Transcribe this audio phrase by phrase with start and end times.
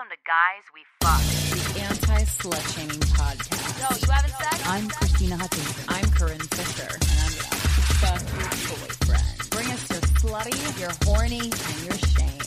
[0.00, 1.20] Welcome to Guys We Fuck.
[1.74, 3.80] the anti slut shaming podcast.
[3.80, 4.66] Yo, you having sex?
[4.66, 5.84] I'm Krystyna Hutchinson.
[5.88, 7.60] I'm Corinne Fisher, and I'm gonna
[8.00, 9.50] fuck your boyfriend.
[9.50, 12.40] Bring us your slutty, your horny, and your shame.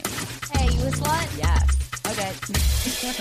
[0.51, 1.37] Hey, you a slut?
[1.37, 1.92] Yes.
[2.13, 2.29] Okay.
[2.29, 3.11] Let's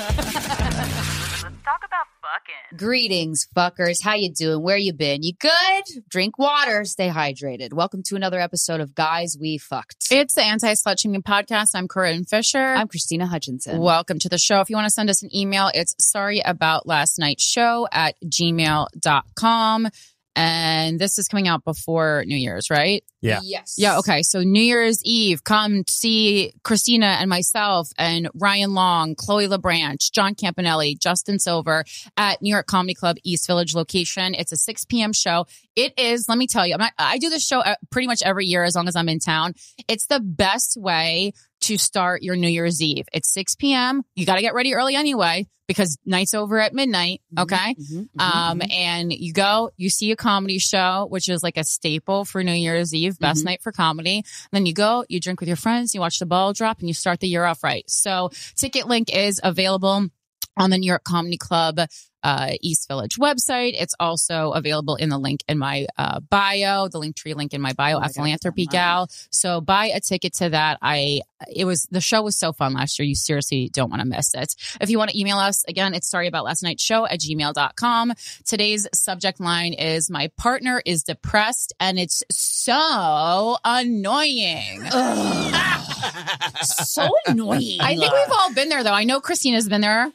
[1.64, 2.76] talk about fucking.
[2.76, 4.02] Greetings, fuckers.
[4.02, 4.62] How you doing?
[4.62, 5.22] Where you been?
[5.22, 5.84] You good?
[6.10, 6.84] Drink water.
[6.84, 7.72] Stay hydrated.
[7.72, 10.08] Welcome to another episode of Guys We Fucked.
[10.10, 11.70] It's the anti slut shaming podcast.
[11.74, 12.58] I'm Corinne Fisher.
[12.58, 13.78] I'm Krystyna Hutchinson.
[13.80, 14.60] Welcome to the show.
[14.60, 18.16] If you want to send us an email, it's sorry about last night's show at
[18.22, 19.88] gmail.com.
[20.36, 23.02] And this is coming out before New Year's, right?
[23.22, 23.40] Yeah.
[23.42, 23.76] Yes.
[23.78, 23.98] Yeah.
[23.98, 24.22] Okay.
[24.22, 30.34] So New Year's Eve, come see Krystyna and myself and Ryan Long, Chloe LeBranch, John
[30.34, 31.84] Campanelli, Justin Silver
[32.16, 34.34] at New York Comedy Club East Village location.
[34.34, 35.12] It's a 6 p.m.
[35.12, 35.46] show.
[35.76, 38.22] It is, let me tell you, I'm not, I do this show uh, pretty much
[38.24, 39.54] every year as long as I'm in town.
[39.88, 43.06] It's the best way to start your New Year's Eve.
[43.12, 44.02] It's 6 p.m.
[44.16, 47.22] You got to get ready early anyway because night's over at midnight.
[47.38, 47.74] Okay.
[47.80, 48.74] Mhm, mhm, Um, mhm.
[48.74, 52.52] and you go, you see a comedy show, which is like a staple for New
[52.52, 53.46] Year's Eve, best Mhm.
[53.46, 54.24] night for comedy.
[54.50, 56.94] Then you go, you drink with your friends, you watch the ball drop, and you
[56.94, 57.84] start the year off right.
[57.88, 60.08] So, ticket link is available
[60.56, 61.80] on the New York Comedy Club
[62.22, 63.72] uh, East Village website.
[63.74, 67.72] It's also available in the link in my uh, bio, the Linktree link in my
[67.72, 68.66] bio Oh my at God, Philanthropy.
[68.66, 69.08] Gal.
[69.30, 70.78] So buy a ticket to that.
[70.82, 71.20] I
[71.52, 73.06] it was the show was so fun last year.
[73.06, 74.54] You seriously don't want to miss it.
[74.80, 78.12] If you want to email us again, it's sorry about last night's show at gmail.com.
[78.44, 84.82] Today's subject line is my partner is depressed and it's so annoying.
[86.62, 87.80] so annoying.
[87.80, 88.92] I think we've all been there though.
[88.92, 90.12] I know Krystyna's been there.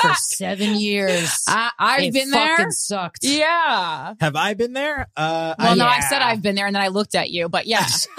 [0.00, 1.44] For seven years.
[1.48, 2.70] I, I've it been fucking there.
[2.70, 3.18] sucked.
[3.22, 4.14] Yeah.
[4.20, 5.08] Have I been there?
[5.16, 7.48] Uh, Well, I, no, I said I've been there and then I looked at you,
[7.48, 7.86] but yeah.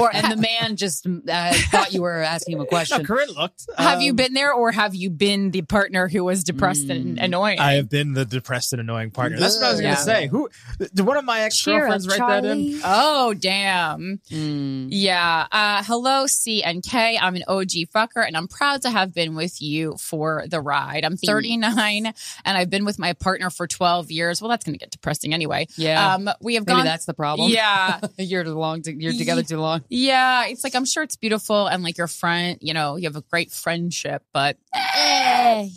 [0.00, 3.04] Or and the man just uh, thought you were asking him a No, question.
[3.04, 3.66] Corinne looked.
[3.76, 7.18] have you Um, been there or have you been the partner who was depressed and
[7.18, 7.22] Mm.
[7.24, 7.58] annoying?
[7.58, 9.38] I have been the depressed and annoying partner.
[9.38, 10.26] That's what I was going to say.
[10.28, 10.48] Who?
[10.78, 12.80] Did one of my ex girlfriends write that in?
[12.84, 14.20] Oh, damn.
[14.30, 14.88] Mm.
[14.90, 15.46] Yeah.
[15.50, 17.18] Uh, hello, C and K.
[17.20, 21.04] I'm an OG fucker and I'm proud to have been with you for the ride.
[21.04, 24.40] I'm 39 and I've been with my partner for 12 years.
[24.40, 25.66] Well, that's going to get depressing anyway.
[25.76, 26.14] Yeah.
[26.14, 26.84] Um, we have Maybe gone.
[26.84, 27.50] that's the problem.
[27.50, 28.00] Yeah.
[28.18, 28.82] you're too long.
[28.82, 29.82] To, you're together too long.
[29.88, 30.46] Yeah.
[30.46, 33.22] It's like, I'm sure it's beautiful and like your friend, you know, you have a
[33.22, 35.68] great friendship, but Eh,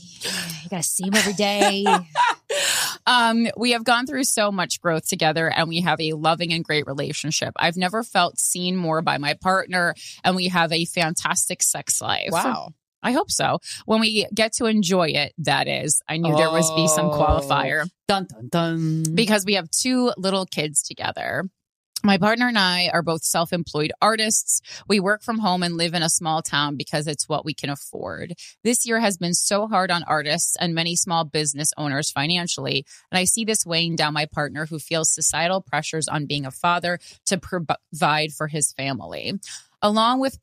[0.63, 1.85] you gotta see him every day.
[3.07, 6.63] um, we have gone through so much growth together and we have a loving and
[6.63, 7.53] great relationship.
[7.57, 12.29] I've never felt seen more by my partner and we have a fantastic sex life.
[13.03, 13.59] I hope so.
[13.86, 16.02] When we get to enjoy it, that is.
[16.08, 17.12] I knew there was be some Oh.
[17.19, 19.16] qualifier Dun dun dun.
[19.16, 21.44] because we have two little kids together.
[22.06, 24.59] My partner and I are both self employed artists.
[24.90, 27.69] We work from home and live in a small town because it's what we can
[27.69, 28.34] afford.
[28.62, 32.85] This year has been so hard on artists and many small business owners financially.
[33.09, 36.52] And I see this weighing down my partner who feels societal pressures on being a
[36.52, 39.40] father to provide for his family.
[39.81, 40.41] Along with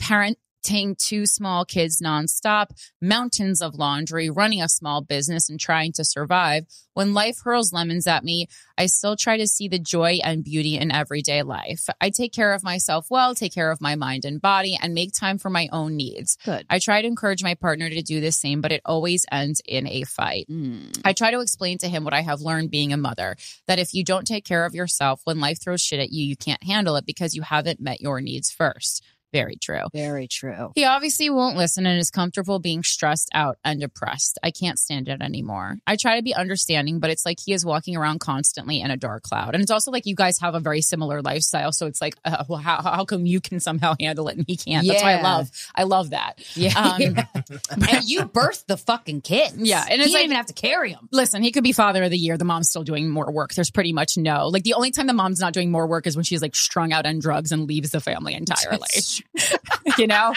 [0.63, 2.67] parenting two small kids nonstop,
[3.01, 8.07] mountains of laundry, running a small business, and trying to survive, when life hurls lemons
[8.07, 11.87] at me, I still try to see the joy and beauty in everyday life.
[12.01, 15.13] I take care of myself well, take care of my mind and body, and make
[15.13, 16.37] time for my own needs.
[16.45, 16.67] Good.
[16.69, 19.87] I try to encourage my partner to do the same, but it always ends in
[19.87, 20.47] a fight.
[20.51, 21.01] Mm.
[21.05, 23.95] I try to explain to him what I have learned being a mother that if
[23.95, 26.97] you don't take care of yourself when life throws shit at you, you can't handle
[26.97, 29.05] it because you haven't met your needs first.
[29.33, 29.85] Very true.
[29.95, 30.73] Very true.
[30.75, 34.39] He obviously won't listen and is comfortable being stressed out and depressed.
[34.43, 35.77] I can't stand it anymore.
[35.87, 38.97] I try to be understanding, but it's like he is walking around constantly in a
[38.97, 39.55] dark cloud.
[39.55, 41.73] And it's also like you guys have a very similar lifestyle.
[41.73, 44.57] So it's like, uh, well, how, how come you can somehow handle it and he
[44.57, 44.85] can't?
[44.85, 44.93] Yeah.
[44.95, 46.35] That's why I love, I love that.
[46.55, 46.79] Yeah.
[46.79, 47.01] Um,
[47.89, 49.57] and you birthed the fucking kids.
[49.59, 51.09] Yeah, and it's you like- even have to carry them.
[51.13, 52.37] Listen, he could be father of the year.
[52.37, 53.55] The mom's still doing more work.
[53.55, 56.17] There's pretty much no, like the only time the mom's not doing more work is
[56.17, 58.81] when she's like strung out on drugs and leaves the family entirely.
[59.99, 60.33] you know,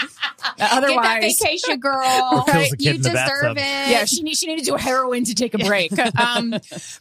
[0.60, 1.94] otherwise, vacation, girl.
[2.32, 3.90] Or kills the kid you deserve it.
[3.90, 5.92] yeah, she need, she needed to do heroin to take a break.
[6.18, 6.54] um,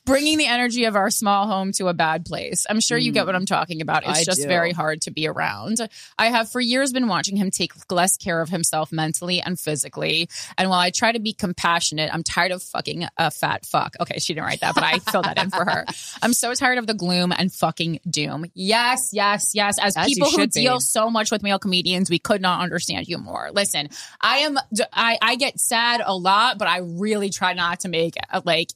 [0.06, 2.66] bringing the energy of our small home to a bad place.
[2.70, 4.04] I'm sure you get what I'm talking about.
[4.04, 4.48] It's I just do.
[4.48, 5.78] very hard to be around.
[6.18, 10.30] I have for years been watching him take less care of himself mentally and physically.
[10.58, 13.96] And while I try to be compassionate, I'm tired of fucking a fat fuck.
[14.00, 15.86] Okay, she didn't write that, but I filled that in for her.
[16.22, 18.46] I'm so tired of the gloom and fucking doom.
[18.54, 19.78] Yes, yes, yes.
[19.80, 20.62] As, As people who should be.
[20.62, 23.50] deal so much with male comedians, we could not understand you more.
[23.52, 23.90] Listen,
[24.22, 24.60] I am,
[24.94, 28.14] I, I get sad a lot, but I really try not to make
[28.46, 28.74] like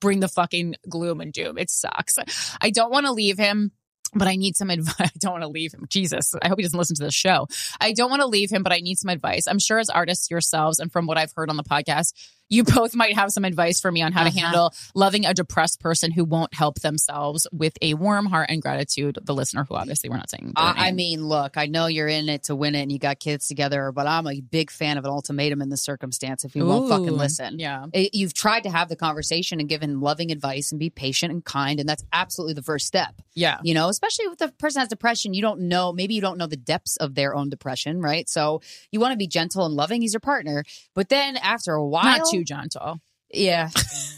[0.00, 1.56] bring the fucking gloom and doom.
[1.56, 2.18] It sucks.
[2.60, 3.72] I don't want to leave him.
[4.14, 4.94] but I need some advice.
[5.00, 5.86] I don't want to leave him.
[5.88, 7.48] Jesus, I hope he doesn't listen to this show.
[7.80, 9.46] I don't want to leave him, but I need some advice.
[9.48, 12.12] I'm sure as artists yourselves, and from what I've heard on the podcast,
[12.48, 14.38] you both might have some advice for me on how to Uh-huh.
[14.40, 19.18] handle loving a depressed person who won't help themselves with a warm heart and gratitude.
[19.22, 20.52] The listener, who obviously we're not saying.
[20.56, 23.46] I, mean, look, I know you're in it to win it and you got kids
[23.48, 26.88] together, but I'm a big fan of an ultimatum in this circumstance if you won't
[26.88, 27.58] fucking listen.
[27.58, 27.86] Yeah.
[27.92, 31.44] It- You've tried to have the conversation and given loving advice and be patient and
[31.44, 33.14] kind, and that's absolutely the first step.
[33.34, 33.58] Yeah.
[33.62, 36.46] You know, especially with the person has depression, you don't know, maybe you don't know
[36.46, 38.28] the depths of their own depression, right?
[38.28, 40.00] So you want to be gentle and loving.
[40.02, 40.64] He's your partner.
[40.94, 42.04] But then after a while,
[42.38, 43.00] too gentle.
[43.32, 43.70] yeah,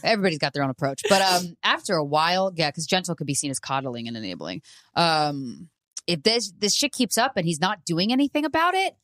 [0.03, 1.03] everybody's got their own approach.
[1.09, 4.63] But um, after a while, yeah, because gentle could be seen as coddling and enabling.
[4.95, 5.69] Um,
[6.07, 8.95] if this this shit keeps up and he's not doing anything about it,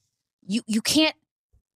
[0.46, 1.14] you you can't.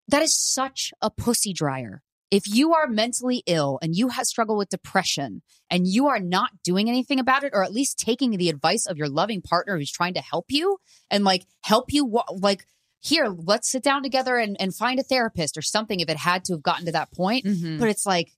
[0.07, 2.01] That is such a pussy dryer.
[2.31, 6.51] If you are mentally ill and you have struggle with depression and you are not
[6.63, 9.91] doing anything about it, or at least taking the advice of your loving partner who's
[9.91, 10.77] trying to help you
[11.09, 12.65] and like help you, like
[13.01, 16.43] here, let's sit down together and, and find a therapist or something if it had
[16.45, 17.45] to have gotten to that point.
[17.45, 17.79] Mhm.
[17.79, 18.31] But it's like,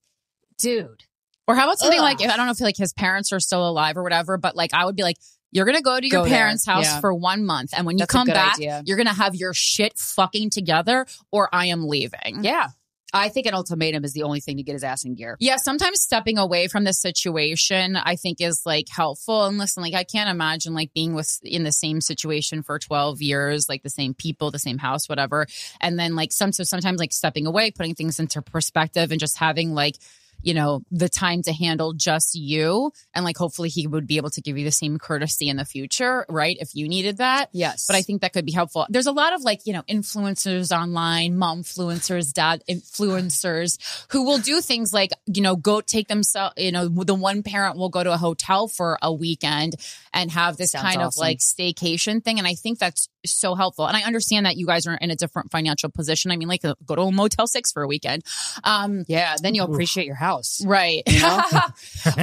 [0.58, 1.04] dude,
[1.48, 2.04] Or how about something Ugh.
[2.04, 4.56] like, if I don't know if like his parents are still alive or whatever, but
[4.56, 5.18] like I would be like,
[5.52, 6.38] you're going to go to your Go there.
[6.38, 7.00] parents' house Yeah.
[7.02, 7.72] for one month.
[7.76, 8.84] And when you That's come back, idea.
[8.86, 12.44] you're going to have your shit fucking together or I am leaving.
[12.44, 12.68] yeah.
[13.14, 15.36] I think an ultimatum is the only thing to get his ass in gear.
[15.40, 19.46] Yeah, sometimes stepping away from the situation I think is like helpful.
[19.46, 23.22] And listen, like I can't imagine like being with in the same situation for 12
[23.22, 25.46] years, like the same people, the same house, whatever.
[25.80, 29.38] And then like some so sometimes like stepping away, putting things into perspective and just
[29.38, 29.96] having like
[30.44, 34.30] you know the time to handle just you and like hopefully he would be able
[34.30, 37.86] to give you the same courtesy in the future right if you needed that Yes.
[37.88, 38.86] but I think that could be helpful.
[38.90, 43.78] There's a lot of like, you know, influencers online, mom influencers, dad influencers
[44.12, 47.78] who will do things like, you know, go take themselves, you know, the one parent
[47.78, 49.76] will go to a hotel for a weekend
[50.14, 52.38] and have this Sounds kind of like staycation thing.
[52.38, 53.86] And I think that's so helpful.
[53.88, 56.32] And I understand that you guys are in a different financial position.
[56.32, 58.24] I mean, like, go to a Motel 6 for a weekend.
[58.64, 60.31] Um, yeah, then you'll appreciate your house.
[60.66, 61.04] Right.
[61.08, 61.42] You know?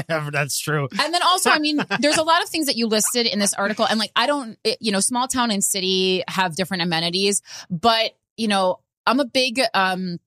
[0.30, 0.88] That's true.
[1.00, 3.54] And then also, I mean, there's a lot of things that you listed in this
[3.54, 3.86] article.
[3.88, 8.12] And like, I don't, it- you know, small town and city have different amenities, but,
[8.36, 10.18] you know, I'm a big, um,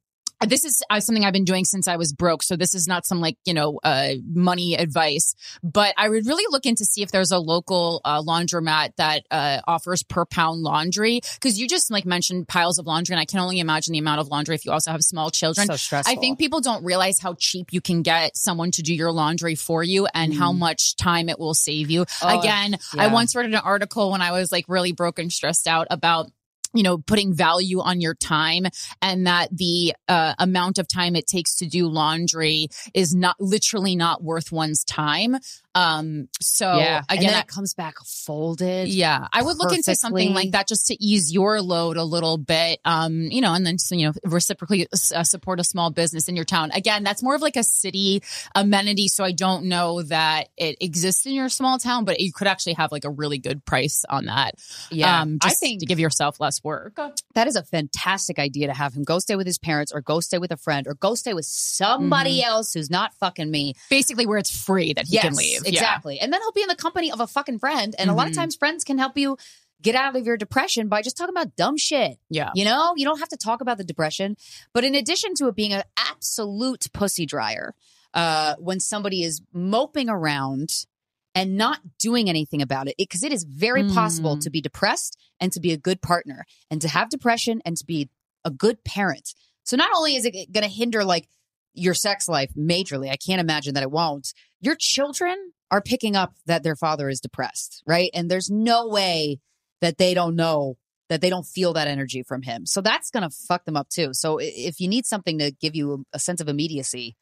[0.45, 2.43] this is uh, something I've been doing since I was broke.
[2.43, 6.45] So this is not some like, you know, uh, money advice, but I would really
[6.49, 11.21] look into see if there's a local uh, laundromat that uh, offers per pound laundry.
[11.39, 14.21] Cause you just like mentioned piles of laundry and I can only imagine the amount
[14.21, 15.67] of laundry if you also have small children.
[15.67, 16.11] So stressful.
[16.11, 19.55] I think people don't realize how cheap you can get someone to do your laundry
[19.55, 22.05] for you and how much time it will save you.
[22.05, 22.17] Mm.
[22.23, 25.67] Oh, Again, I once read an article when I was like really broke and stressed
[25.67, 26.31] out about
[26.73, 28.65] you know putting value on your time
[29.01, 33.95] and that the uh, amount of time it takes to do laundry is not literally
[33.95, 35.35] not worth one's time
[35.75, 37.01] um so yeah.
[37.09, 38.87] again it comes back folded.
[38.89, 42.37] yeah, I would look into something like that just to ease your load a little
[42.37, 42.79] bit.
[42.85, 46.45] Um, you know, and then you know reciprocally uh, support a small business in your
[46.45, 46.71] town.
[46.71, 48.23] Again, that's more of like a city
[48.55, 52.47] amenity, so I don't know that it exists in your small town, but you could
[52.47, 54.55] actually have like a really good price on that.
[54.91, 55.21] Yeah.
[55.21, 56.99] um, I think to give yourself less work.
[57.33, 60.19] that is a fantastic idea to have him go stay with his parents or go
[60.19, 63.73] stay with a friend or go stay with somebody else who's not fucking me.
[63.89, 65.61] Basically, where it's free that he yes, can leave.
[65.63, 65.69] Yeah.
[65.69, 66.19] Exactly.
[66.19, 67.95] And then he'll be in the company of a fucking friend.
[67.97, 68.37] And a lot of Mhm.
[68.37, 69.37] times friends can help you
[69.81, 72.19] get out of your depression by just talking about dumb shit.
[72.29, 72.51] Yeah.
[72.53, 74.37] You know, you don't have to talk about the depression.
[74.73, 77.73] But in addition to it being an absolute pussy dryer,
[78.13, 80.85] uh, when somebody is moping around
[81.33, 84.41] and not doing anything about it, because it is very possible Mm.
[84.41, 87.85] to be depressed and to be a good partner and to have depression and to
[87.85, 88.09] be
[88.43, 89.33] a good parent.
[89.63, 91.29] So not only is it going to hinder like
[91.73, 94.33] your sex life majorly, I can't imagine that it won't.
[94.59, 98.09] Your children are picking up that their father is depressed, right?
[98.13, 99.39] And there's no way
[99.79, 102.65] that they don't know that they don't feel that energy from him.
[102.65, 104.09] So that's going to fuck them up too.
[104.13, 107.15] So if you need something to give you a sense of immediacy,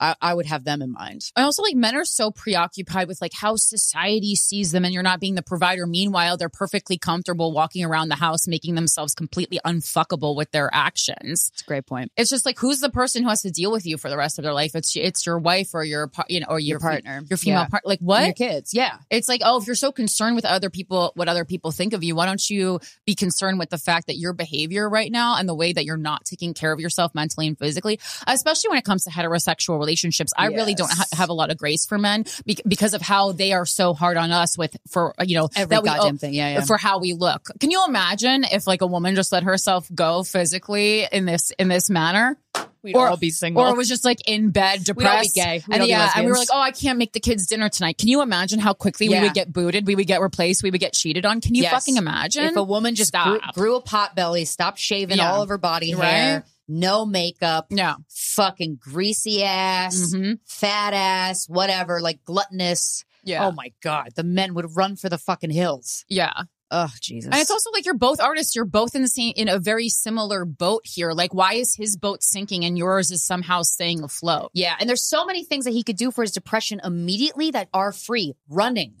[0.00, 1.22] I, I would have them in mind.
[1.36, 5.02] I also like men are so preoccupied with like how society sees them and you're
[5.02, 5.86] not being the provider.
[5.86, 11.50] Meanwhile, they're perfectly comfortable walking around the house, making themselves completely unfuckable with their actions.
[11.52, 12.12] It's a great point.
[12.16, 14.38] It's just like, who's the person who has to deal with you for the rest
[14.38, 14.74] of their life?
[14.74, 17.22] It's, it's your wife or your, par- you know, or your, Your partner.
[17.28, 17.66] your female Yeah.
[17.68, 17.88] partner.
[17.88, 18.24] Like And what?
[18.24, 18.72] Your kids.
[18.74, 18.98] Yeah.
[19.10, 22.04] It's like, oh, if you're so concerned with other people, what other people think of
[22.04, 25.48] you, why don't you be concerned with the fact that your behavior right now and
[25.48, 28.84] the way that you're not taking care of yourself mentally and physically, especially when it
[28.84, 29.87] comes to heterosexual relationships?
[30.36, 33.32] I really don't ha- have a lot of grace for men bec- because of how
[33.32, 36.14] they are so hard on us with, for, you know, Every that we oh, goddamn
[36.14, 36.34] owe- thing.
[36.34, 36.52] Yeah.
[36.54, 36.64] Yeah.
[36.64, 37.48] for how we look.
[37.60, 41.68] Can you imagine if like a woman just let herself go physically in this, in
[41.68, 42.36] this manner?
[42.82, 43.62] We'd Or- all be single.
[43.64, 44.96] or was just like in bed, depressed,
[45.36, 45.64] We'd all be gay.
[45.66, 47.68] We'd And be yeah, and we were like, oh, I can't make the kids dinner
[47.68, 47.98] tonight.
[47.98, 49.84] Can you imagine how quickly we would get booted?
[49.86, 50.62] We would get replaced.
[50.62, 51.40] We would get cheated on.
[51.40, 51.72] Can you Yes.
[51.72, 52.44] fucking imagine?
[52.44, 55.32] if a woman just grew, grew a pot belly, stopped shaving Yeah.
[55.32, 56.06] all of her body Right?
[56.08, 57.96] hair, no makeup, yeah.
[58.08, 63.04] fucking greasy ass, hmm fat ass, whatever, like gluttonous.
[63.24, 63.46] Yeah.
[63.46, 66.04] Oh my god, the men would run for the fucking hills.
[66.08, 66.42] yeah.
[66.70, 67.30] Oh Jesus!
[67.32, 68.54] And it's also like you're both artists.
[68.54, 71.12] You're both in the same, in a very similar boat here.
[71.12, 74.50] Like, why is his boat sinking and yours is somehow staying afloat?
[74.52, 77.70] yeah, and there's so many things that he could do for his depression immediately that
[77.72, 78.34] are free.
[78.50, 78.96] Running,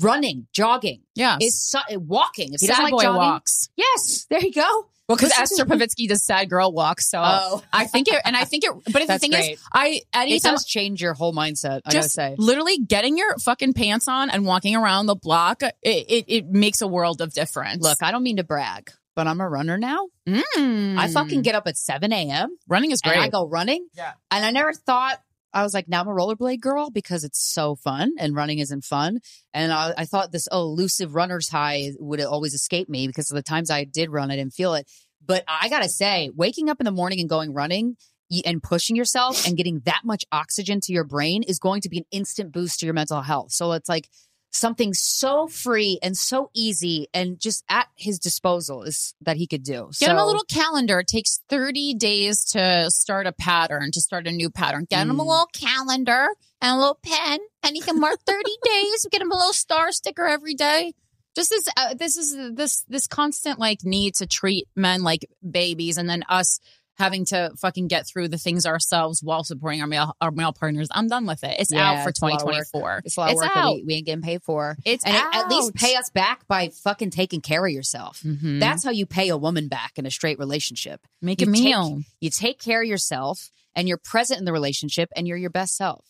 [0.00, 1.02] running, jogging.
[1.14, 1.36] Yeah.
[1.42, 2.54] Is so, walking.
[2.54, 3.68] If he sad doesn't like boy jogging, walks.
[3.76, 4.88] yes, there you go.
[5.10, 7.10] Well, because Esther to- Povitsky does sad girl walks.
[7.10, 9.54] So Oh, I think it, and I think it, but the thing great.
[9.54, 11.80] is, I, it anytime does change your whole mindset.
[11.84, 12.36] I gotta just say.
[12.38, 16.80] literally getting your fucking pants on and walking around the block, it, it, it makes
[16.80, 17.82] a world of difference.
[17.82, 20.06] Look, I don't mean to brag, but I'm a runner now.
[20.28, 20.96] Mm.
[20.96, 22.56] I fucking get up at 7 a.m.
[22.68, 23.16] running is great.
[23.16, 23.84] and I go running.
[23.96, 24.12] Yeah.
[24.30, 25.20] And I never thought
[25.52, 28.84] I was like, now I'm a rollerblade girl because it's so fun and running isn't
[28.84, 29.18] fun.
[29.52, 33.34] And I, I thought this oh, elusive runner's high would always escape me because of
[33.34, 34.90] the times I did run, I didn't feel it.
[35.24, 37.96] But I gotta say, waking up in the morning and going running
[38.44, 41.98] and pushing yourself and getting that much oxygen to your brain is going to be
[41.98, 43.52] an instant boost to your mental health.
[43.52, 44.08] So it's like
[44.52, 49.62] something so free and so easy and just at his disposal is that he could
[49.62, 49.90] do.
[49.98, 50.98] Get him a little calendar.
[51.00, 54.86] It takes 30 days to start a pattern, to start a new pattern.
[54.90, 55.26] Get him a Mm.
[55.28, 56.28] little calendar
[56.60, 59.06] and a little pen, and he can mark 30 days.
[59.10, 60.94] Get him a little star sticker every day.
[61.36, 65.96] Just this, uh, this is this this constant like need to treat men like babies,
[65.96, 66.58] and then us
[67.00, 70.86] having to fucking get through the things ourselves while supporting our male our male partners.
[70.92, 71.56] I'm done with it.
[71.58, 72.54] It's Yeah, out for it's a lot of work.
[72.72, 73.02] 2024.
[73.04, 74.76] It's lot of work we, we ain't getting paid for.
[74.84, 78.20] it's and it- at least pay us back by fucking taking care of yourself.
[78.20, 78.60] Mhm.
[78.60, 81.00] That's how you pay a woman back in a straight relationship.
[81.20, 82.02] make you a take- meal.
[82.20, 85.74] You take care of yourself and you're present in the relationship and you're your best
[85.76, 86.04] self.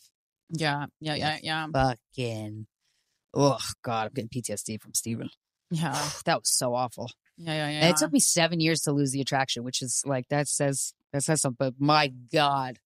[0.51, 2.67] yeah, yeah, yeah, yeah, Fucking,
[3.35, 5.31] oh God, I'm getting PTSD from Steven.
[5.71, 5.93] yeah,
[6.25, 7.11] That was so awful.
[7.41, 7.69] Yeah, yeah.
[7.71, 7.81] yeah.
[7.87, 10.93] And it took me seven years to lose the attraction, which is like that says
[11.13, 11.57] that says something.
[11.59, 12.79] But my God,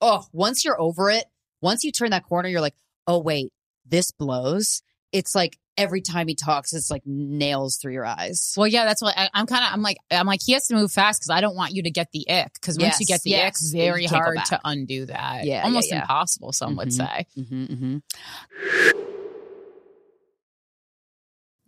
[0.00, 1.24] oh, once you're over it,
[1.60, 2.76] once you turn that corner, you're like,
[3.06, 3.52] oh wait,
[3.86, 4.82] this blows.
[5.12, 8.54] It's like every time he talks, it's like nails through your eyes.
[8.56, 9.72] Well, yeah, that's what I, I'm kind of.
[9.72, 11.90] I'm like, I'm like, he has to move fast because I don't want you to
[11.90, 12.54] get the ick.
[12.54, 13.42] Because once you get the yes.
[13.42, 15.44] ick, it's very You can't go hard to undo that.
[15.44, 16.02] Yeah, yeah, almost yeah.
[16.02, 16.52] impossible.
[16.52, 16.92] Some would Mhm.
[16.92, 17.26] say.
[17.36, 19.10] Mm-hmm, mm-hmm.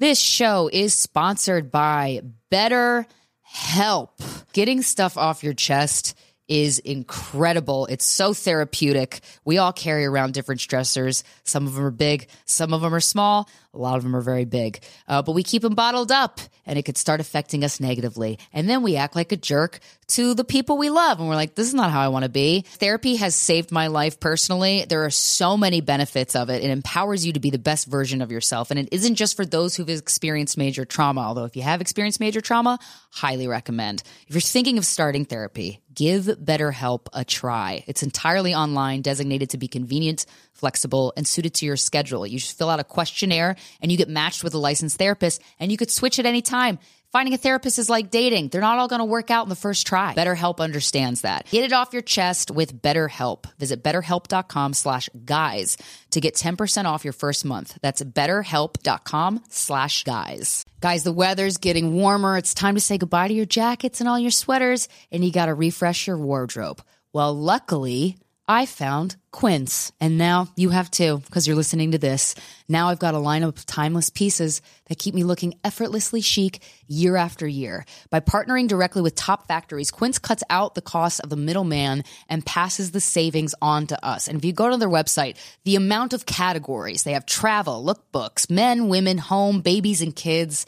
[0.03, 3.07] This show is sponsored by Better
[3.43, 4.21] Help.
[4.53, 6.19] Getting stuff off your chest
[6.49, 7.87] is incredible.
[7.87, 9.21] It's so therapeutic.
[9.45, 11.23] We all carry around different stressors.
[11.45, 14.21] Some of them are big, some of them are small, a lot of them are
[14.21, 14.83] very big.
[15.09, 18.38] Uh, but we keep them bottled up and it could start affecting us negatively.
[18.52, 21.19] And then we act like a jerk to the people we love.
[21.19, 22.62] And we're like, this is not how I want to be.
[22.62, 24.85] Therapy has saved my life personally.
[24.87, 26.62] There are so many benefits of it.
[26.62, 28.71] It empowers you to be the best version of yourself.
[28.71, 32.21] And it isn't just for those who've experienced major trauma, although if you have experienced
[32.21, 32.79] major trauma,
[33.11, 34.02] highly recommend.
[34.29, 37.85] If you're thinking of starting therapy, give BetterHelp a try.
[37.87, 42.26] It's entirely online, designated to be convenient, flexible, and suited to your schedule.
[42.26, 45.71] You just fill out a questionnaire and you get matched with a licensed therapist, and
[45.71, 46.78] you could switch at any time.
[47.12, 48.49] Finding a therapist is like dating.
[48.49, 50.14] They're not all going to work out in the first try.
[50.14, 51.47] BetterHelp understands that.
[51.50, 53.45] Get it off your chest with BetterHelp.
[53.59, 55.76] Visit betterhelp.com slash guys
[56.12, 57.76] to get 10% off your first month.
[57.83, 60.64] That's betterhelp.com slash guys.
[60.81, 62.38] Guys, the weather's getting warmer.
[62.38, 65.47] It's time to say goodbye to your jackets and all your sweaters, and you got
[65.47, 66.83] to refresh your wardrobe.
[67.12, 68.16] Well, luckily,
[68.49, 69.93] I found Quince.
[70.01, 72.35] And now you have too, because you're listening to this.
[72.69, 77.17] Now I've got a lineup of timeless pieces that keep me looking effortlessly chic year
[77.17, 77.85] after year.
[78.11, 82.45] By partnering directly with top factories, Quince cuts out the cost of the middleman and
[82.45, 84.29] passes the savings on to us.
[84.29, 88.51] And if you go to their website, the amount of categories they have travel, lookbooks,
[88.51, 90.67] men, women, home, babies, and kids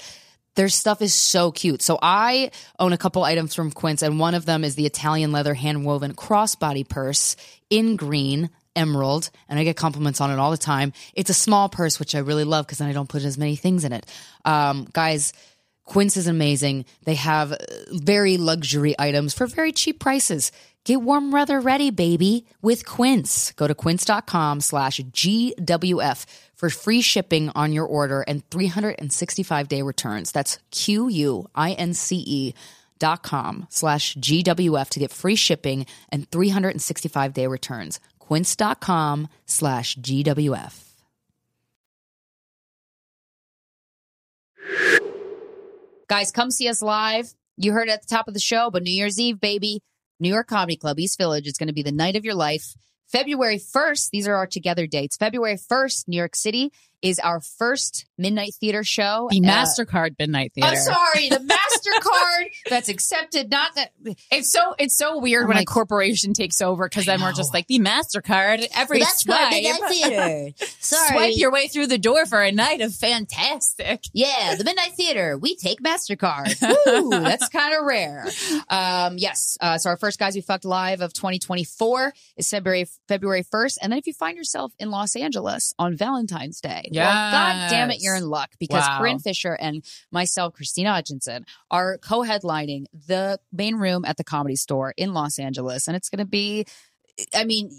[0.55, 1.83] their stuff is so cute.
[1.83, 5.33] So I own a couple items from Quince, and one of them is the Italian
[5.33, 7.37] leather hand woven crossbody purse
[7.71, 8.51] in green.
[8.77, 10.93] Emerald, and I get compliments on it all the time.
[11.15, 13.55] It's a small purse, which I really love because then I don't put as many
[13.55, 14.05] things in it.
[14.45, 15.33] Um, guys,
[15.85, 16.87] Quince is amazing.
[17.05, 17.57] They have uh,
[17.93, 20.51] very luxury items for very cheap prices.
[20.85, 23.53] Get warm weather ready, baby, with Quince.
[23.53, 26.27] Go to quince.com slash GWF
[26.65, 30.33] for free shipping on your order and 365 day returns.
[30.33, 32.55] That's Q U I N C E
[32.99, 38.01] dot com slash GWF to get free shipping and 365 day returns.
[38.19, 40.81] Quince dot com slash GWF.
[46.09, 47.35] Guys, come see us live.
[47.59, 49.83] You heard it at the top of the show, but New Year's Eve, baby,
[50.19, 51.47] New York Comedy Club, East Village.
[51.47, 52.75] is going to be the night of your life.
[53.15, 55.17] February 1st, these are our together dates.
[55.17, 56.73] February 1st, New York City
[57.05, 59.29] is our first midnight theater show.
[59.31, 60.71] The Uh, Mastercard Midnight Theater.
[60.71, 63.91] I'm sorry, the MasterCard that's accepted, not that.
[64.33, 67.53] It's so it's so weird I'm when a corporation takes over because then we're just
[67.53, 69.51] like the Mastercard every swipe.
[69.53, 70.51] Midnight Theater.
[70.81, 71.09] Sorry.
[71.09, 74.05] Swipe your way through the door for a night of fantastic.
[74.15, 75.37] Yeah, the Midnight Theater.
[75.37, 76.55] We take MasterCard.
[76.87, 78.27] Woo, that's kind of rare.
[78.71, 79.59] Um, yes.
[79.61, 83.79] Uh, so our first Guys We Fucked Live of 2024 is February, February 1st.
[83.83, 87.91] And then if you find yourself in Los Angeles on Valentine's Day, well, God damn
[87.91, 88.99] it, you're in luck because Wow.
[88.99, 94.95] Corinne Fisher and myself, Krystyna Hutchinson, are co-headlining the main room at the Comedy Store
[94.97, 95.89] in Los Angeles.
[95.89, 96.67] And it's going to be
[97.35, 97.71] I mean,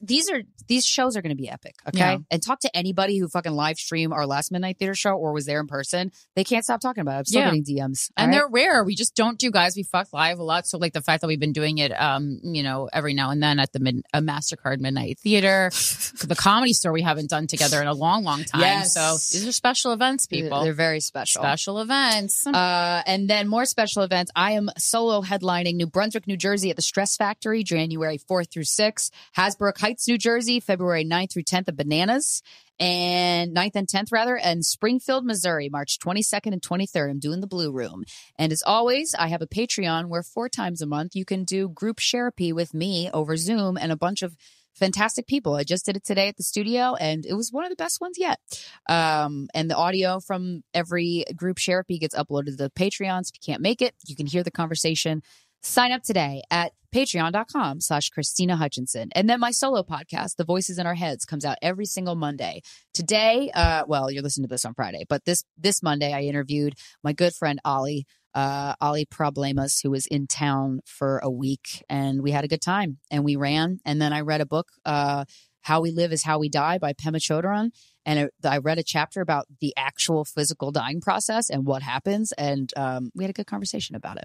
[0.00, 1.74] these are these shows are going to be epic.
[1.88, 2.18] Okay, Yeah.
[2.30, 5.44] and talk to anybody who fucking live stream our last midnight theater show or was
[5.44, 6.12] there in person.
[6.36, 7.18] They can't stop talking about it.
[7.18, 7.46] I'm still Yeah.
[7.46, 8.36] getting DMs, And right?
[8.36, 8.84] they're rare.
[8.84, 10.66] We just don't do guys we fuck live a lot.
[10.66, 13.42] So like the fact that we've been doing it, um, you know, every now and
[13.42, 15.70] then at the mid, a Mastercard Midnight Theater,
[16.24, 18.60] the Comedy Store we haven't done together in a long, long time.
[18.60, 18.94] Yes.
[18.94, 20.62] So these are special events, people.
[20.62, 21.42] They're very special.
[21.42, 22.46] special events.
[22.46, 24.30] Uh, and then more special events.
[24.36, 28.64] I am solo headlining New Brunswick, New Jersey at the Stress Factory, January 4th through
[28.82, 29.10] 6th.
[29.36, 32.42] Hasbrouck Heights, New Jersey, February 9th through 10th at Bananas.
[32.80, 37.10] And 9th and 10th, rather, and Springfield, Missouri, March 22nd and 23rd.
[37.10, 38.02] I'm doing the Blue Room.
[38.38, 41.68] And as always, I have a Patreon where four times a month you can do
[41.68, 44.36] group therapy with me over Zoom and a bunch of
[44.74, 45.54] fantastic people.
[45.54, 48.00] I just did it today at the studio and it was one of the best
[48.00, 48.40] ones yet.
[48.88, 53.26] Um, and the audio from every group therapy gets uploaded to the Patreon.
[53.26, 55.22] So if you can't make it, you can hear the conversation.
[55.62, 59.08] Sign up today at patreon.com slash Krystyna Hutchinson.
[59.14, 62.62] And then my solo podcast, The Voices in Our Heads, comes out every single Monday.
[62.92, 66.74] Today, uh, well, you're listening to this on Friday, but this this Monday I interviewed
[67.02, 72.22] my good friend Ollie, uh, Ollie Problemas, who was in town for a week, and
[72.22, 72.98] we had a good time.
[73.10, 75.24] And we ran, and then I read a book, uh,
[75.62, 77.70] How We Live is How We Die by Pema Chodron.
[78.04, 82.32] And I read a chapter about the actual physical dying process and what happens.
[82.32, 84.24] And um, we had a good conversation about it.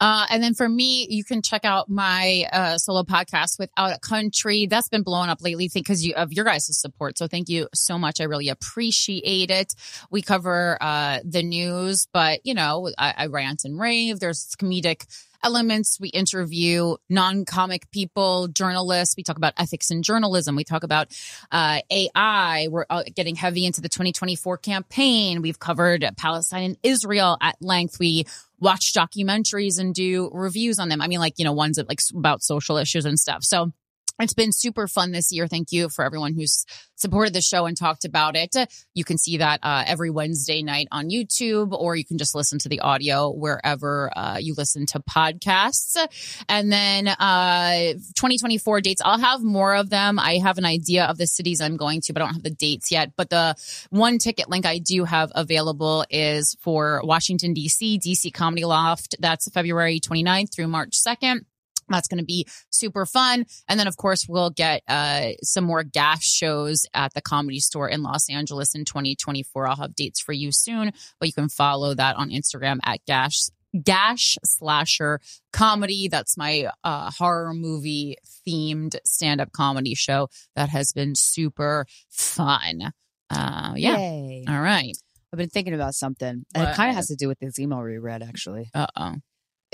[0.00, 3.98] Uh, and then for me, you can check out my uh, solo podcast without a
[4.00, 4.66] country.
[4.66, 7.16] That's been blowing up lately because you, of your guys' support.
[7.16, 8.20] So thank you so much.
[8.20, 9.74] I really appreciate it.
[10.10, 14.20] We cover uh, the news, but you know, I, I rant and rave.
[14.20, 15.06] There's comedic
[15.44, 16.00] elements.
[16.00, 19.14] We interview non-comic people, journalists.
[19.16, 20.56] We talk about ethics in journalism.
[20.56, 21.08] We talk about
[21.52, 22.68] uh, AI.
[22.70, 25.42] We're uh, getting heavy into the 2024 campaign.
[25.42, 27.98] We've covered Palestine and Israel at length.
[28.00, 28.26] We
[28.58, 31.00] watch documentaries and do reviews on them.
[31.00, 33.44] I mean, like, you know, ones that like about social issues and stuff.
[33.44, 33.72] So
[34.20, 35.48] it's been super fun this year.
[35.48, 36.64] Thank you for everyone who's
[36.96, 38.54] supported the show and talked about it.
[38.94, 42.58] You can see that uh, every Wednesday night on YouTube, or you can just listen
[42.60, 45.96] to the audio wherever uh, you listen to podcasts.
[46.48, 50.18] And then uh, 2024 dates, I'll have more of them.
[50.18, 52.50] I have an idea of the cities I'm going to, but I don't have the
[52.50, 53.12] dates yet.
[53.16, 53.56] But the
[53.90, 58.30] one ticket link I do have available is for Washington, D.C., D.C.
[58.30, 59.16] Comedy Loft.
[59.18, 61.40] That's February 29th through March 2nd.
[61.88, 62.46] That's going to be
[62.84, 63.46] super fun.
[63.66, 67.88] And then, of course, we'll get uh, some more Gash shows at the comedy store
[67.88, 69.66] in Los Angeles in 2024.
[69.66, 73.44] I'll have dates for you soon, but you can follow that on Instagram at Gash.
[73.82, 75.20] Gash slasher
[75.52, 76.08] comedy.
[76.08, 78.16] That's my uh, horror movie
[78.46, 82.92] themed stand up comedy show that has been super fun.
[83.30, 83.96] Uh, yeah.
[83.96, 84.44] Yay.
[84.48, 84.96] All right.
[85.32, 87.82] I've been thinking about something, and it kind of has to do with this email
[87.82, 88.70] we read, actually.
[88.72, 89.14] Uh oh.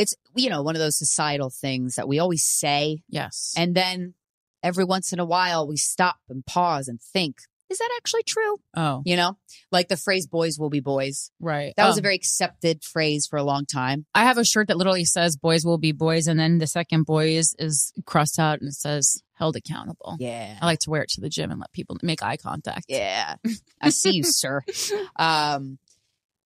[0.00, 3.52] It's, you know, one of those societal things that we always say, Yes.
[3.56, 4.14] and then
[4.62, 7.36] every once in a while we stop and pause and think,
[7.68, 8.56] is that actually true?
[8.76, 9.36] oh, You know,
[9.70, 11.30] like the phrase boys will be boys.
[11.38, 11.72] right.
[11.76, 12.00] That was Oh.
[12.00, 14.06] a very accepted phrase for a long time.
[14.14, 17.04] I have a shirt that literally says "Boys will be boys," and then the second
[17.06, 20.58] "boys" is crossed out and it says "held accountable." Yeah.
[20.60, 22.86] I like to wear it to the gym and let people make eye contact.
[22.88, 23.36] Yeah.
[23.80, 24.62] I see you, sir.
[25.16, 25.78] Um,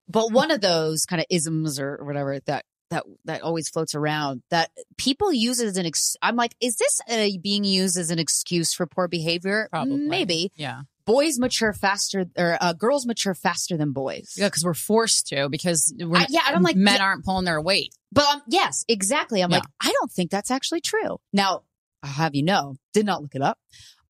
[0.08, 4.42] but one of those kind of isms or whatever that that that always floats around
[4.50, 8.18] that people use as an ex- I'm like, is this uh, being used as an
[8.18, 9.68] excuse for poor behavior?
[9.70, 9.96] Probably.
[9.98, 10.50] Maybe.
[10.56, 14.32] Yeah, Boys mature faster, or uh, girls mature faster than boys.
[14.38, 17.44] yeah, because we're forced to because we're, I- yeah, and I'm like, men aren't pulling
[17.44, 17.94] their weight.
[18.10, 19.42] But um, yes, exactly.
[19.42, 19.58] I'm Yeah.
[19.58, 21.18] like, I don't think that's actually true.
[21.32, 21.62] Now,
[22.02, 23.58] I'll have you know, did not look it up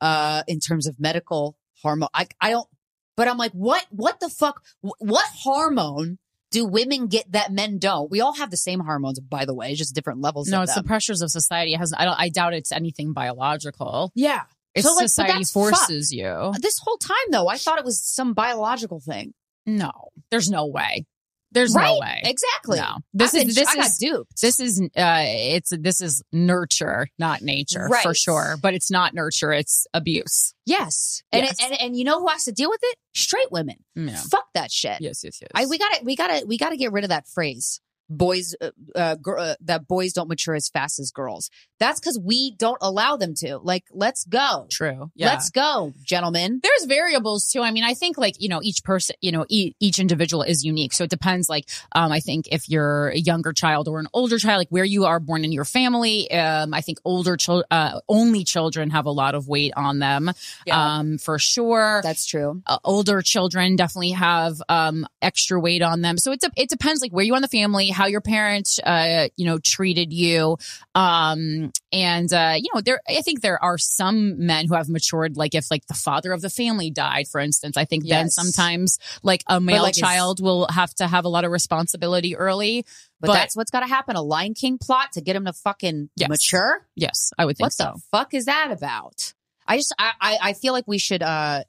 [0.01, 2.09] uh, in terms of medical hormone.
[2.15, 2.69] I, I don't,
[3.17, 4.63] but I'm like, what, what the fuck?
[4.81, 6.19] What hormone
[6.55, 8.11] do women get that men don't?
[8.11, 10.49] We all have the same hormones, by the way, just different levels.
[10.49, 10.83] No, it's them.
[10.85, 11.75] the pressures of society.
[11.75, 12.19] It has I don't.
[12.19, 14.11] I doubt it's anything biological.
[14.15, 14.43] yeah.
[14.75, 16.53] It's So, like, society forces you.
[16.61, 19.33] This whole time, though, I thought it was some biological thing.
[19.67, 19.93] No,
[20.33, 21.07] there's no way.
[21.55, 21.87] There's right?
[21.87, 22.21] no way.
[22.25, 22.79] Exactly.
[22.79, 22.99] No.
[23.15, 24.41] This I've is been- this I is duped.
[24.43, 28.57] this is uh it's this is nurture, not nature for sure.
[28.61, 30.55] But it's not nurture, it's abuse.
[30.67, 31.23] yes.
[31.33, 31.57] And, Yes.
[31.63, 32.99] and and you know who has to deal with it?
[33.15, 33.77] Straight women.
[33.95, 34.17] Yeah.
[34.17, 35.01] Fuck that shit.
[35.01, 35.51] Yes, yes, yes.
[35.55, 37.81] I we got to we got to we got to get rid of that phrase.
[38.11, 41.51] Boys, uh, uh, gr- uh, that boys don't mature as fast as girls.
[41.81, 43.59] That's because we don't allow them to.
[43.59, 44.67] Like, let's go.
[44.71, 45.11] True.
[45.15, 45.29] Yeah.
[45.31, 46.61] Let's go, gentlemen.
[46.63, 47.63] there's variables too.
[47.63, 50.65] I mean, I think like, you know, each person, you know, e- each individual is
[50.65, 50.93] unique.
[50.93, 51.49] So it depends.
[51.49, 54.85] Like, um, I think if you're a younger child or an older child, like where
[54.85, 59.07] you are born in your family, um, I think older children, uh, only children have
[59.07, 60.31] a lot of weight on them.
[60.67, 60.99] Yeah.
[60.99, 62.01] Um, for sure.
[62.03, 62.63] That's true.
[62.67, 67.01] uh, older children definitely have um extra weight on them so it, de- it depends
[67.01, 70.57] like where you are in the family how your parents uh you know treated you
[70.95, 75.37] um and uh you know there i think there are some men who have matured
[75.37, 78.99] like if like the father of the family died for instance i think then sometimes
[79.23, 82.85] like a male like, child will have to have a lot of responsibility early
[83.21, 84.17] But, But- that's what's got to happen.
[84.17, 86.29] A Lion King plot to get him to fucking Yes.
[86.29, 86.87] mature.
[86.95, 89.33] yes i would think What so the fuck is that about?
[89.67, 91.63] I just I, I I feel like we should uh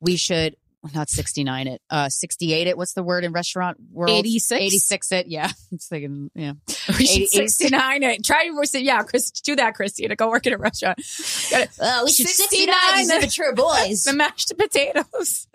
[0.00, 0.56] we should
[0.94, 2.76] not sixty nine it uh sixty eight it.
[2.76, 4.10] What's the word in restaurant world?
[4.10, 4.60] 86?
[4.60, 5.26] Eighty six it.
[5.28, 6.30] Yeah, I'm thinking.
[6.34, 6.52] Yeah,
[6.98, 8.24] we should 80 69 it.
[8.24, 10.16] Try to say, yeah, Chris, do that, Krystyna.
[10.16, 10.98] Go work at a restaurant.
[11.50, 14.02] Got uh, we should 69 these immature boys.
[14.04, 15.46] the mashed potatoes.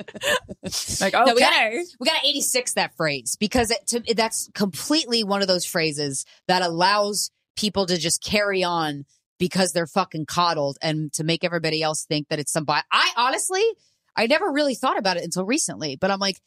[1.01, 4.49] like okay, No, we gotta- We got to 86 that phrase because it, to, that's
[4.53, 9.05] completely one of those phrases that allows people to just carry on
[9.39, 12.83] because they're fucking coddled and to make everybody else think that it's somebody.
[12.91, 13.63] I honestly,
[14.15, 16.38] I never really thought about it until recently, but I'm like,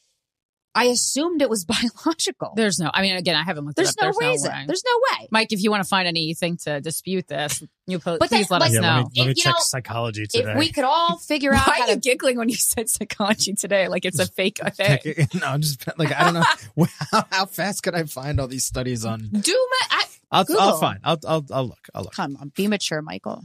[0.77, 1.65] I assumed it was
[2.05, 2.53] biological.
[2.57, 2.91] There's no.
[2.93, 3.77] I mean, again, I haven't looked.
[3.77, 4.13] There's it up.
[4.21, 4.51] no reason.
[4.51, 4.65] way.
[4.67, 5.29] There's no way.
[5.31, 8.59] Mike, if you want to find anything to dispute this, you po- But please then,
[8.59, 8.97] let us like- yeah, know.
[8.97, 10.51] let me, let me If, you check know, psychology today.
[10.51, 12.89] If we could all figure out Why how are you to giggling when you said
[12.91, 13.87] psychology today?
[13.87, 14.99] Like it's a fake thing.
[15.35, 18.65] no, I'm just like I don't know how, how fast could I find all these
[18.67, 19.29] studies on.
[19.29, 20.77] do my, I, I'll I'll Google.
[20.79, 20.99] find.
[21.05, 21.87] I'll I'll I'll look.
[21.95, 22.13] I'll look.
[22.15, 23.45] come on, be mature, Michael.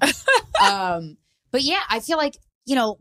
[0.63, 1.17] um,
[1.51, 2.97] but yeah, I feel like you know,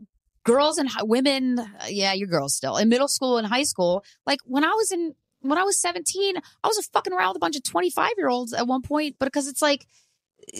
[0.49, 1.59] girls and women.
[1.59, 4.03] uh, Yeah, you're girls still in middle school and high school.
[4.25, 7.37] Like when I was in when I was 17, I was a fucking around with
[7.37, 9.85] a bunch of 25 year olds at one point, but because it's like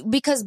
[0.10, 0.45] because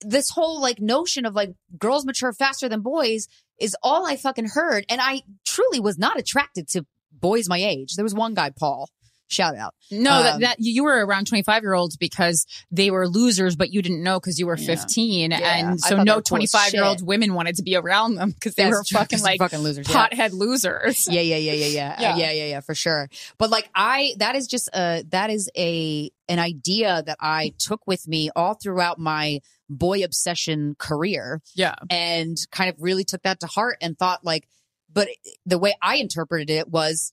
[0.00, 3.26] this whole like notion of like girls mature faster than boys
[3.58, 7.94] is all I fucking heard, and I truly was not attracted to boys my age.
[7.94, 8.88] There was one guy, Paul.
[9.28, 9.74] Shout out.
[9.90, 13.70] No, that, Um, that you were around 25 year olds because they were losers, but
[13.72, 15.30] you didn't know because you were 15.
[15.30, 17.76] Yeah, I And so no were cool as 25 year old women wanted to be
[17.76, 19.88] around them because they That's were true, fucking like fucking losers.
[19.88, 20.08] yeah.
[20.08, 21.06] pothead losers.
[21.10, 22.00] yeah yeah yeah yeah yeah Yeah.
[22.00, 25.50] yeah yeah yeah yeah for sure but like i that is just a that is
[25.56, 31.74] a an idea that i took with me all throughout my boy obsession career Yeah.
[31.90, 34.48] and kind of really took that to heart and thought like
[34.92, 35.08] but
[35.44, 37.12] the way i interpreted it was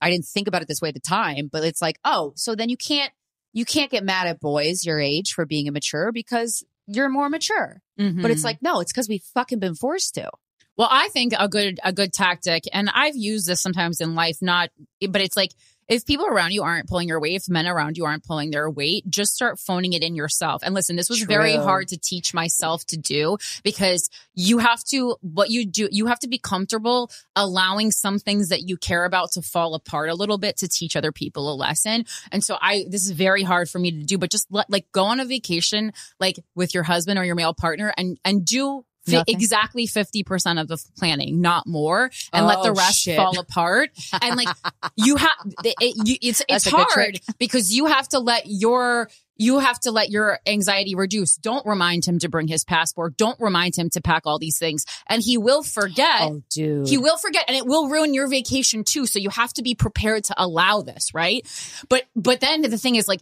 [0.00, 2.54] i didn't think about it this way at the time but it's like oh so
[2.54, 3.12] then you can't
[3.52, 7.80] you can't get mad at boys your age for being immature because you're more mature
[7.96, 8.26] but Mm-hmm.
[8.26, 10.28] it's like no it's because we've fucking been forced to
[10.76, 14.38] Well, I think a good a good tactic, and I've used this sometimes in life,
[14.42, 14.70] not
[15.08, 15.52] but it's like
[15.88, 18.70] if people around you aren't pulling your weight, if men around you aren't pulling their
[18.70, 20.62] weight, just start phoning it in yourself.
[20.64, 25.16] And listen, this was very hard to teach myself to do because you have to
[25.20, 29.32] what you do, you have to be comfortable allowing some things that you care about
[29.32, 32.04] to fall apart a little bit to teach other people a lesson.
[32.32, 34.90] And so I this is very hard for me to do, but just let like
[34.92, 38.84] go on a vacation like with your husband or your male partner and and do
[39.12, 39.34] Nothing.
[39.34, 43.16] exactly 50% of the planning, not more, and let the Oh, rest shit.
[43.16, 43.90] fall apart.
[44.22, 44.48] And like
[44.96, 45.30] you have,
[45.64, 45.74] it,
[46.06, 50.10] you, it's, it's That's hard because you have to let your, you have to let
[50.10, 51.36] your anxiety reduce.
[51.36, 53.16] Don't remind him to bring his passport.
[53.16, 56.22] Don't remind him to pack all these things and he will forget.
[56.22, 59.06] oh dude He will forget and it will ruin your vacation too.
[59.06, 61.46] So you have to be prepared to allow this, right?
[61.88, 63.20] But, but then the thing is like,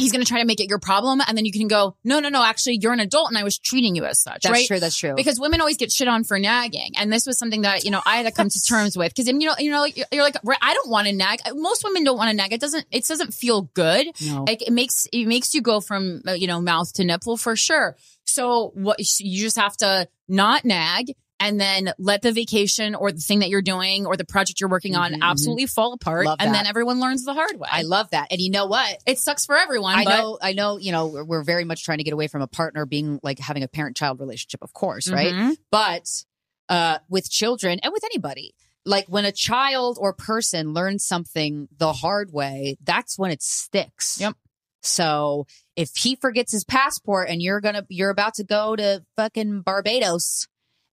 [0.00, 1.20] he's going to try to make it your problem.
[1.26, 3.58] And then you can go, no, no, no, actually you're an adult and I was
[3.58, 4.66] treating you as such, that's right?
[4.66, 7.62] true that's true because women always get shit on for nagging and this was something
[7.62, 9.86] that you know i had to come to terms with because you know you know
[10.12, 12.86] you're like i don't want to nag most women don't want to nag it doesn't
[12.90, 14.44] it doesn't feel good no.
[14.46, 17.56] like it makes it makes you go from uh, you know mouth to nipple for
[17.56, 23.10] sure so what you just have to not nag and then let the vacation or
[23.10, 25.22] the thing that you're doing or the project you're working on Mhm, mhm.
[25.22, 26.58] absolutely fall apart Love and that.
[26.58, 28.28] then everyone learns the hard way I love that.
[28.30, 28.98] And you know what?
[29.06, 31.82] it sucks for everyone I but know, I know, you know, we're- we're very much
[31.84, 34.72] trying to get away from a partner being like having a parent child relationship, of
[34.72, 35.32] course, right?
[35.32, 35.56] Mhm.
[35.70, 36.24] But
[36.68, 38.54] uh, with children and with anybody,
[38.86, 44.18] like when a child or person learns something the hard way, that's when it sticks.
[44.20, 44.36] Yep.
[44.82, 49.62] So if he forgets his passport and you're gonna, you're about to go to fucking
[49.62, 50.46] Barbados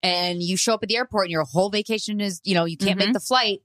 [0.03, 2.77] and you show up at the airport and your whole vacation is, you know, you
[2.77, 3.05] can't Mhm.
[3.07, 3.61] make the flight.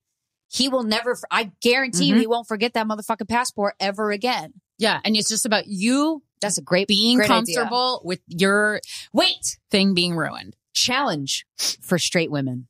[0.53, 1.17] he will never.
[1.31, 2.19] I guarantee you, Mhm.
[2.19, 4.55] he won't forget that motherfucking passport ever again.
[4.77, 4.99] Yeah.
[5.05, 7.55] And it's just about you That's a great being great idea.
[7.55, 8.81] comfortable with your
[9.13, 10.57] Wait, thing being ruined.
[10.73, 11.45] challenge
[11.79, 12.67] for straight women.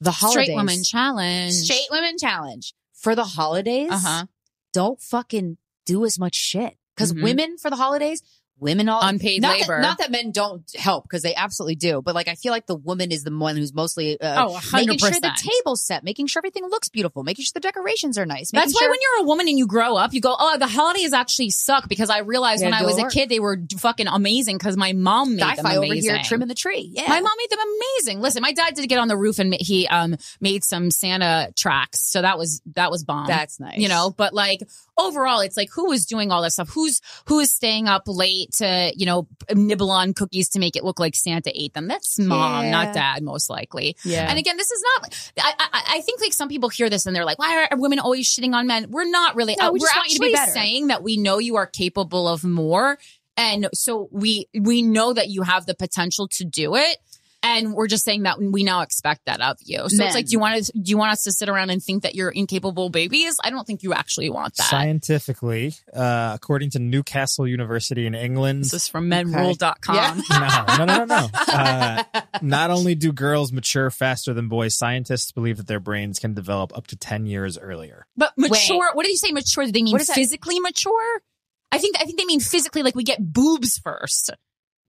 [0.00, 0.46] The holidays.
[0.46, 1.52] Straight woman challenge.
[1.52, 3.92] Straight women challenge for the holidays.
[3.92, 4.26] Uh huh.
[4.72, 7.22] Don't fucking do as much shit because Mhm.
[7.22, 8.20] women for the holidays.
[8.62, 9.76] Women all Unpaid not labor.
[9.76, 12.66] That, not that men don't help because they absolutely do, but like I feel like
[12.66, 15.00] the woman is the one who's mostly uh, Oh, making 100%.
[15.00, 18.50] sure the table's set, making sure everything looks beautiful, making sure the decorations are nice.
[18.52, 20.66] That's why sure- when you're a woman and you grow up, you go, "Oh, the
[20.68, 24.06] holidays actually suck." Because I realized Yeah, when I was a kid, they were fucking
[24.06, 26.10] amazing because my mom made them Sci-fi over amazing.
[26.14, 26.90] here trimming the tree.
[26.94, 27.58] Yeah, My mom made them
[27.98, 28.20] amazing.
[28.20, 32.00] Listen, my dad did get on the roof and he um made some Santa tracks,
[32.00, 33.26] so that was that was bomb.
[33.26, 33.78] That's nice.
[33.78, 34.14] you know.
[34.16, 34.60] But like
[35.08, 36.70] overall, it's like who is doing all that stuff?
[36.70, 40.84] Who's who is staying up late to you know nibble on cookies to make it
[40.84, 41.88] look like Santa ate them?
[41.88, 42.70] That's mom, Yeah.
[42.70, 43.96] not dad, most likely.
[44.04, 44.28] yeah.
[44.28, 45.32] And again, this is not.
[45.40, 47.98] I, I I think like some people hear this and they're like, "Why are women
[47.98, 49.56] always shitting on men?" We're not really.
[49.58, 51.66] No, we we're just want you to be actually saying that we know you are
[51.66, 52.98] capable of more,
[53.36, 56.96] and so we we know that you have the potential to do it.
[57.58, 59.88] And we're just saying that we now expect that of you.
[59.88, 60.06] So Men.
[60.06, 62.02] it's like, do you want to, do you want us to sit around and think
[62.02, 63.36] that you're incapable babies?
[63.42, 64.68] I don't think you actually want that.
[64.68, 69.94] Scientifically, uh, according to Newcastle University in England, This is from menrule.com.
[69.94, 70.20] Yeah.
[70.78, 71.28] no, no, no, no, no.
[71.34, 72.02] Uh,
[72.40, 76.76] not only do girls mature faster than boys, scientists believe that their brains can develop
[76.76, 78.06] up to 10 years earlier.
[78.16, 79.66] But mature, what did you say mature?
[79.66, 80.14] Do they mean What is that?
[80.14, 81.20] physically mature?
[81.70, 84.30] I think, I think they mean physically, like we get boobs first.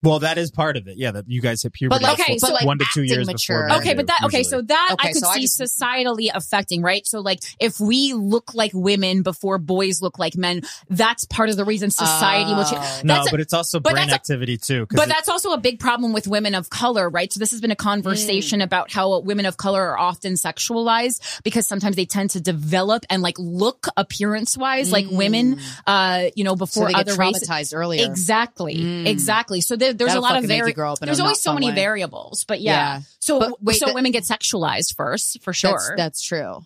[0.04, 0.98] Well, that is part of it.
[0.98, 3.28] Yeah, that you guys hit puberty like- okay, so like one to two acting years
[3.28, 3.68] mature.
[3.68, 3.80] before.
[3.82, 4.60] Okay, but that okay, usually.
[4.60, 7.06] so that I could so I see just- societally affecting, right?
[7.08, 11.56] So like if we look like women before boys look like men, that's part of
[11.56, 12.82] the reason society will change.
[12.84, 13.02] Oh.
[13.04, 14.86] no, a- but it's also but brain that's a- activity too.
[14.88, 17.32] 'cause But it- that's also a big problem with women of color, right?
[17.32, 18.64] So this has been a conversation Mm.
[18.66, 23.22] about how women of color are often sexualized because sometimes they tend to develop and
[23.22, 26.60] like look appearance wise like women, uh, you know, Mm.
[26.60, 27.48] so before they get other races.
[27.48, 28.06] traumatized earlier.
[28.06, 29.08] Exactly, Mm.
[29.08, 29.62] exactly.
[29.62, 31.40] So there, there's That'll a lot of fucking vari- grow up in a There's always
[31.42, 31.76] so many way.
[31.76, 32.74] variables, but yeah.
[32.98, 33.02] Yeah.
[33.20, 35.72] So But wait, so that- women get sexualized first for sure.
[35.72, 36.62] That's, that's true.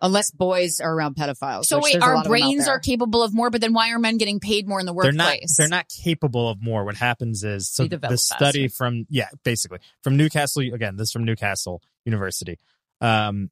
[0.00, 1.64] Unless boys are around pedophiles.
[1.64, 3.90] so wait, our lot of them out brains are capable of more, but then why
[3.90, 5.18] are men getting paid more in the they're workplace?
[5.18, 6.84] not they're not capable of more.
[6.84, 10.96] What happens is so the study from yeah, basically from Newcastle again.
[10.96, 12.58] This is from Newcastle University.
[13.02, 13.50] Um,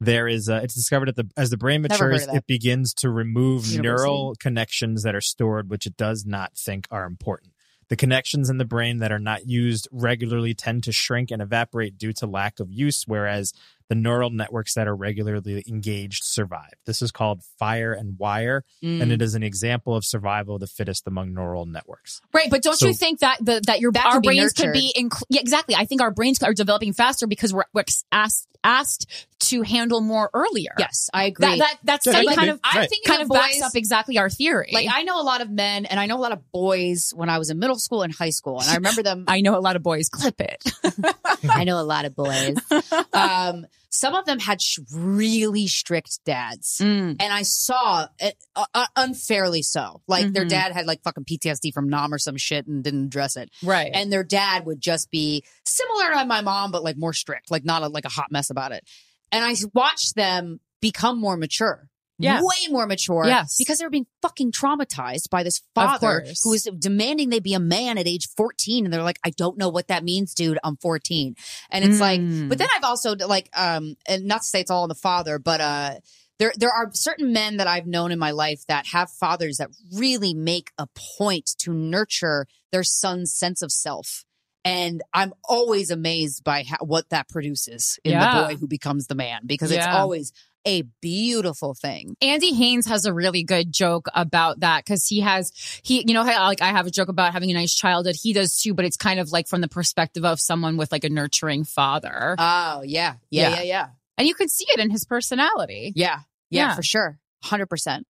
[0.00, 3.66] there is uh, it's discovered that the as the brain matures, it begins to remove
[3.66, 3.82] University.
[3.82, 7.52] neural connections that are stored, which it does not think are important.
[7.90, 11.98] The connections in the brain that are not used regularly tend to shrink and evaporate
[11.98, 13.52] due to lack of use, whereas
[13.90, 16.72] the neural networks that are regularly engaged survive.
[16.86, 19.02] This is called fire and wire, Mm.
[19.02, 22.22] and it is an example of survival of the fittest among neural networks.
[22.32, 24.52] Right, but don't So- you think that the, that your That our could be brains
[24.54, 25.74] could be inc- yeah exactly?
[25.74, 29.06] I think our brains are developing faster because we're, we're asked asked
[29.38, 30.72] to handle more earlier.
[30.78, 31.46] Yes, I agree.
[31.46, 32.90] that that that Yeah, study that could kind of I'm Right.
[32.90, 34.68] thinking kind of of backs up exactly our theory.
[34.72, 37.30] Like I know a lot of men and I know a lot of boys when
[37.30, 39.24] I was in middle school and high school, and I remember them.
[39.28, 40.62] I know a lot of boys clip it.
[41.48, 42.56] I know a lot of boys.
[43.14, 46.78] Um, some of them had sh- really strict dads.
[46.80, 47.16] Mm.
[47.20, 50.00] And I saw it uh, uh, unfairly so.
[50.06, 50.50] Like their Mhm.
[50.50, 53.50] dad had like fucking PTSD from Nam or some shit and didn't address it.
[53.62, 53.90] Right.
[53.92, 57.64] And their dad would just be similar to my mom, but like more strict, like
[57.64, 58.88] not a, like a hot mess about it.
[59.32, 61.89] And I watched them become more mature.
[62.22, 62.40] Yeah.
[62.42, 63.24] Way more mature.
[63.26, 63.56] Yes.
[63.58, 67.60] Because they were being fucking traumatized by this father who was demanding they be a
[67.60, 68.84] man at age 14.
[68.84, 70.58] And they're like, I don't know what that means, dude.
[70.62, 71.34] I'm 14.
[71.70, 72.48] And it's like, Mm.
[72.48, 75.38] but then I've also like, um, and not to say it's all on the father,
[75.38, 75.94] but, uh,
[76.38, 79.68] there, there are certain men that I've known in my life that have fathers that
[79.92, 80.86] really make a
[81.18, 84.24] point to nurture their son's sense of self.
[84.64, 88.42] And I'm always amazed by how, what that produces in Yeah.
[88.42, 90.32] the boy who becomes the man because it's always
[90.66, 92.16] a beautiful thing.
[92.20, 96.22] Andy Haynes has a really good joke about that because he has he you know
[96.22, 98.14] like I have a joke about having a nice childhood.
[98.20, 101.04] He does too, but it's kind of like from the perspective of someone with like
[101.04, 103.14] a nurturing father, Oh, yeah.
[103.30, 103.48] Yeah.
[103.50, 103.54] Yeah.
[103.56, 103.62] Yeah.
[103.62, 103.86] Yeah.
[104.18, 105.92] and you can see it in his personality.
[105.96, 106.20] Yeah.
[106.50, 106.68] Yeah.
[106.68, 106.74] Yeah.
[106.76, 107.18] For sure.
[107.44, 108.02] 100%.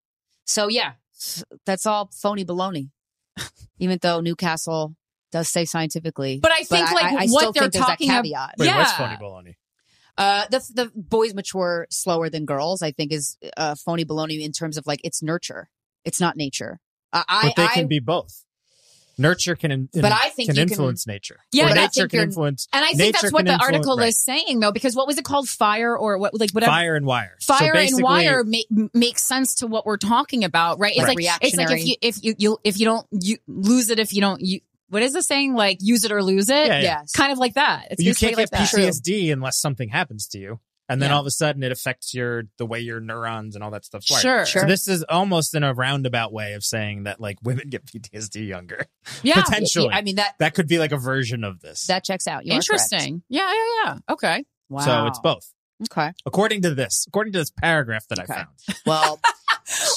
[0.46, 0.92] So, yeah,
[1.66, 2.90] that's all phony baloney.
[3.78, 4.96] Even though Newcastle
[5.30, 6.40] does say scientifically.
[6.42, 8.24] But I think like I what still they're think talking about.
[8.24, 8.54] caveat.
[8.58, 8.96] Wait, what's Yeah.
[8.96, 9.54] phony baloney?
[10.18, 12.82] Uh, the the boys mature slower than girls.
[12.82, 15.68] I think is uh, phony baloney in terms of like it's nurture.
[16.04, 16.80] It's not nature.
[17.12, 18.44] Uh, I, But they I, can be both.
[19.18, 21.40] Nurture can, in, But I think can you can- influence nature.
[21.52, 24.08] Yeah, I nature think can influence And I think that's what the article right.
[24.08, 25.46] is saying though, because what was it called?
[25.46, 26.32] Fire or what?
[26.40, 26.70] Like whatever.
[26.70, 27.36] fire and wire.
[27.40, 30.92] So Fire and basically- wire make makes sense to what we're talking about, right?
[30.96, 31.16] It's Right.
[31.18, 34.14] like it's like if you if you, you if you don't you lose it if
[34.14, 34.60] you don't you
[34.90, 36.66] what is the saying like use it or lose it?
[36.66, 36.80] Yeah, yeah.
[37.00, 37.12] yes.
[37.12, 37.88] Kind of like that.
[37.92, 38.68] It's you can't get like that.
[38.68, 40.60] PTSD unless something happens to you.
[40.88, 41.14] and then Yeah.
[41.14, 44.04] all of a sudden it affects your the way your neurons and all that stuff
[44.10, 44.20] work.
[44.20, 44.44] Sure.
[44.44, 48.46] So this is almost in a roundabout way of saying that like women get PTSD
[48.48, 48.86] younger.
[49.22, 49.40] Yeah.
[49.44, 49.90] Potentially.
[49.92, 51.86] I mean that That could be like a version of this.
[51.86, 52.44] that checks out.
[52.44, 52.56] You are.
[52.56, 53.22] Interesting.
[53.28, 53.98] Yeah, yeah, yeah.
[54.10, 54.44] Okay.
[54.68, 54.80] Wow.
[54.80, 55.52] So it's both.
[55.90, 56.12] Okay.
[56.26, 58.32] According to this, according to this paragraph that Okay.
[58.32, 58.48] I found.
[58.84, 59.20] Well,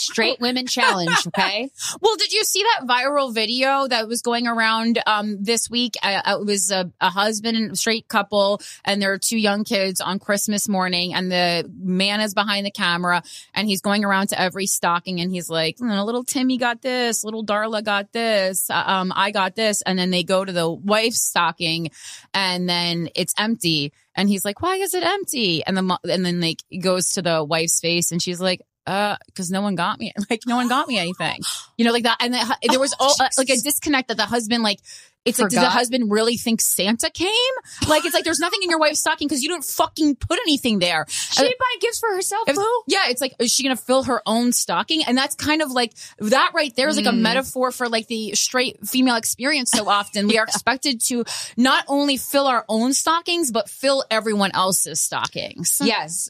[0.03, 1.11] straight women challenge.
[1.35, 1.69] Okay.
[2.01, 5.95] Well, did you see that viral video that was going around um, this week?
[6.03, 9.99] Uh, it was a, a husband and straight couple, and there are two young kids
[10.01, 14.39] on Christmas morning, and the man is behind the camera, and he's going around to
[14.39, 18.83] every stocking, and he's like, "Mm, "Little Timmy got this, little Darla got this, uh,
[18.85, 21.89] um, I got this," and then they go to the wife's stocking,
[22.33, 26.41] and then it's empty, and he's like, "Why is it empty?" And the and then
[26.41, 28.61] like goes to the wife's face, and she's like.
[28.85, 31.39] Uh, because no one got me, like no one got me anything,
[31.77, 32.17] you know, like that.
[32.19, 34.79] And the, there was all, uh, like a disconnect that the husband, like,
[35.23, 37.29] it's like, does the husband really think Santa came?
[37.87, 40.79] Like, it's like there's nothing in your wife's stocking because you didn't fucking put anything
[40.79, 41.05] there.
[41.07, 42.81] She didn't buy gifts for herself, If- boo.
[42.87, 45.01] yeah, it's like, is she gonna fill her own stocking?
[45.05, 47.19] And that's kind of like that right there is like a Mm.
[47.21, 49.71] metaphor for like the straight female experience.
[49.73, 51.23] So often we are expected to
[51.55, 55.79] not only fill our own stockings, but fill everyone else's stockings.
[55.81, 56.29] Yes.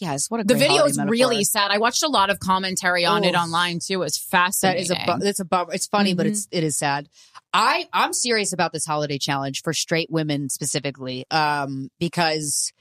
[0.00, 0.30] Yes.
[0.30, 1.12] What a The video is metaphor.
[1.12, 1.70] really sad.
[1.70, 3.94] I watched a lot of commentary on it online too.
[3.94, 4.82] It was fascinating.
[4.82, 5.72] is a bu- it's a bummer.
[5.74, 6.30] It's funny, but Mhm.
[6.30, 7.08] it's it is sad.
[7.52, 12.72] I I'm serious about this holiday challenge for straight women specifically, um, because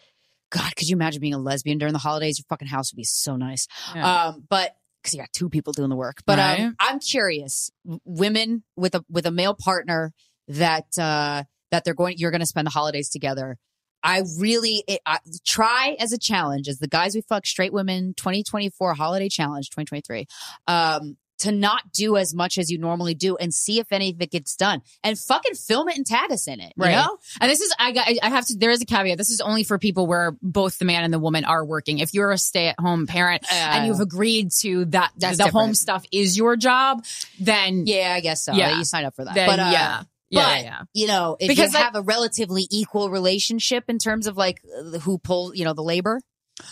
[0.51, 2.39] God, could you imagine being a lesbian during the holidays?
[2.39, 3.67] Your fucking house would be so nice.
[3.93, 4.27] Yeah.
[4.29, 6.23] Um, but because you got two people doing the work.
[6.25, 6.59] But Right.
[6.61, 7.69] um, I'm curious,
[8.05, 10.13] women with a with a male partner
[10.47, 13.57] that uh that they're going, you're going to spend the holidays together.
[14.03, 18.13] I really it, I, try as a challenge as the guys we fuck straight women
[18.15, 20.27] 2024 holiday challenge 2023
[20.67, 24.21] um to not do as much as you normally do and see if any of
[24.21, 26.91] it gets done and fucking film it and tag us in it you Right.
[26.91, 29.17] know And this is, I got, I have to, there is a caveat.
[29.17, 31.99] This is only for people where both the man and the woman are working.
[31.99, 36.03] If you're a stay at home parent and you've agreed to that, the home stuff
[36.11, 37.05] is your job,
[37.39, 38.77] then, yeah I guess so Yeah.
[38.77, 40.03] you sign up for that then but uh, yeah.
[40.29, 40.81] Yeah, but- yeah.
[40.93, 44.61] you know, if Because you that- have a relatively equal relationship in terms of like
[45.01, 46.19] who pull, you know, the labor.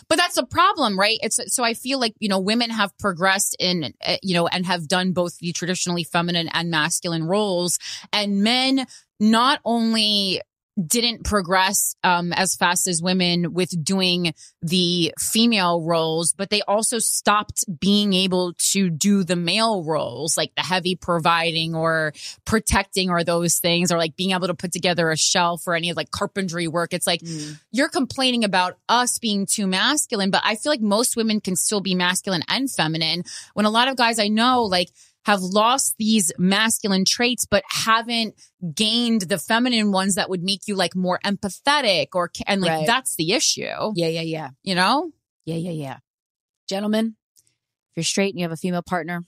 [0.10, 1.18] But that's a problem, right?
[1.22, 4.66] It's so I feel like you know women have progressed in uh, you know and
[4.66, 7.80] have done both the traditionally feminine and masculine roles,
[8.12, 8.86] and men
[9.20, 10.42] not only
[10.86, 17.00] didn't progress um, as fast as women with doing the female roles, but they also
[17.00, 22.14] stopped being able to do the male roles, like the heavy providing or
[22.46, 25.90] protecting or those things, or like being able to put together a shelf or any
[25.90, 26.94] of like carpentry work.
[26.94, 27.22] It's like
[27.72, 31.82] you're complaining about us being too masculine, but I feel like most women can still
[31.82, 33.24] be masculine and feminine.
[33.54, 34.90] When a lot of guys I know, like,
[35.28, 38.34] have lost these masculine traits, but haven't
[38.74, 42.88] gained the feminine ones that would make you like more empathetic or, and like, Right.
[42.88, 43.64] that's the issue,
[43.94, 45.12] Yeah, yeah, yeah, you know?
[45.46, 45.98] yeah, yeah, yeah.
[46.70, 47.16] Gentlemen,
[47.92, 49.26] if you're straight and you have a female partner,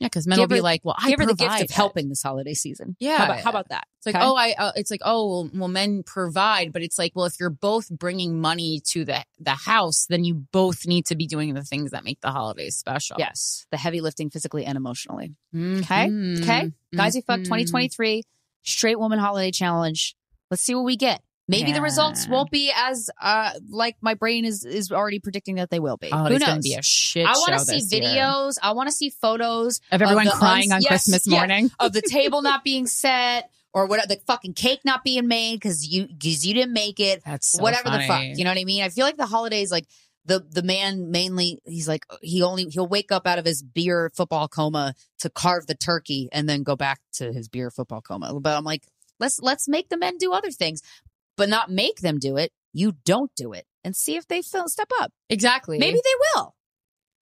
[0.00, 0.08] Yeah.
[0.08, 2.22] Cause men Give will be like, well, I give her the gift of helping this
[2.22, 2.96] holiday season.
[2.98, 3.16] Yeah.
[3.16, 3.86] how about, how about that?
[3.98, 4.24] It's like, Okay?
[4.24, 7.34] oh, I, uh, it's like, oh, well, well, men provide, but it's like, well, if
[7.38, 11.54] you're both bringing money to the, the house, then you both need to be doing
[11.54, 13.16] the things that make the holidays special.
[13.18, 15.34] yes, the heavy lifting physically and emotionally.
[15.54, 16.42] Mhm.
[16.42, 17.44] Okay, guys, we fuck Mhm.
[17.44, 18.24] 2023
[18.62, 20.16] straight woman holiday challenge.
[20.50, 21.22] Let's see what we get.
[21.46, 25.70] Maybe the results won't be as uh like my brain is is already predicting that
[25.70, 26.08] they will be.
[26.10, 26.62] Oh, Who knows?
[26.62, 28.02] be a shit I want to see this year.
[28.02, 28.56] videos.
[28.62, 31.38] I want to see photos of everyone the crying uns- on yes, Christmas yeah.
[31.38, 31.70] morning.
[31.78, 35.86] of the table not being set or what the fucking cake not being made because
[35.86, 37.22] you because you didn't make it.
[37.24, 38.22] That's so whatever the fuck.
[38.22, 38.82] You know what I mean?
[38.82, 39.86] I feel like the holidays like
[40.24, 44.10] the the man mainly he's like he only he'll wake up out of his beer
[44.14, 48.38] football coma to carve the turkey and then go back to his beer football coma.
[48.40, 48.86] But I'm like,
[49.20, 50.80] let's let's make the men do other things,
[51.36, 52.52] but not make them do it.
[52.72, 55.12] You don't do it and see if they step up.
[55.28, 55.78] Exactly.
[55.78, 56.54] Maybe they will.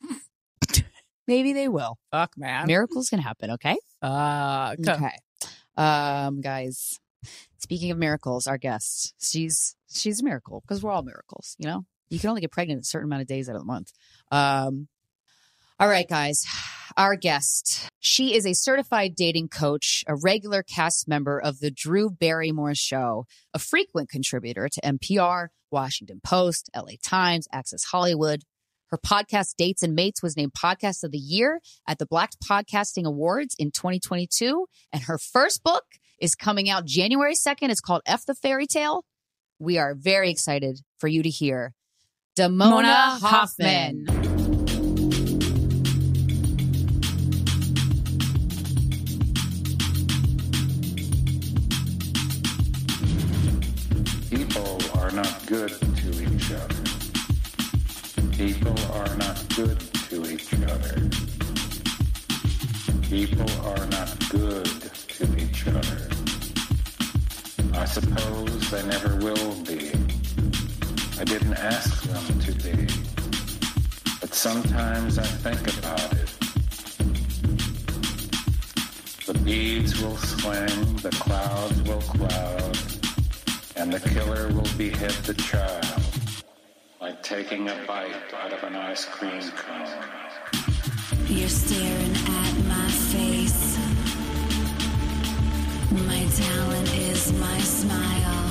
[1.26, 1.98] Maybe they will.
[2.10, 2.66] fuck, man.
[2.66, 3.76] Miracles can happen, okay?
[4.00, 4.78] Fuck.
[4.80, 5.16] Okay.
[5.76, 6.98] Um, guys,
[7.58, 11.84] speaking of miracles, our guest, she's she's a miracle because we're all miracles, you know?
[12.10, 13.90] You can only get pregnant a certain amount of days out of the month.
[14.30, 14.88] Um,
[15.82, 16.46] all right, guys.
[16.96, 22.08] Our guest, she is a certified dating coach, a regular cast member of the Drew
[22.08, 28.42] Barrymore Show, a frequent contributor to NPR, Washington Post, LA Times, Access Hollywood.
[28.90, 33.04] Her podcast, Dates and Mates, was named Podcast of the Year at the Black Podcasting
[33.04, 34.66] Awards in 2022.
[34.92, 35.82] And her first book
[36.20, 37.70] is coming out January 2nd.
[37.70, 39.04] It's called F the Fairy Tale.
[39.58, 41.74] We are very excited for you to hear
[42.38, 44.06] Damona Mona Hoffman.
[44.06, 44.31] Hoffman.
[55.52, 56.82] Good to each other.
[58.32, 59.78] People are not good
[60.08, 60.94] to each other.
[63.02, 64.64] People are not good
[65.18, 66.08] to each other.
[67.74, 69.92] I suppose they never will be.
[71.20, 72.88] I didn't ask them to be.
[74.22, 76.30] But sometimes I think about it.
[79.26, 82.91] The beads will swing, the clouds will cloud,
[83.82, 85.84] and the killer will behead the child,
[87.00, 89.88] like taking a bite out of an ice cream cone.
[91.26, 93.76] You're staring at my face.
[96.10, 98.44] My talent is my smile.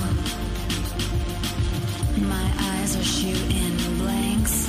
[2.35, 4.67] My eyes are shooting blanks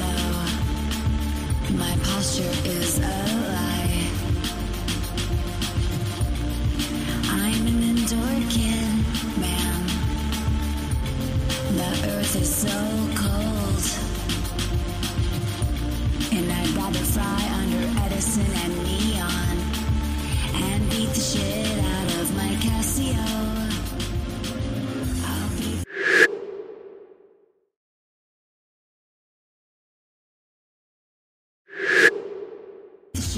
[0.00, 0.32] low.
[1.76, 3.47] My posture is a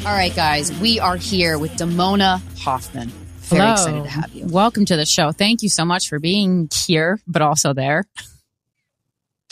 [0.07, 3.09] All right, guys, we are here with Damona Hoffman.
[3.09, 3.72] Very Hello.
[3.74, 4.46] excited to have you.
[4.46, 5.30] Welcome to the show.
[5.30, 8.07] Thank you so much for being here, but also there.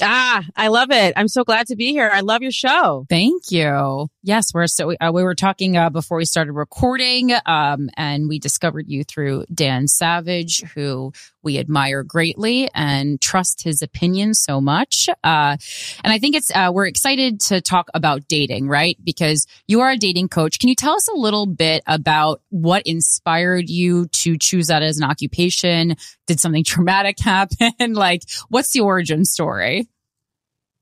[0.01, 1.14] Ah, I love it.
[1.16, 2.09] I'm so glad to be here.
[2.12, 3.07] I love your show.
[3.09, 4.09] Thank you.
[4.22, 8.38] Yes, we're so uh, we were talking uh, before we started recording, um, and we
[8.38, 15.09] discovered you through Dan Savage, who we admire greatly and trust his opinion so much.
[15.24, 15.57] Uh,
[16.05, 18.96] and I think it's uh, we're excited to talk about dating, right?
[19.03, 20.59] Because you are a dating coach.
[20.59, 24.99] Can you tell us a little bit about what inspired you to choose that as
[24.99, 25.96] an occupation?
[26.29, 27.95] Did something traumatic happen?
[27.95, 29.89] like, what's the origin story?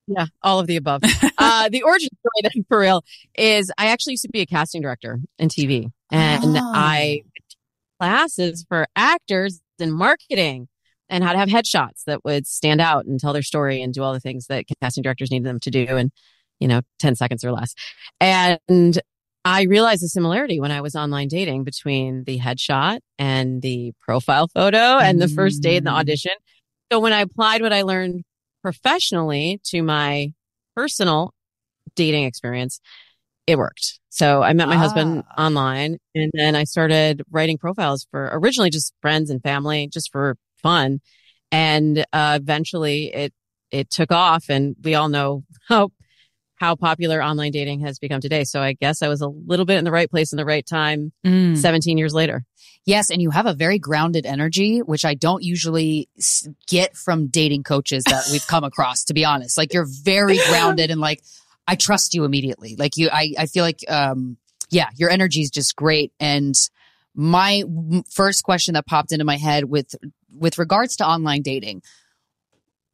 [0.09, 1.03] Yeah, all of the above.
[1.39, 3.03] uh, the origin story, then, for real,
[3.37, 6.61] is I actually used to be a casting director in TV, and Oh.
[6.75, 7.23] I
[7.99, 10.69] classes for actors in marketing
[11.09, 14.03] and how to have headshots that would stand out and tell their story and do
[14.03, 16.11] all the things that casting directors needed them to do in,
[16.61, 17.75] you know, ten seconds or less.
[18.21, 19.01] And
[19.47, 24.49] I realized the similarity when I was online dating between the headshot and the profile
[24.49, 26.01] photo and the first date and the Mm.
[26.01, 26.33] audition.
[26.91, 28.25] So when I applied what I learned
[28.61, 30.33] professionally to my
[30.75, 31.33] personal
[31.95, 32.81] dating experience,
[33.47, 34.01] it worked.
[34.09, 35.47] So I met my husband Ah.
[35.47, 40.37] online and then I started writing profiles for originally just friends and family, just for
[40.61, 40.99] fun.
[41.53, 43.33] And uh, eventually it,
[43.71, 45.91] it took off and we all know how,
[46.57, 48.45] how popular online dating has become today.
[48.45, 50.67] So I guess I was a little bit in the right place in the right
[50.67, 51.57] time Mm.
[51.57, 52.45] 17 years later.
[52.85, 56.09] Yes, and you have a very grounded energy, which I don't usually
[56.69, 59.05] get from dating coaches that we've come across.
[59.05, 61.23] To be honest, like you're very grounded and like
[61.67, 62.77] I trust you immediately.
[62.77, 64.37] Like you, I, I feel like, um,
[64.71, 66.13] yeah, your energy is just great.
[66.21, 66.55] And
[67.15, 67.65] my
[68.09, 69.95] first question that popped into my head with
[70.39, 71.83] with regards to online dating,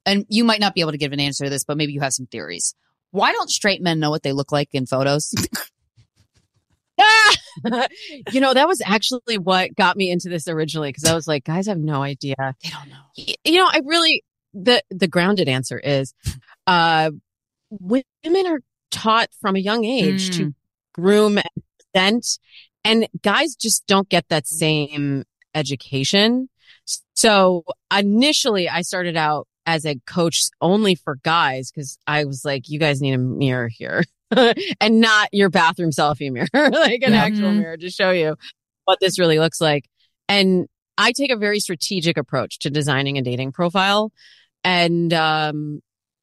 [0.07, 2.01] and you might not be able to give an answer to this, but maybe you
[2.01, 2.75] have some theories.
[3.13, 5.33] Why don't straight men know what they look like in photos?
[7.01, 7.35] Ah!
[8.33, 11.45] you know, that was actually what got me into this originally because I was like,
[11.45, 12.35] guys have no idea.
[12.63, 13.35] they don't know.
[13.45, 14.23] You know, I really
[14.55, 16.15] the the grounded answer is
[16.67, 17.11] uh
[17.71, 18.61] women are
[18.91, 20.55] taught from a young age to
[20.93, 22.39] groom and present
[22.85, 26.51] and guys just don't get that same education.
[27.15, 27.65] So
[27.97, 32.79] initially I started out as a coach only for guys because I was like, you
[32.79, 34.03] guys need a mirror here
[34.81, 37.23] and not your bathroom selfie mirror, like an Yeah.
[37.25, 37.57] actual Mhm.
[37.59, 38.37] mirror to show you
[38.85, 39.89] what this really looks like.
[40.29, 40.67] And
[40.99, 44.13] I take a very strategic approach to designing a dating profile.
[44.65, 45.81] And, um,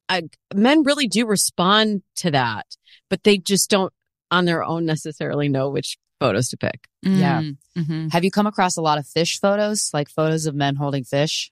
[0.09, 0.23] I,
[0.53, 2.65] men really do respond to that,
[3.09, 3.93] but they just don't
[4.31, 6.87] on their own necessarily know which photos to pick.
[7.03, 7.43] Yeah.
[7.77, 8.11] Mhm.
[8.11, 11.51] Have you come across a lot of fish photos, like photos of men holding fish?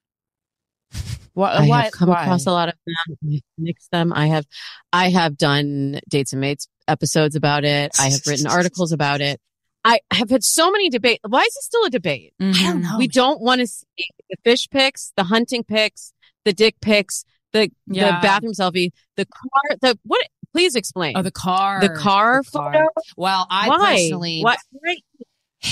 [1.33, 2.23] Why, I why- have come why?
[2.23, 4.11] across a lot of them, mixed them.
[4.13, 4.45] I have,
[4.91, 7.95] I have done dates and mates episodes about it.
[7.99, 9.39] I have written articles about it.
[9.85, 11.21] I have had so many debates.
[11.27, 12.33] Why is it still a debate?
[12.39, 12.81] I don't Mhm.
[12.81, 12.97] know.
[12.97, 13.85] we don't want to see
[14.29, 16.11] the fish pics, the hunting pics,
[16.43, 17.23] the dick pics,
[17.53, 18.17] the Yeah.
[18.19, 20.27] the bathroom selfie, the car, the what?
[20.53, 21.15] Please explain.
[21.15, 21.79] Oh, the car.
[21.81, 22.71] the car the car.
[22.73, 22.85] photo.
[23.15, 23.95] Well, I Why?
[23.95, 24.57] personally, What?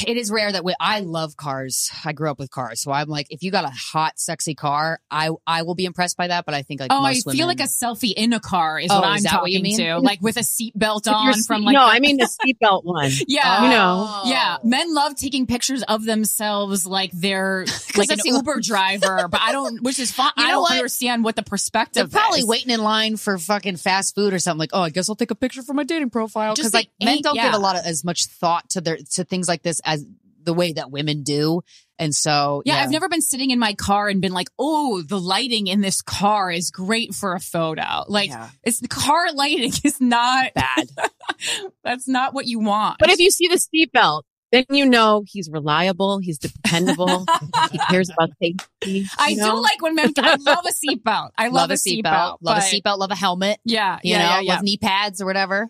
[0.08, 1.92] It is rare that we, I love cars.
[2.04, 5.00] I grew up with cars, so I'm like, if you got a hot, sexy car,
[5.12, 6.46] I I will be impressed by that.
[6.46, 8.90] But I think like Oh, I most feel like a selfie in a car is
[8.92, 9.78] Oh, what I'm is that what you talking mean?
[9.78, 13.12] to, like with a seatbelt on seat- from like no, I mean the seatbelt one.
[13.28, 14.06] yeah, You know.
[14.08, 14.24] Oh.
[14.26, 17.66] Yeah, men love taking pictures of themselves like they're
[17.96, 20.32] like an Uber driver, but I don't, which is fine.
[20.38, 20.72] You I don't what?
[20.74, 22.10] understand what the perspective.
[22.12, 22.48] They're probably is.
[22.48, 24.60] waiting in line for fucking fast food or something.
[24.60, 26.56] Like, oh, I guess I'll take a picture for my dating profile.
[26.56, 29.48] Because like men don't give a lot of as much thought to their to things
[29.48, 30.06] like this as
[30.44, 31.62] the way that women do.
[31.98, 35.20] And so, Yeah, I've never been sitting in my car and been like, "Oh, the
[35.20, 38.50] lighting in this car is great for a photo." Like, Yeah.
[38.64, 40.90] it's the car lighting is not bad.
[41.84, 42.98] That's not what you want.
[43.00, 47.26] But if you see the seatbelt, then you know he's reliable, he's dependable,
[47.72, 49.08] he cares about safety.
[49.18, 49.56] I know?
[49.56, 50.14] do like when men.
[50.18, 51.30] I love a seatbelt.
[51.38, 52.04] I love, a seatbelt.
[52.04, 52.98] Love but- a seatbelt.
[53.00, 53.58] Love a helmet.
[53.66, 54.54] Yeah, You yeah, know, yeah, yeah.
[54.54, 55.70] love knee pads or whatever.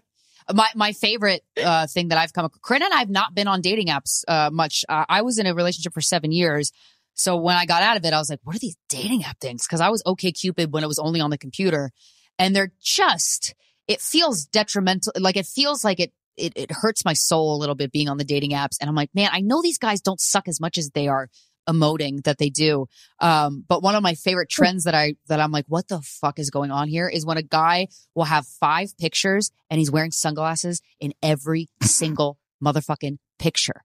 [0.54, 2.62] My my favorite uh, thing that I've come across.
[2.62, 4.86] Corinne and I have not been on dating apps uh, much.
[4.88, 6.72] Uh, I was in a relationship for seven years.
[7.16, 9.40] So when I got out of it, I was like, what are these dating app
[9.40, 9.66] things?
[9.66, 11.92] Because I was OkCupid when it was only on the computer.
[12.38, 13.56] And they're just,
[13.88, 15.14] it feels detrimental.
[15.18, 18.18] Like it feels like it, it, it hurts my soul a little bit being on
[18.18, 18.76] the dating apps.
[18.82, 21.30] And I'm like, man, I know these guys don't suck as much as they are
[21.68, 22.88] emoting that they do.
[23.20, 26.40] Um, but one of my favorite trends that I, that I'm like, what the fuck
[26.40, 30.12] is going on here is when a guy will have five pictures and he's wearing
[30.12, 33.84] sunglasses in every single motherfucking picture.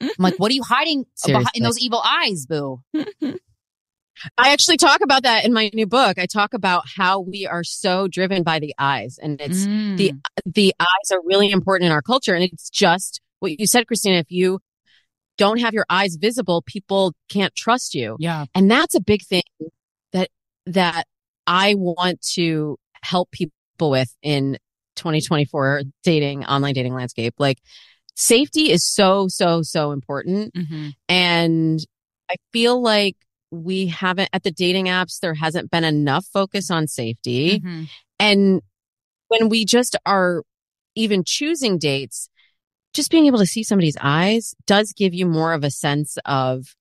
[0.00, 1.50] I'm like, what are you hiding Seriously.
[1.54, 2.82] in those evil eyes, boo?
[4.36, 6.18] I actually talk about that in my new book.
[6.18, 9.96] I talk about how we are so driven by the eyes and it's Mm.
[9.96, 10.12] the
[10.44, 14.18] the eyes are really important in our culture and it's just what you said Krystyna
[14.20, 14.58] if you
[15.38, 18.16] don't have your eyes visible people can't trust you.
[18.18, 18.44] yeah.
[18.54, 19.42] And that's a big thing
[20.12, 20.28] that
[20.66, 21.06] that
[21.46, 24.58] I want to help people with in
[24.96, 27.34] 2024 dating online dating landscape.
[27.38, 27.58] Like
[28.14, 30.92] safety is so so so important Mhm.
[31.08, 31.80] and
[32.30, 33.16] I feel like
[33.50, 37.88] we haven't at the dating apps there hasn't been enough focus on safety Mhm.
[38.18, 38.60] and
[39.28, 40.42] when we just are
[40.96, 42.28] even choosing dates,
[42.98, 46.74] just being able to see somebody's eyes does give you more of a sense of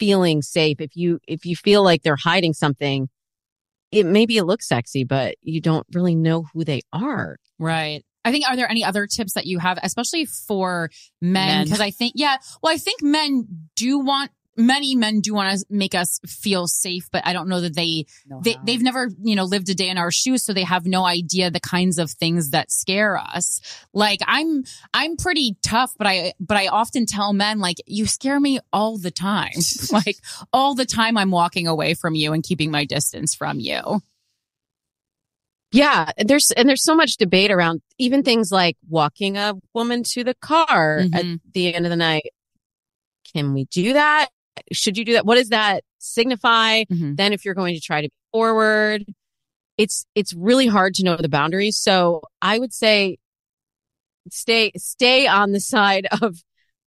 [0.00, 0.80] feeling safe.
[0.80, 3.08] If you, if you feel like they're hiding something,
[3.92, 7.36] it maybe it looks sexy, but you don't really know who they are.
[7.60, 8.04] Right.
[8.24, 10.90] I think, are there any other tips that you have, especially for
[11.22, 11.66] men?
[11.66, 13.46] Because I think, yeah, well, I think men
[13.76, 17.60] do want, many men do want to make us feel safe, but I don't know
[17.60, 18.04] that they,
[18.42, 20.42] they, they've never, you know, lived a day in our shoes.
[20.42, 23.60] So they have no idea the kinds of things that scare us.
[23.94, 28.40] Like I'm, I'm pretty tough, but I, but I often tell men, like, you scare
[28.40, 29.52] me all the time.
[29.92, 30.16] like
[30.52, 34.00] all the time I'm walking away from you and keeping my distance from you.
[35.72, 36.10] Yeah.
[36.18, 40.24] and There's, and there's so much debate around even things like walking a woman to
[40.24, 41.40] the car at Mhm.
[41.54, 42.30] the end of the night.
[43.32, 44.28] Can we do that?
[44.72, 45.24] Should you do that?
[45.26, 46.84] What does that signify?
[46.84, 47.16] Mhm.
[47.16, 49.04] then if you're going to try to be forward
[49.78, 53.16] it's it's really hard to know the boundaries so i would say
[54.30, 56.36] stay stay on the side of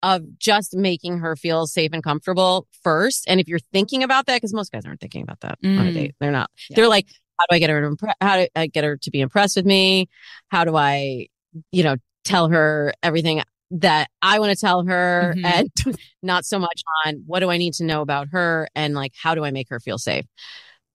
[0.01, 4.35] of just making her feel safe and comfortable first and if you're thinking about that
[4.37, 5.93] because most guys aren't thinking about that on a Mm.
[5.93, 6.75] date they're not Yeah.
[6.75, 7.07] they're like
[7.39, 9.55] how do i get her to impre- how do i get her to be impressed
[9.55, 10.07] with me
[10.49, 11.27] how do i
[11.71, 11.95] you know
[12.25, 13.41] tell her everything
[13.79, 15.45] that i want to tell her Mhm.
[15.45, 15.69] and
[16.23, 19.35] not so much on what do I need to know about her and like how
[19.35, 20.25] do I make her feel safe.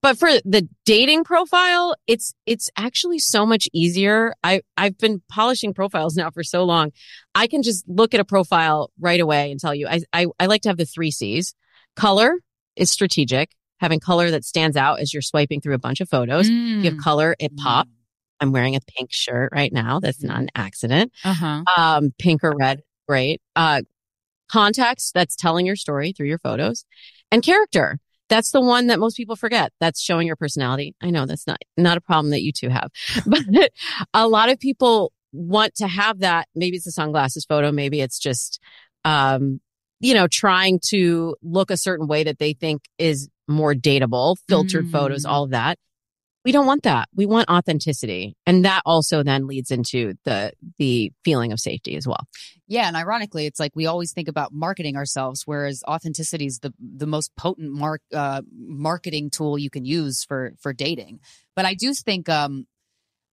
[0.01, 4.33] But for the dating profile, it's it's actually so much easier.
[4.45, 6.93] I I've been polishing profiles now for so long.
[7.35, 9.89] I can just look at a profile right away and tell you.
[9.89, 11.53] I I, I like to have the three C's.
[11.97, 12.39] Color
[12.77, 13.51] is strategic.
[13.81, 16.49] Having color that stands out as you're swiping through a bunch of photos.
[16.49, 17.01] You have Mm.
[17.03, 17.91] color, it pops.
[18.41, 20.01] I'm wearing a pink shirt right now.
[20.01, 21.63] That's not an accident Uh-huh.
[21.77, 23.41] um, pink or red, great.
[23.57, 23.83] Uh,
[24.51, 26.85] context, that's telling your story through your photos.
[27.31, 29.73] And character, that's the one that most people forget.
[29.81, 30.95] That's showing your personality.
[31.03, 32.91] I know that's not, not a problem that you two have,
[33.27, 33.43] but
[34.15, 36.49] a lot of people want to have that.
[36.55, 37.71] Maybe it's a sunglasses photo.
[37.73, 38.61] Maybe it's just,
[39.05, 39.61] um,
[40.01, 44.89] you know, trying to look a certain way that they think is more dateable, filtered
[44.91, 45.31] photos, Mm.
[45.31, 45.79] all of that.
[46.49, 47.11] We don't want that.
[47.15, 48.35] We want authenticity.
[48.47, 52.27] And that also then leads into the, the feeling of safety as well.
[52.67, 56.73] Yeah, and ironically, it's like we always think about marketing ourselves, whereas authenticity is the
[56.81, 61.21] the most potent mark uh, marketing tool you can use for for dating.
[61.55, 62.67] But I do think um,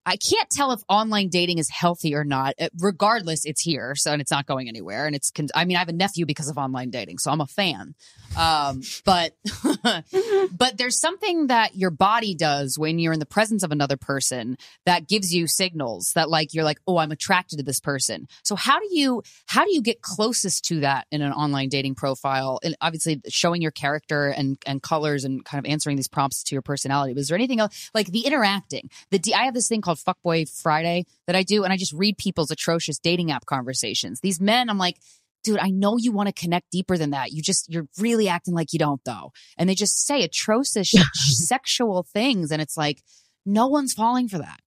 [0.06, 2.54] I can't tell if online dating is healthy or not.
[2.60, 5.06] Uh, Regardless, it's here, so and it's not going anywhere.
[5.06, 7.40] And it's, con- I mean, I have a nephew because of online dating, so I'm
[7.40, 7.94] a fan.
[8.38, 9.32] Um, but,
[10.52, 14.56] but there's something that your body does when you're in the presence of another person
[14.84, 18.28] that gives you signals that, like, you're like, oh, I'm attracted to this person.
[18.44, 21.96] So how do you, how do you get closest to that in an online dating
[21.96, 22.60] profile?
[22.62, 26.54] And obviously, showing your character and and colors and kind of answering these prompts to
[26.54, 27.14] your personality.
[27.14, 28.90] Was there anything else like the interacting?
[29.10, 31.92] The D- I have this thing called Fuckboy Friday that I do, and I just
[31.92, 34.20] read people's atrocious dating app conversations.
[34.20, 34.96] These men, I'm like.
[35.44, 37.30] Dude, I know you want to connect deeper than that.
[37.30, 39.30] You just, you're really acting like you don't, though.
[39.56, 42.50] And they just say atrocious sexual things.
[42.50, 43.00] And it's like,
[43.44, 44.58] no one's falling for that.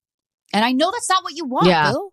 [0.53, 1.91] And I know that's not what you want, Yeah.
[1.91, 2.11] boo.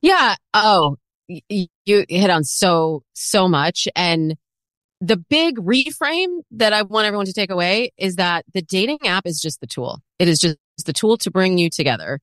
[0.00, 0.36] Yeah.
[0.54, 0.96] Oh,
[1.28, 3.88] you hit on so, so much.
[3.94, 4.36] And
[5.02, 9.26] the big reframe that I want everyone to take away is that the dating app
[9.26, 10.00] is just the tool.
[10.18, 12.20] It is just the tool to bring you together.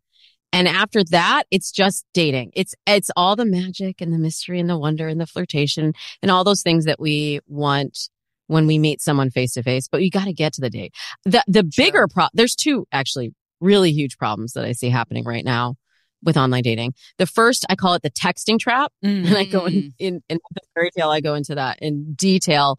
[0.52, 2.52] And after that, it's just dating.
[2.54, 6.32] It's, it's all the magic and the mystery and the wonder and the flirtation and
[6.32, 8.10] all those things that we want
[8.48, 10.94] when we meet someone face to face, but you got to get to the date.
[11.26, 15.46] The, the bigger pro, there's two actually really huge problems that I see happening right
[15.46, 15.76] now
[16.22, 16.94] with online dating.
[17.18, 18.92] The first, I call it the texting trap.
[19.02, 19.68] And I go mm.
[19.68, 22.78] in, in, in the fairy tale, I go into that in detail.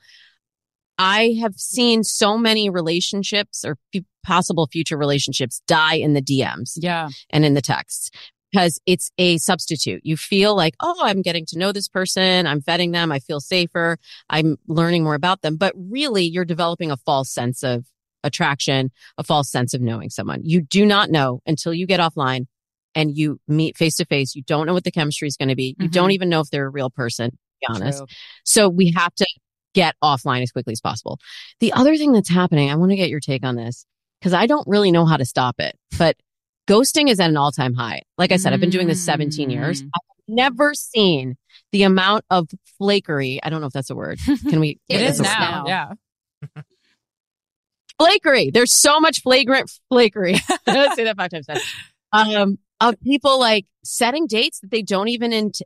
[0.99, 6.72] I have seen so many relationships or f- possible future relationships die in the DMs
[6.76, 7.09] Yeah.
[7.30, 8.11] and in the texts
[8.53, 10.01] because it's a substitute.
[10.05, 12.47] You feel like, oh, I'm getting to know this person.
[12.47, 13.11] I'm vetting them.
[13.11, 13.99] I feel safer.
[14.30, 15.57] I'm learning more about them.
[15.57, 17.84] But really, you're developing a false sense of
[18.22, 20.40] attraction, a false sense of knowing someone.
[20.45, 22.47] You do not know until you get offline
[22.95, 24.34] and you meet face to face.
[24.36, 25.74] You don't know what the chemistry is going to be.
[25.80, 25.92] You Mhm.
[25.92, 27.99] don't even know if they're a real person, to be honest.
[27.99, 28.07] True.
[28.45, 29.26] So we have to
[29.74, 31.18] get offline as quickly as possible.
[31.60, 33.84] The other thing that's happening, I want to get your take on this
[34.20, 36.16] because I don't really know how to stop it, but
[36.68, 38.02] ghosting is at an all time high.
[38.16, 39.82] Like I said, I've been doing this 17 years.
[39.82, 39.90] Mm.
[39.94, 41.36] I've never seen
[41.72, 42.48] the amount of
[42.78, 43.40] flakery.
[43.42, 44.18] I don't know if that's a word.
[44.48, 44.78] Can we?
[44.88, 45.38] It is a is word.
[45.38, 45.64] now.
[45.64, 45.92] now.
[46.56, 46.62] Yeah.
[47.98, 48.50] flakery.
[48.52, 50.36] There's so much flagrant flakery.
[50.66, 51.64] Let's say that five times fast.
[52.12, 55.62] Um, of people like setting dates that they don't even int-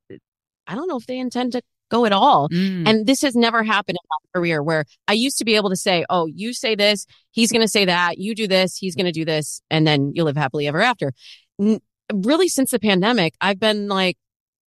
[0.66, 2.48] I don't know if they intend to go at all.
[2.48, 2.88] Mm.
[2.88, 5.76] And this has never happened in my career where I used to be able to
[5.76, 9.06] say, Oh, you say this, he's going to say that, you do this, he's going
[9.06, 11.12] to do this, and then you'll live happily ever after.
[11.60, 11.80] N-
[12.12, 14.16] really, since the pandemic, I've been like,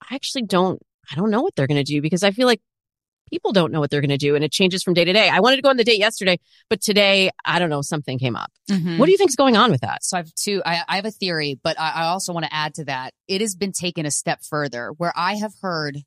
[0.09, 2.61] I actually don't, I don't know what they're going to do because I feel like
[3.31, 5.29] people don't know what they're going to do and it changes from day to day.
[5.29, 6.37] I wanted to go on the date yesterday,
[6.69, 8.51] but today, I don't know, something came up.
[8.69, 8.97] Mhm.
[8.97, 10.03] What do you think's going on with that?
[10.03, 10.61] So I have two.
[10.65, 13.13] I, I have a theory, but I, I also want to add to that.
[13.29, 15.99] It has been taken a step further, where I have heard,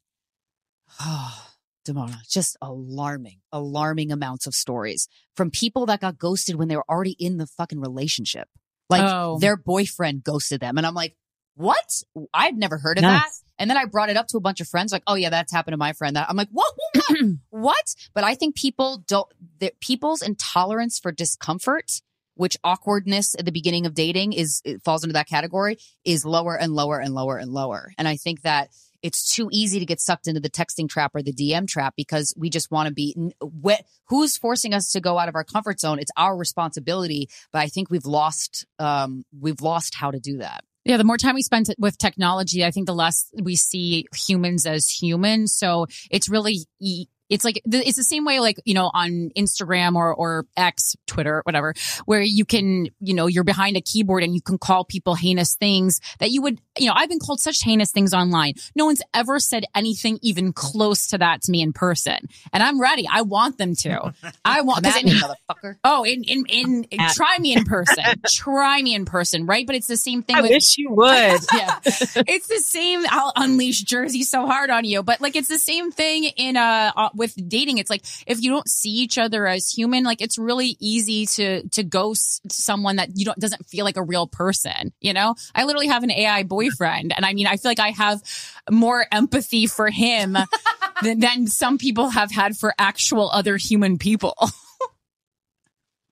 [1.00, 1.50] Ah, oh,
[1.92, 6.88] Damona, just alarming, alarming amounts of stories from people that got ghosted when they were
[6.88, 8.48] already in the fucking relationship.
[8.88, 9.38] Like Oh.
[9.38, 11.16] their boyfriend ghosted them, and I'm like,
[11.56, 12.02] what?
[12.32, 13.22] I've never heard of Yes.
[13.22, 13.62] that.
[13.62, 15.52] And then I brought it up to a bunch of friends, like, oh yeah, that's
[15.52, 16.16] happened to my friend.
[16.16, 16.72] That I'm like, what?
[16.76, 17.04] What?
[17.20, 17.36] what?
[17.50, 17.94] what?
[18.14, 19.28] But I think people don't.
[19.60, 22.00] That people's intolerance for discomfort
[22.36, 26.58] which awkwardness at the beginning of dating is it falls into that category is lower
[26.58, 27.92] and lower and lower and lower.
[27.96, 28.70] And I think that
[29.04, 32.32] it's too easy to get sucked into the texting trap or the DM trap because
[32.38, 33.14] we just want to be
[33.62, 35.98] wh- who's forcing us to go out of our comfort zone.
[35.98, 40.64] It's our responsibility, but I think we've lost um we've lost how to do that.
[40.86, 44.66] Yeah, the more time we spend with technology, I think the less we see humans
[44.66, 45.54] as humans.
[45.54, 49.94] So it's really, e- it's like, it's the same way, like, you know, on Instagram
[49.96, 54.34] or, or X, Twitter, whatever, where you can, you know, you're behind a keyboard and
[54.34, 57.62] you can call people heinous things that you would, you know, I've been called such
[57.62, 58.54] heinous things online.
[58.76, 62.18] No one's ever said anything even close to that to me in person.
[62.52, 63.06] And I'm ready.
[63.10, 64.12] I want them to.
[64.44, 65.76] I want, Come cause at me, it- motherfucker.
[65.84, 68.04] Oh, in in in, in- try me in person.
[68.28, 69.66] try me in person, right?
[69.66, 71.06] But it's the same thing I with wish you would.
[71.54, 71.78] yeah.
[71.84, 73.02] It's the same.
[73.08, 76.92] I'll unleash Jersey so hard on you, but like it's the same thing in uh,
[76.96, 77.78] uh with dating.
[77.78, 81.68] It's like if you don't see each other as human, like it's really easy to
[81.68, 84.92] to ghost someone that you don't doesn't feel like a real person.
[85.00, 87.90] You know, I literally have an AI boyfriend, and I mean, I feel like I
[87.90, 88.22] have
[88.70, 90.36] more empathy for him
[91.02, 94.36] than, than some people have had for actual other human people.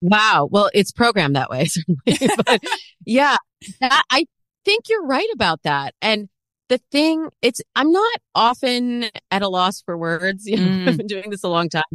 [0.03, 0.49] Wow.
[0.51, 2.19] Well, it's programmed that way, certainly.
[2.45, 2.61] but
[3.07, 3.37] yeah,
[3.81, 4.27] that, I
[4.65, 5.95] think you're right about that.
[6.03, 6.29] And
[6.73, 10.47] the thing, it's, I'm not often at a loss for words.
[10.51, 10.89] You know, Mm.
[10.89, 11.93] I've been doing this a long time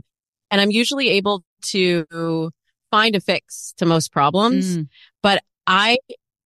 [0.52, 2.52] and I'm usually able to
[2.92, 4.78] find a fix to most problems.
[4.78, 4.88] Mm.
[5.24, 5.98] But I,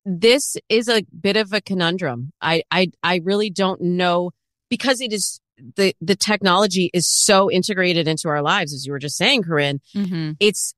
[0.05, 2.32] this is a bit of a conundrum.
[2.41, 4.32] I, I, I really don't know
[4.69, 5.39] because it is
[5.75, 9.79] the, the technology is so integrated into our lives, as you were just saying, Corinne
[9.95, 10.32] Mm-hmm.
[10.39, 10.73] it's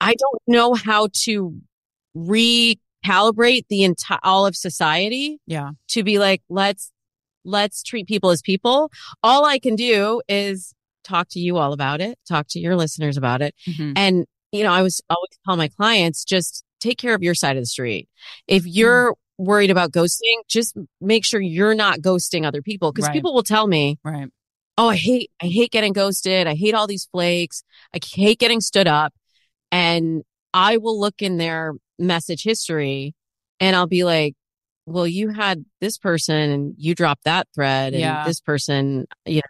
[0.00, 1.54] I don't know how to
[2.14, 5.70] re calibrate the entire all of society Yeah.
[5.88, 6.90] to be like, let's
[7.44, 8.90] let's treat people as people.
[9.22, 10.72] All I can do is
[11.02, 13.52] talk to you all about it, talk to your listeners about it.
[13.68, 13.94] Mhm.
[13.96, 17.56] And, you know, I was always tell my clients, just take care of your side
[17.56, 18.08] of the street.
[18.46, 22.92] If you're worried about ghosting, just make sure you're not ghosting other people.
[22.92, 23.12] Cause Right.
[23.12, 24.28] people will tell me, Right.
[24.78, 26.46] Oh, I hate, I hate getting ghosted.
[26.46, 27.64] I hate all these flakes.
[27.94, 29.12] I hate getting stood up.
[29.72, 30.22] And
[30.54, 33.14] I will look in their message history
[33.60, 34.34] and I'll be like,
[34.86, 38.24] well, you had this person and you dropped that thread and Yeah.
[38.26, 39.42] this person, you know,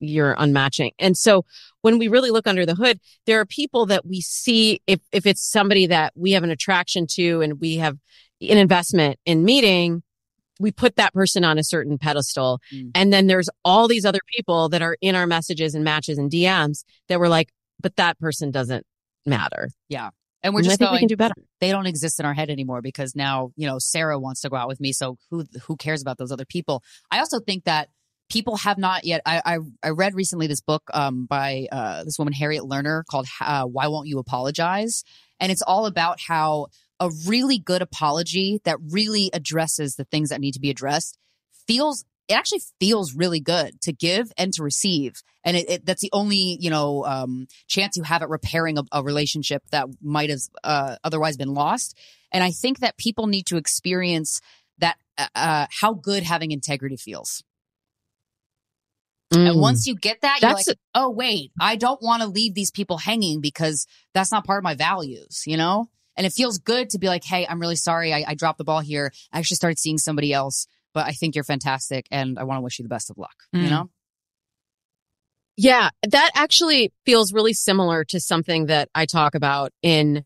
[0.00, 0.90] you're unmatching.
[0.98, 1.44] And so
[1.82, 5.26] when we really look under the hood, there are people that we see if, if
[5.26, 7.96] it's somebody that we have an attraction to and we have
[8.40, 10.02] an investment in meeting,
[10.60, 12.60] we put that person on a certain pedestal.
[12.72, 12.90] Mm.
[12.94, 16.30] And then there's all these other people that are in our messages and matches and
[16.30, 18.84] DMs that were like, but that person doesn't
[19.24, 19.70] matter.
[20.44, 21.34] And we're And I just think we going, can do better.
[21.60, 24.56] they don't exist in our head anymore because now, you know, Sarah wants to go
[24.56, 24.92] out with me.
[24.92, 26.82] So who, who cares about those other people?
[27.10, 27.88] I also think that
[28.30, 32.18] people have not yet, I, I, I read recently this book, um, by, uh, this
[32.18, 35.02] woman, Harriet Lerner called, uh, Why Won't You Apologize?
[35.40, 36.66] And it's all about how
[37.00, 41.18] a really good apology that really addresses the things that need to be addressed
[41.66, 46.00] feels it actually feels really good to give and to receive and it, it that's
[46.00, 50.30] the only you know um, chance you have at repairing a, a relationship that might
[50.30, 51.96] have uh, otherwise been lost
[52.32, 54.40] and i think that people need to experience
[54.78, 57.42] that uh, uh, how good having integrity feels
[59.30, 59.60] and Mm.
[59.60, 62.70] once you get that, you're That's- like, oh, wait, I don't want to leave these
[62.70, 65.88] people hanging because that's not part of my values, you know?
[66.16, 68.12] And it feels good to be like, hey, I'm really sorry.
[68.12, 69.10] I, I dropped the ball here.
[69.32, 72.62] I actually started seeing somebody else, but I think you're fantastic and I want to
[72.62, 73.70] wish you the best of luck, you Mm.
[73.70, 73.90] know?
[75.56, 80.24] Yeah, that actually feels really similar to something that I talk about in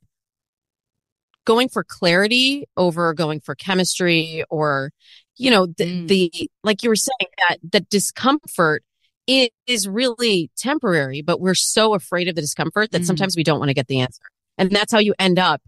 [1.45, 4.91] going for clarity over going for chemistry or,
[5.37, 6.09] you know, the, Mm.
[6.09, 8.83] the like you were saying that the discomfort
[9.27, 13.07] is, is really temporary, but we're so afraid of the discomfort that Mm.
[13.07, 14.23] sometimes we don't want to get the answer.
[14.57, 15.63] And that's how you end up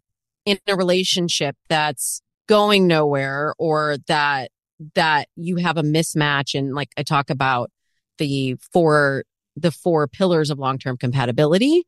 [0.47, 4.51] in a relationship that's going nowhere or that
[4.95, 7.71] that you have a mismatch and like I talk about
[8.19, 9.25] the four
[9.57, 11.85] the four pillars of long-term compatibility.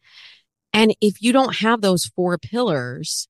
[0.75, 3.29] And if you don't have those four pillars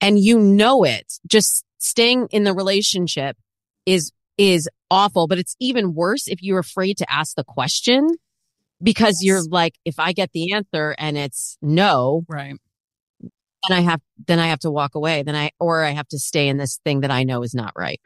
[0.00, 3.36] and you know it, just staying in the relationship
[3.86, 8.08] is is awful, but it's even worse if you're afraid to ask the question
[8.82, 9.22] because Yes.
[9.22, 12.54] you're like if I get the answer and it's no, Right.
[13.68, 15.22] then I have then I have to walk away.
[15.22, 17.72] Then I or I have to stay in this thing that I know is not
[17.76, 18.00] right.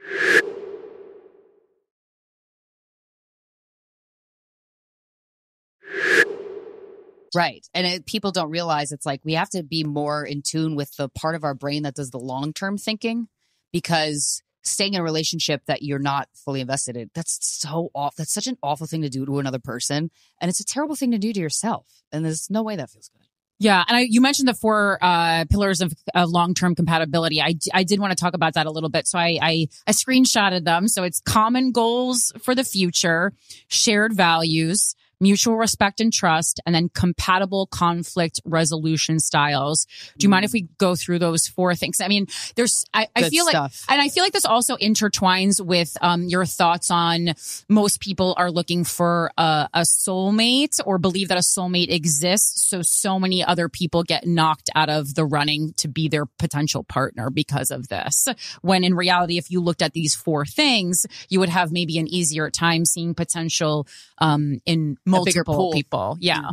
[7.35, 7.67] Right.
[7.75, 10.95] And it, people don't realize it's like we have to be more in tune with
[10.97, 13.29] the part of our brain that does the long term thinking
[13.73, 18.17] because staying in a relationship that you're not fully invested in, that's so off.
[18.17, 20.11] That's such an awful thing to do to another person.
[20.41, 21.87] And it's a terrible thing to do to yourself.
[22.13, 23.27] And there's no way that feels good.
[23.59, 27.41] Yeah, and I, you mentioned the four uh, pillars of, of long-term compatibility.
[27.41, 29.93] I, I did want to talk about that a little bit, so I, I I
[29.93, 30.89] screenshotted them.
[30.89, 33.33] So it's common goals for the future,
[33.69, 39.87] shared values, mutual respect and trust, and then compatible conflict resolution styles.
[40.19, 42.01] Do you mind if we go through those four things?
[42.01, 43.57] I mean, there's I, I feel like
[43.89, 47.35] and I feel like this also intertwines with um, your thoughts on
[47.69, 52.69] most people are looking for a, a soulmate or believe that a soulmate exists.
[52.69, 56.85] So, so many other people get knocked out of the running to be their potential
[56.85, 58.29] partner because of this.
[58.63, 62.07] When in reality, if you looked at these four things, you would have maybe an
[62.09, 63.87] easier time seeing potential
[64.19, 66.17] um, in multiple people.
[66.21, 66.51] Yeah.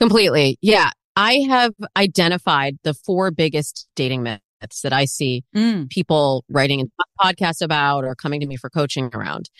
[0.00, 0.58] Completely.
[0.60, 0.90] Yeah.
[1.14, 5.90] I have identified the four biggest dating myths that I see Mm.
[5.90, 9.50] people writing in podcasts about or coming to me for coaching around.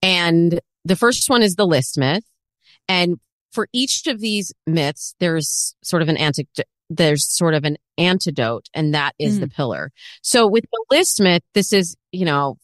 [0.00, 2.24] And the first one is the list myth.
[2.88, 3.18] And
[3.52, 6.66] for each of these myths, there's sort of an antidote.
[6.88, 9.92] There's sort of an antidote, and that is the pillar.
[10.22, 12.56] So with the list myth, this is, you know,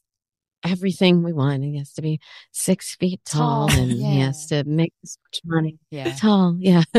[0.65, 1.63] everything we want.
[1.63, 2.21] He has to be
[2.53, 6.15] six feet tall, Tall, and he has to make this much money Yeah.
[6.15, 6.83] tall yeah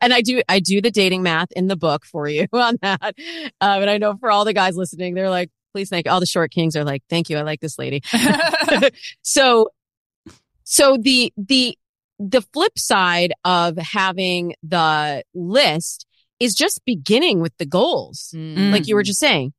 [0.00, 3.14] and i do i do the dating math in the book for you on that
[3.60, 6.26] um, and i know for all the guys listening they're like please thank all the
[6.26, 8.02] short kings are like thank you i like this lady
[9.22, 9.68] so
[10.64, 11.76] so the the
[12.18, 16.06] the flip side of having the list
[16.38, 18.70] is just beginning with the goals Mm.
[18.72, 19.52] like you were just saying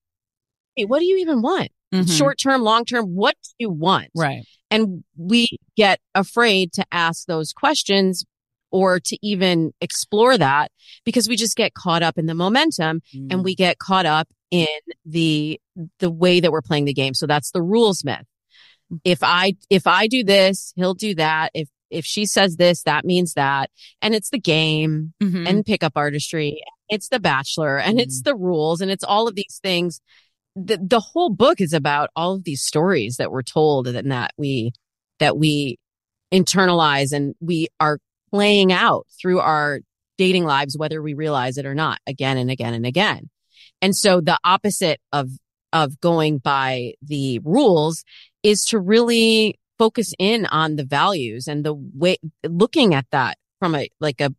[0.75, 2.17] hey, what do you even want Mhm.
[2.17, 4.43] short term long term what do you want Right.
[4.71, 8.25] and we get afraid to ask those questions
[8.71, 10.71] or to even explore that
[11.05, 13.27] because we just get caught up in the momentum Mm.
[13.31, 14.67] and we get caught up in
[15.05, 15.59] the
[15.99, 17.13] the way that we're playing the game.
[17.13, 18.25] So that's the rules myth.
[19.03, 21.51] If I if I do this, he'll do that.
[21.53, 23.69] If if she says this, that means that.
[24.01, 25.47] And it's the game Mhm.
[25.47, 26.59] and pickup artistry.
[26.89, 30.01] It's the bachelor and it's the rules and it's all of these things.
[30.55, 34.31] The the whole book is about all of these stories that we're told and that
[34.37, 34.71] we
[35.19, 35.77] that we
[36.31, 37.99] internalize and we are
[38.31, 39.79] playing out through our
[40.17, 43.29] dating lives, whether we realize it or not, again and again and again.
[43.81, 45.29] And so the opposite of
[45.71, 48.03] of going by the rules
[48.43, 53.75] is to really focus in on the values and the way looking at that from
[53.75, 54.33] a like a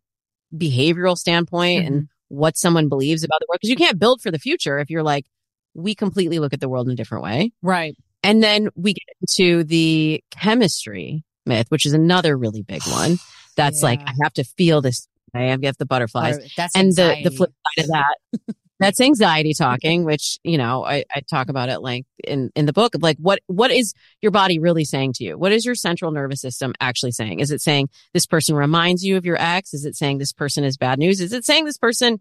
[0.57, 2.37] behavioral standpoint and mm-hmm.
[2.37, 5.03] what someone believes about the world because you can't build for the future if you're
[5.03, 5.27] like
[5.75, 7.53] we completely look at the world in a different way.
[7.63, 7.97] Right.
[8.23, 13.19] and then we get into the chemistry myth which is another really big one.
[13.57, 16.39] That's like i have to feel this i have to get the butterflies.
[16.39, 20.85] Or That's and the the flip side of that that's anxiety talking which you know
[20.85, 23.95] I, I talk about at length in in the book of like what what is
[24.21, 25.39] your body really saying to you?
[25.39, 27.39] What is your central nervous system actually saying?
[27.41, 30.65] Is it saying this person reminds you of your ex is it saying this person
[30.65, 32.19] is bad news is it saying this person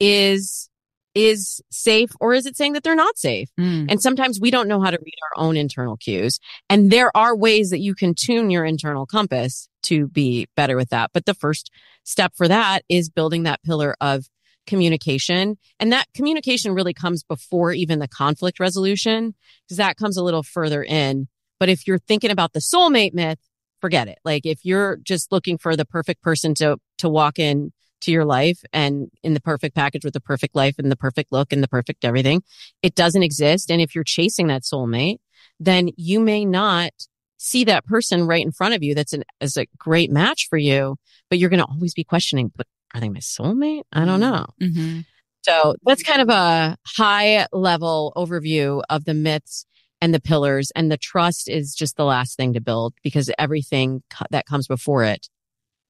[0.00, 0.68] is
[1.14, 3.86] is safe or is it saying that they're not safe Mm.
[3.90, 6.38] and sometimes we don't know how to read our own internal cues.
[6.70, 10.88] And there are ways that you can tune your internal compass to be better with
[10.90, 11.10] that.
[11.12, 11.70] But the first
[12.04, 14.26] step for that is building that pillar of
[14.66, 15.58] communication.
[15.80, 19.34] And that communication really comes before even the conflict resolution
[19.64, 21.28] because that comes a little further in.
[21.60, 23.38] But if you're thinking about the soulmate myth,
[23.80, 24.18] forget it.
[24.24, 27.72] Like if you're just looking for the perfect person to, to walk in
[28.02, 31.32] to your life and in the perfect package with the perfect life and the perfect
[31.32, 32.42] look and the perfect everything,
[32.82, 33.70] it doesn't exist.
[33.70, 35.18] And if you're chasing that soulmate,
[35.58, 36.92] then you may not
[37.38, 40.56] see that person right in front of you that's an is a great match for
[40.56, 40.96] you,
[41.28, 43.82] but you're going to always be questioning, but are they my soulmate?
[43.92, 44.46] I don't know.
[44.60, 45.00] hmm
[45.42, 49.66] So that's kind of a high level overview of the myths
[50.00, 54.02] and the pillars and the trust is just the last thing to build because everything
[54.10, 55.28] co- that comes before it,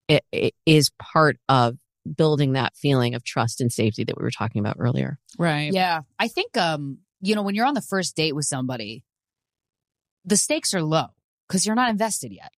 [0.08, 1.76] it, it is part of
[2.16, 5.18] building that feeling of trust and safety that we were talking about earlier.
[5.38, 5.72] Right.
[5.72, 6.00] Yeah.
[6.18, 9.04] I think, um, you know, when you're on the first date with somebody,
[10.24, 11.06] the stakes are low
[11.48, 12.52] because you're not invested yet.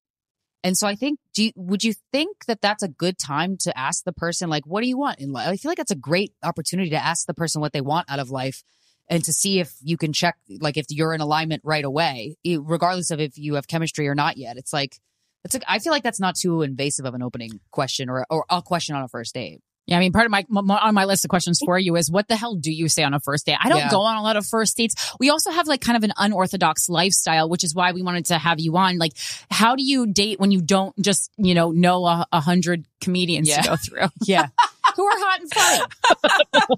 [0.62, 3.78] And so I think, do you, would you think that that's a good time to
[3.78, 5.46] ask the person, like, what do you want in life?
[5.46, 8.18] I feel like that's a great opportunity to ask the person what they want out
[8.18, 8.64] of life
[9.10, 13.10] and to see if you can check, like, if you're in alignment right away, regardless
[13.10, 14.56] of if you have chemistry or not yet.
[14.56, 14.96] It's like,
[15.44, 18.44] it's like, I feel like that's not too invasive of an opening question or, or
[18.50, 19.60] a question on a first date.
[19.86, 22.10] Yeah, I mean, part of my m- on my list of questions for you is
[22.10, 23.58] what the hell do you say on a first date?
[23.60, 23.90] I don't Yeah.
[23.90, 24.94] go on a lot of first dates.
[25.20, 28.38] We also have like kind of an unorthodox lifestyle, which is why we wanted to
[28.38, 28.96] have you on.
[28.96, 29.12] Like,
[29.50, 33.46] how do you date when you don't just you know know a, a hundred comedians
[33.50, 33.60] Yeah.
[33.60, 34.08] to go through?
[34.26, 34.46] Yeah.
[34.96, 36.76] Who are hot and funny?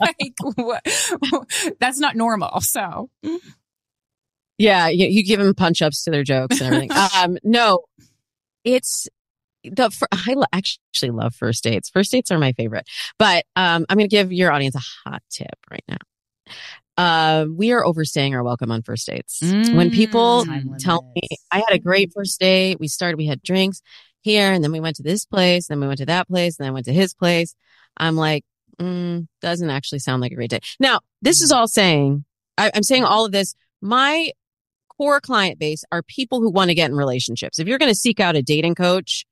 [0.00, 2.60] like, what, that's not normal.
[2.62, 3.38] So, mm.
[4.58, 6.96] Yeah, you, you give them punch ups to their jokes and everything.
[7.16, 7.80] um, no,
[8.64, 9.08] it's
[9.64, 11.90] the fir- I actually love first dates.
[11.90, 12.86] First dates are my favorite.
[13.18, 15.96] But um, I'm going to give your audience a hot tip right now.
[16.96, 19.40] Um, we are overstaying our welcome on first dates.
[19.42, 21.28] when people Time tell me.
[21.50, 23.82] I had a great first date, we started, we had drinks
[24.22, 26.64] here, and then we went to this place, then we went to that place, and
[26.64, 27.56] then I went to his place.
[27.96, 28.44] I'm like,
[28.80, 30.60] mm, doesn't actually sound like a great day.
[30.78, 32.24] Now, this is all saying,
[32.56, 33.54] I, I'm saying all of this.
[33.82, 34.30] My
[34.98, 37.58] core client base are people who want to get in relationships.
[37.58, 39.24] If you're going to seek out a dating coach,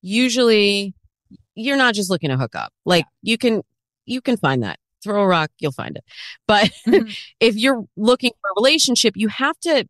[0.00, 0.94] usually
[1.54, 2.72] you're not just looking to hook up.
[2.84, 3.62] Like you can,
[4.06, 4.78] you can find that.
[5.02, 6.04] Throw a rock, you'll find it.
[6.46, 7.16] But Mhm.
[7.40, 9.86] if you're looking for a relationship, you have to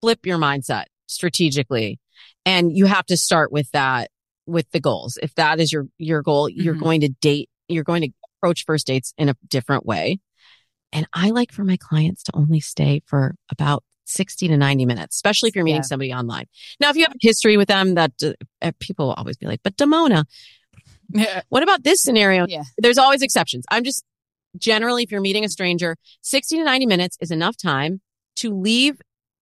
[0.00, 1.98] flip your mindset strategically
[2.46, 4.10] and you have to start with that
[4.46, 5.18] with the goals.
[5.22, 6.80] If that is your your goal, you're Mhm.
[6.80, 8.08] going to date, you're going to
[8.38, 10.18] approach first dates in a different way.
[10.92, 15.16] And I like for my clients to only stay for about 60 to 90 minutes,
[15.16, 15.86] especially if you're meeting Yeah.
[15.86, 16.46] somebody online.
[16.80, 18.12] Now, if you have a history with them that
[18.62, 20.24] uh, people will always be like, but Damona,
[21.12, 21.42] yeah.
[21.48, 22.46] what about this scenario?
[22.48, 22.62] Yeah.
[22.78, 23.64] There's always exceptions.
[23.70, 24.04] I'm just
[24.56, 28.00] generally, if you're meeting a stranger, 60 to 90 minutes is enough time
[28.36, 29.00] to leave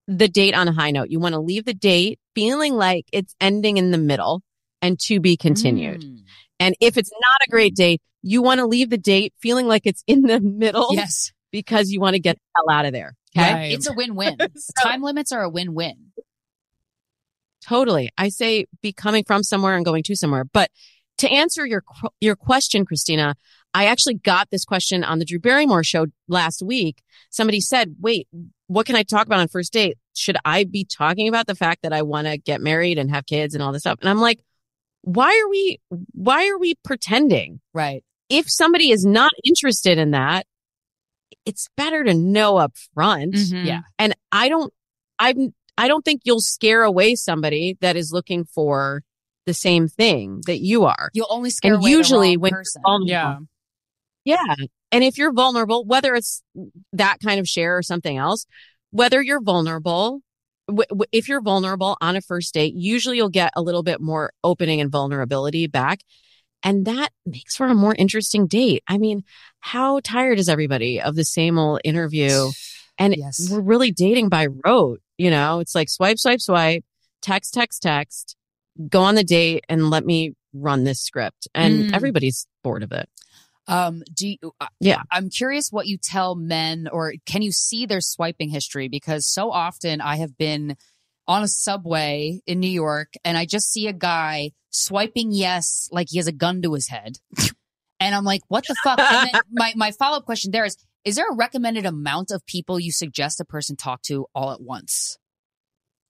[0.08, 1.08] the date on a high note.
[1.10, 4.42] You want to leave the date feeling like it's ending in the middle
[4.80, 6.00] and to be continued.
[6.02, 6.18] Mm.
[6.58, 9.82] And if it's not a great date, you want to leave the date feeling like
[9.84, 11.32] it's in the middle Yes.
[11.50, 13.14] because you want to get the hell out of there.
[13.36, 13.52] Okay.
[13.54, 13.72] Right.
[13.72, 14.36] It's a win-win.
[14.56, 16.12] So- Time limits are a win-win.
[17.66, 18.10] Totally.
[18.18, 20.44] I say be coming from somewhere and going to somewhere.
[20.44, 20.70] But
[21.18, 21.84] to answer your
[22.20, 23.34] your question, Krystyna,
[23.72, 27.02] I actually got this question on the Drew Barrymore show last week.
[27.30, 28.26] Somebody said, "Wait,
[28.66, 29.96] what can I talk about on first date?
[30.16, 33.26] Should I be talking about the fact that I want to get married and have
[33.26, 34.40] kids and all this stuff?" And I'm like,
[35.02, 35.80] "Why are we
[36.12, 37.60] why are we pretending?
[37.72, 38.02] Right.
[38.28, 40.46] If somebody is not interested in that,
[41.44, 43.34] it's better to know up front.
[43.34, 43.66] Mhm.
[43.66, 43.80] Yeah.
[43.98, 44.72] And I don't,
[45.18, 49.02] I'm, I don't think you'll scare away somebody that is looking for
[49.46, 51.10] the same thing that you are.
[51.14, 52.82] You'll only scare And away usually the wrong when person.
[52.84, 53.38] vulnerable- Yeah.
[54.24, 54.54] Yeah.
[54.92, 56.42] And if you're vulnerable, whether it's
[56.92, 58.46] that kind of share or something else,
[58.90, 60.20] whether you're vulnerable,
[60.68, 64.00] w- w- if you're vulnerable on a first date, usually you'll get a little bit
[64.00, 66.00] more opening and vulnerability back.
[66.62, 68.82] And that makes for a more interesting date.
[68.88, 69.24] I mean,
[69.60, 72.50] how tired is everybody of the same old interview?
[72.98, 73.48] And Yes.
[73.50, 75.00] we're really dating by rote.
[75.18, 76.84] You know, it's like swipe, swipe, swipe,
[77.20, 78.36] text, text, text,
[78.88, 81.48] go on the date and let me run this script.
[81.54, 81.94] And Mm.
[81.94, 83.08] everybody's bored of it.
[83.68, 85.02] Um, do you, uh, Yeah.
[85.10, 88.88] I'm curious what you tell men, or can you see their swiping history?
[88.88, 90.76] Because so often I have been
[91.28, 96.08] on a subway in New York and I just see a guy swiping yes like
[96.10, 97.18] he has a gun to his head,
[98.00, 98.98] and I'm like, what the fuck?
[98.98, 102.44] And then my my follow up question there is: Is there a recommended amount of
[102.46, 105.18] people you suggest a person talk to all at once?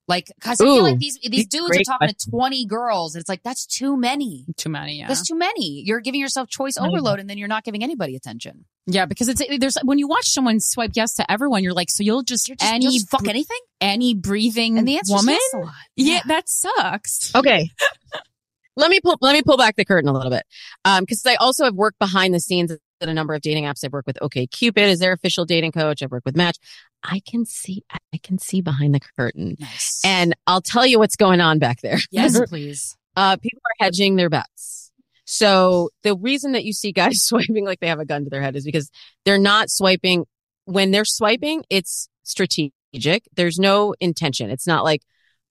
[0.09, 3.21] Like, cause I feel like these these dudes are great talking to 20 girls, and
[3.21, 4.45] it's like that's too many.
[4.57, 4.99] Too many.
[4.99, 5.07] Yeah.
[5.09, 5.83] That's too many.
[5.87, 8.65] You're giving yourself choice overload, and then you're not giving anybody attention.
[8.87, 9.07] yeah.
[9.07, 12.25] Because it's, there's, when you watch someone swipe yes to everyone, you're like, so you'll
[12.25, 15.35] just, You're just, any, you'll just fuck anything, any breathing and the woman?
[15.35, 15.73] yes a lot.
[15.97, 17.33] Yeah, that sucks.
[17.35, 17.71] Okay.
[18.77, 20.45] let me pull let me pull back the curtain a little bit.
[20.85, 23.85] Um, because I also have worked behind the scenes at a number of dating apps.
[23.85, 26.03] I've worked with OkCupid as their official dating coach.
[26.03, 26.57] I've worked with Match.
[27.03, 29.57] I can see I can see behind the curtain.
[29.59, 30.01] Nice.
[30.05, 31.99] And I'll tell you what's going on back there.
[32.11, 32.97] yes, please.
[33.17, 34.93] uh, people are hedging their bets.
[35.25, 38.43] So the reason that you see guys swiping like they have a gun to their
[38.43, 38.91] head is because
[39.25, 40.25] they're not swiping.
[40.65, 43.25] When they're swiping, it's strategic.
[43.35, 44.51] There's no intention.
[44.51, 45.03] It's not like,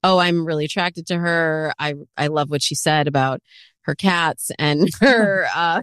[0.03, 1.73] oh, I'm really attracted to her.
[1.77, 3.41] I I love what she said about
[3.81, 5.81] her cats and her uh,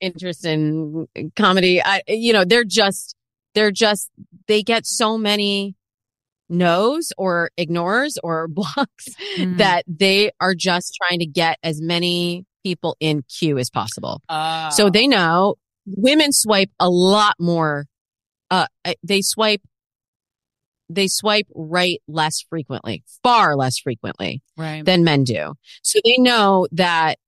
[0.00, 1.06] interest in
[1.36, 1.82] comedy.
[1.82, 3.14] I, you know, they're just
[3.54, 4.08] they're just
[4.50, 5.76] they get so many
[6.48, 9.06] no's or ignores or blocks
[9.38, 9.58] Mm.
[9.58, 14.20] that they are just trying to get as many people in queue as possible.
[14.72, 15.54] So they know
[15.86, 17.86] women swipe a lot more.
[18.50, 18.66] Uh,
[19.02, 19.62] they swipe,
[20.88, 24.84] they swipe right less frequently, far less frequently right.
[24.84, 25.54] than men do.
[25.82, 27.18] So they know that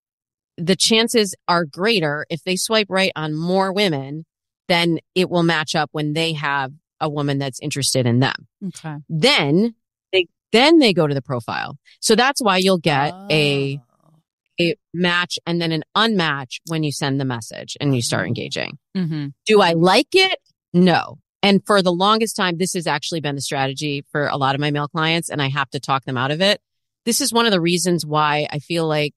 [0.58, 4.26] the chances are greater if they swipe right on more women,
[4.68, 8.96] then it will match up when they have a woman that's interested in them okay.
[9.10, 9.74] then
[10.12, 11.76] they then they go to the profile.
[12.00, 14.18] So that's why you'll get a Oh.
[14.60, 18.78] a match and then an unmatch when you send the message and you start engaging.
[18.96, 19.28] Mm-hmm.
[19.46, 20.38] Do I like it?
[20.74, 21.18] No.
[21.42, 24.60] And for the longest time, this has actually been the strategy for a lot of
[24.60, 26.60] my male clients, and I have to talk them out of it.
[27.06, 29.14] This is one of the reasons why I feel like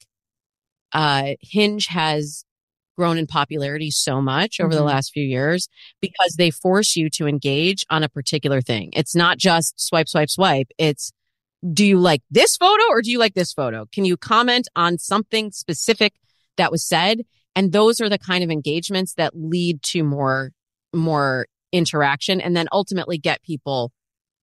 [0.93, 2.44] uh, Hinge has
[2.95, 4.85] grown in popularity so much over the Mhm.
[4.87, 5.67] last few years
[6.01, 8.89] because they force you to engage on a particular thing.
[8.93, 10.67] It's not just swipe, swipe, swipe.
[10.77, 11.11] It's
[11.73, 13.85] do you like this photo or do you like this photo?
[13.91, 16.13] Can you comment on something specific
[16.57, 17.21] that was said?
[17.55, 20.51] And those are the kind of engagements that lead to more,
[20.93, 23.91] more interaction and then ultimately get people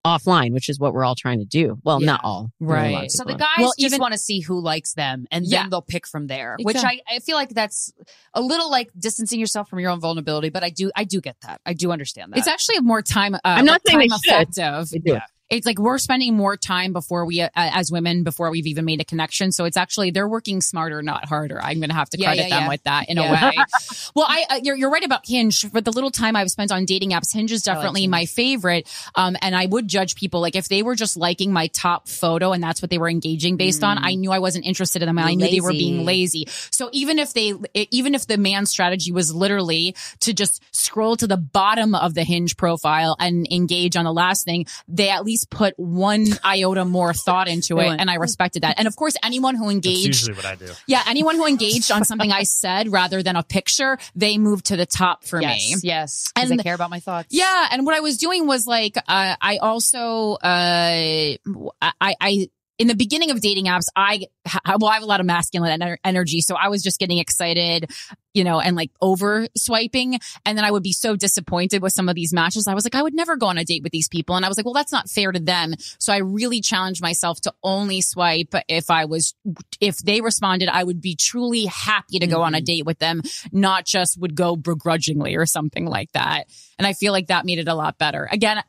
[0.05, 1.77] offline, which is what we're all trying to do.
[1.83, 2.05] Well, Yeah.
[2.07, 2.51] not all.
[2.59, 3.11] There are a lot of Right.
[3.11, 5.61] So the guys Well, just even- want to see who likes them, and Yeah.
[5.61, 6.57] then they'll pick from there.
[6.61, 7.93] Which I, I feel like that's
[8.33, 10.49] a little like distancing yourself from your own vulnerability.
[10.49, 11.61] But I do I do get that.
[11.65, 12.39] I do understand that.
[12.39, 13.35] It's actually more time.
[13.35, 14.33] Uh, I'm not like saying time should.
[14.33, 14.89] effective.
[14.89, 15.13] They do.
[15.13, 15.19] Yeah.
[15.51, 19.01] It's like we're spending more time before we, uh, as women, before we've even made
[19.01, 19.51] a connection.
[19.51, 21.61] So it's actually they're working smarter, not harder.
[21.61, 22.69] I'm going to have to Yeah, credit yeah, them yeah.
[22.69, 23.51] with that in a way.
[24.15, 25.69] well, I uh, you're, you're right about Hinge.
[25.69, 28.25] For the little time I've spent on dating apps, Hinge is I like definitely my
[28.25, 28.87] favorite.
[29.15, 32.53] Um, and I would judge people like if they were just liking my top photo
[32.53, 33.97] and that's what they were engaging based on.
[34.03, 35.17] I knew I wasn't interested in them.
[35.17, 35.37] and I Mm.
[35.37, 36.45] Knew they were being lazy.
[36.71, 37.53] So even if they,
[37.91, 42.23] even if the man's strategy was literally to just scroll to the bottom of the
[42.23, 47.13] hinge profile and engage on the last thing, they at least put one iota more
[47.13, 47.99] thought into it.
[47.99, 48.77] And I respected that.
[48.79, 50.67] And of course, anyone who That's engaged, usually what I do.
[50.87, 54.77] yeah, anyone who engaged on something I said rather than a picture, they moved to
[54.77, 55.75] the top for yes, me.
[55.83, 57.27] yes, because I And- care about my thoughts.
[57.31, 61.35] Yeah, and what I was doing was like, uh, I also, uh,
[61.81, 62.49] I, I,
[62.81, 64.25] in the beginning of dating apps, I,
[64.65, 67.91] well, I have a lot of masculine ener- energy, so I was just getting excited,
[68.33, 72.09] you know, and like over swiping, and then I would be so disappointed with some
[72.09, 72.67] of these matches.
[72.67, 74.47] I was like, I would never go on a date with these people, and I
[74.47, 75.75] was like, well, that's not fair to them.
[75.99, 79.35] So I really challenged myself to only swipe if I was,
[79.79, 82.63] if they responded, I would be truly happy to go on a mm-hmm.
[82.63, 83.21] date with them,
[83.51, 86.47] not just would go begrudgingly or something like that.
[86.79, 88.27] And I feel like that made it a lot better.
[88.31, 88.63] Again,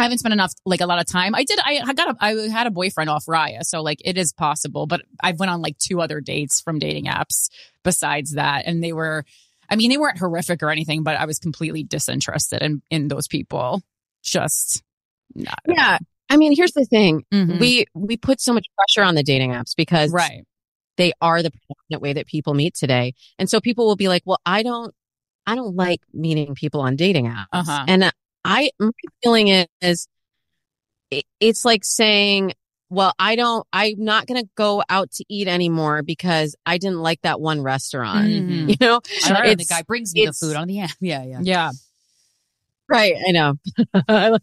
[0.00, 1.34] I haven't spent enough, like a lot of time.
[1.34, 3.62] I did, I, I got a, I had a boyfriend off Raya.
[3.62, 7.06] So like it is possible, but I've went on like two other dates from dating
[7.06, 7.50] apps
[7.84, 8.64] besides that.
[8.66, 9.24] And they were,
[9.68, 13.28] I mean, they weren't horrific or anything, but I was completely disinterested in in those
[13.28, 13.82] people.
[14.22, 14.82] Just
[15.34, 15.60] not.
[15.66, 15.98] Yeah.
[16.28, 17.24] I mean, here's the thing.
[17.32, 17.60] Mhm.
[17.60, 20.44] We we put so much pressure on the dating apps because right.
[20.96, 23.14] they are the predominant way that people meet today.
[23.38, 24.94] And so people will be like, "Well, I don't
[25.46, 27.84] I don't like meeting people on dating apps." Uh-huh.
[27.88, 28.12] And
[28.44, 28.90] I my
[29.22, 30.08] feeling is, is
[31.40, 32.52] it's like saying,
[32.88, 37.00] "Well, I don't I'm not going to go out to eat anymore because I didn't
[37.00, 38.68] like that one restaurant." Mhm.
[38.70, 39.00] You know?
[39.24, 40.90] I like the guy brings me the food on the app.
[41.00, 41.40] Yeah, yeah.
[41.42, 41.70] Yeah.
[42.88, 43.56] Right, I know.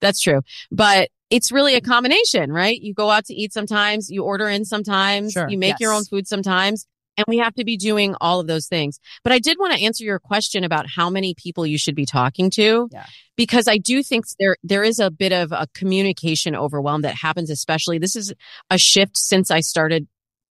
[0.00, 0.42] That's true.
[0.70, 2.78] But it's really a combination, right?
[2.78, 6.04] You go out to eat sometimes, you order in sometimes, Sure, you make your own
[6.04, 6.86] food sometimes,
[7.16, 8.98] and we have to be doing all of those things.
[9.22, 12.06] But I did want to answer your question about how many people you should be
[12.06, 12.88] talking to.
[12.92, 13.06] Yeah.
[13.36, 17.50] Because I do think there there is a bit of a communication overwhelm that happens
[17.50, 18.32] especially this is
[18.70, 20.06] a shift since I started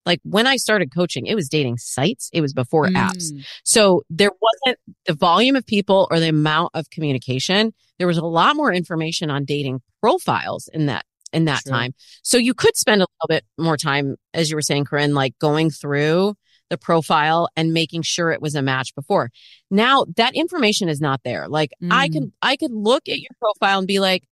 [0.06, 3.32] like when I started coaching, it was dating sites, it was before apps.
[3.32, 3.46] Mm.
[3.64, 7.74] So there wasn't the volume of people or the amount of communication.
[8.00, 11.72] There was a lot more information on dating profiles in that in that True.
[11.72, 11.94] time.
[12.22, 15.38] So you could spend a little bit more time, as you were saying, Corinne, like
[15.40, 16.36] going through
[16.70, 19.30] the profile and making sure it was a match before.
[19.70, 21.48] Now that information is not there.
[21.48, 22.14] Like I Mm.
[22.14, 24.24] could I could look at your profile and be like,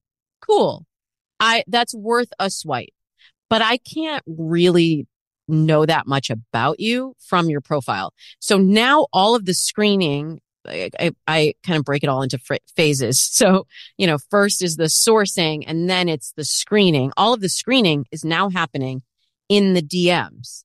[0.42, 0.86] cool.
[1.40, 2.90] I that's worth a swipe.
[3.50, 5.08] But I can't really
[5.48, 8.14] know that much about you from your profile.
[8.40, 12.38] So now all of the screening, I, I, I kind of break it all into
[12.38, 13.20] fr- phases.
[13.34, 13.66] So,
[13.98, 17.12] you know, first is the sourcing and then it's the screening.
[17.18, 19.02] All of the screening is now happening
[19.50, 20.64] in the DMs.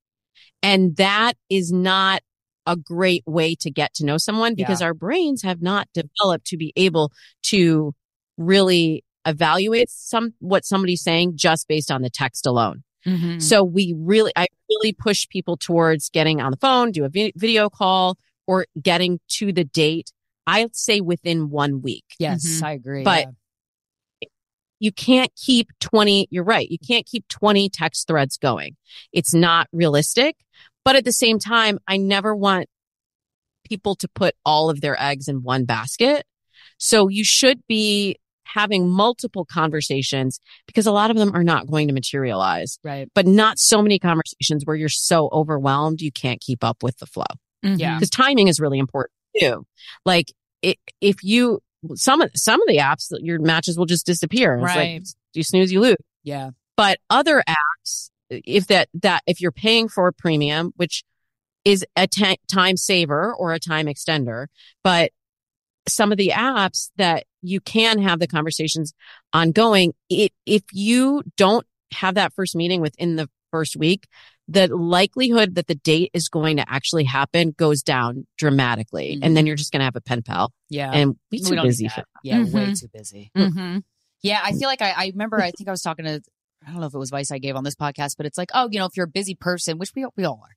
[0.62, 2.22] And that is not
[2.66, 6.56] a great way to get to know someone because our brains have not developed to
[6.56, 7.12] be able
[7.44, 7.94] to
[8.36, 12.82] really evaluate some what somebody's saying just based on the text alone.
[13.04, 13.40] Mhm.
[13.40, 17.32] So we really, I really push people towards getting on the phone, do a vi-
[17.36, 18.16] video call
[18.48, 20.10] or getting to the date.
[20.46, 22.04] I'd say within one week.
[22.18, 22.62] Yes, Mhm.
[22.64, 23.04] I agree.
[23.04, 23.30] But- yeah.
[24.78, 26.68] You can't keep 20, you're right.
[26.70, 28.76] You can't keep 20 text threads going.
[29.12, 30.36] It's not realistic.
[30.84, 32.68] But at the same time, I never want
[33.64, 36.24] people to put all of their eggs in one basket.
[36.78, 41.88] So you should be having multiple conversations because a lot of them are not going
[41.88, 42.78] to materialize.
[42.84, 43.08] right.
[43.14, 47.06] but not so many conversations where you're so overwhelmed you can't keep up with the
[47.06, 47.24] flow.
[47.64, 47.80] Mhm.
[47.80, 47.94] Yeah.
[47.96, 49.66] Because timing is really important too.
[50.04, 51.60] Like it, if you
[51.94, 54.54] some of some of the apps your matches will just disappear.
[54.56, 54.94] It's Right.
[54.94, 55.04] like
[55.34, 55.96] you snooze, you lose.
[56.22, 56.50] Yeah.
[56.76, 61.04] But other apps, if that that if you're paying for a premium, which
[61.64, 64.46] is a time saver or a time extender,
[64.84, 65.10] but
[65.88, 68.92] some of the apps that you can have the conversations
[69.32, 74.06] ongoing, it, if you don't have that first meeting within the first week,
[74.48, 79.18] the likelihood that the date is going to actually happen goes down dramatically.
[79.22, 80.90] And then you're just going to have a pen pal Yeah.
[80.92, 82.80] and we We too don't busy for yeah, way Mhm.
[82.80, 83.30] too busy.
[83.36, 83.82] Mhm.
[84.22, 85.40] Yeah, I feel like I, I remember.
[85.40, 86.20] I think I was talking to.
[86.66, 88.50] I don't know if it was advice I gave on this podcast, but it's like,
[88.54, 90.54] oh, you know, if you're a busy person, which we we all are,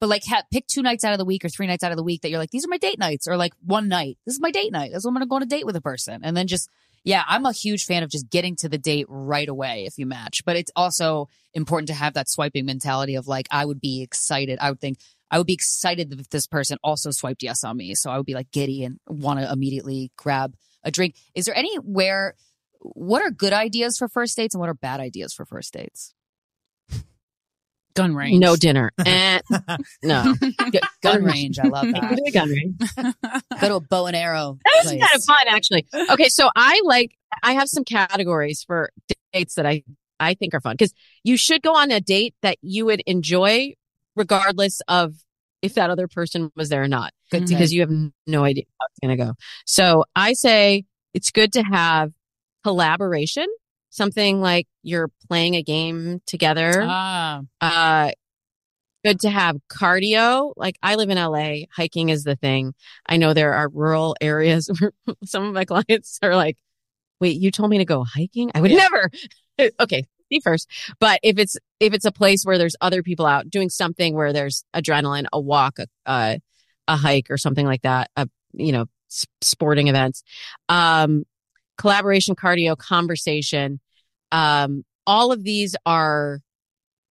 [0.00, 0.22] but like,
[0.52, 2.30] pick two nights out of the week or three nights out of the week that
[2.30, 4.72] you're like, these are my date nights, or like one night, this is my date
[4.72, 4.90] night.
[4.92, 6.68] That's when I'm gonna go on a date with a person, and then just
[7.06, 10.06] yeah, I'm a huge fan of just getting to the date right away if you
[10.06, 10.44] match.
[10.44, 14.58] But it's also important to have that swiping mentality of like, I would be excited.
[14.60, 14.98] I would think.
[15.30, 17.94] I would be excited if this person also swiped yes on me.
[17.94, 21.14] So I would be like giddy and want to immediately grab a drink.
[21.34, 22.34] Is there anywhere
[22.80, 26.12] what are good ideas for first dates and what are bad ideas for first dates?
[27.96, 28.38] Gun range.
[28.40, 28.92] no dinner.
[29.06, 29.40] Eh,
[30.02, 30.34] no.
[30.40, 32.30] Gu- Gun range, I love that.
[32.32, 32.76] Gun range.
[33.60, 34.58] Go to a bow and arrow.
[34.64, 35.00] That was place.
[35.04, 35.86] kind of fun, actually.
[36.10, 38.90] Okay, so I like I have some categories for
[39.32, 39.82] dates that I
[40.20, 40.94] I think are fun because
[41.24, 43.74] you should go on a date that you would enjoy,
[44.14, 45.14] regardless of
[45.62, 47.48] if that other person was there or not, Good tip.
[47.56, 47.90] because you have
[48.26, 49.34] no idea how it's going to go.
[49.66, 50.84] So I say
[51.14, 52.12] it's good to have
[52.64, 53.46] collaboration,
[53.96, 56.82] something like you're playing a game together.
[56.86, 57.40] Ah.
[57.60, 58.10] uh
[59.04, 60.52] good to have cardio.
[60.56, 62.74] Like i live in la hiking is the thing.
[63.06, 64.92] I know there are rural areas where
[65.24, 66.56] some of my clients are like
[67.20, 68.50] wait you told me to go hiking?
[68.54, 68.88] I would Yeah.
[68.88, 69.10] never.
[69.80, 70.68] Okay see first.
[70.98, 74.32] But if it's if it's a place where there's other people out doing something where
[74.32, 76.36] there's adrenaline a walk a uh,
[76.88, 78.86] a hike or something like that a you know
[79.40, 80.22] sporting events
[80.68, 81.24] um
[81.78, 83.80] collaboration cardio conversation
[84.32, 86.40] um all of these are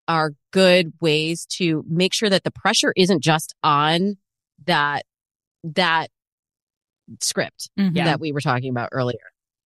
[0.09, 4.17] are good ways to make sure that the pressure isn't just on
[4.67, 5.05] that
[5.63, 6.11] that
[7.21, 7.95] script Mhm.
[7.95, 9.19] that we were talking about earlier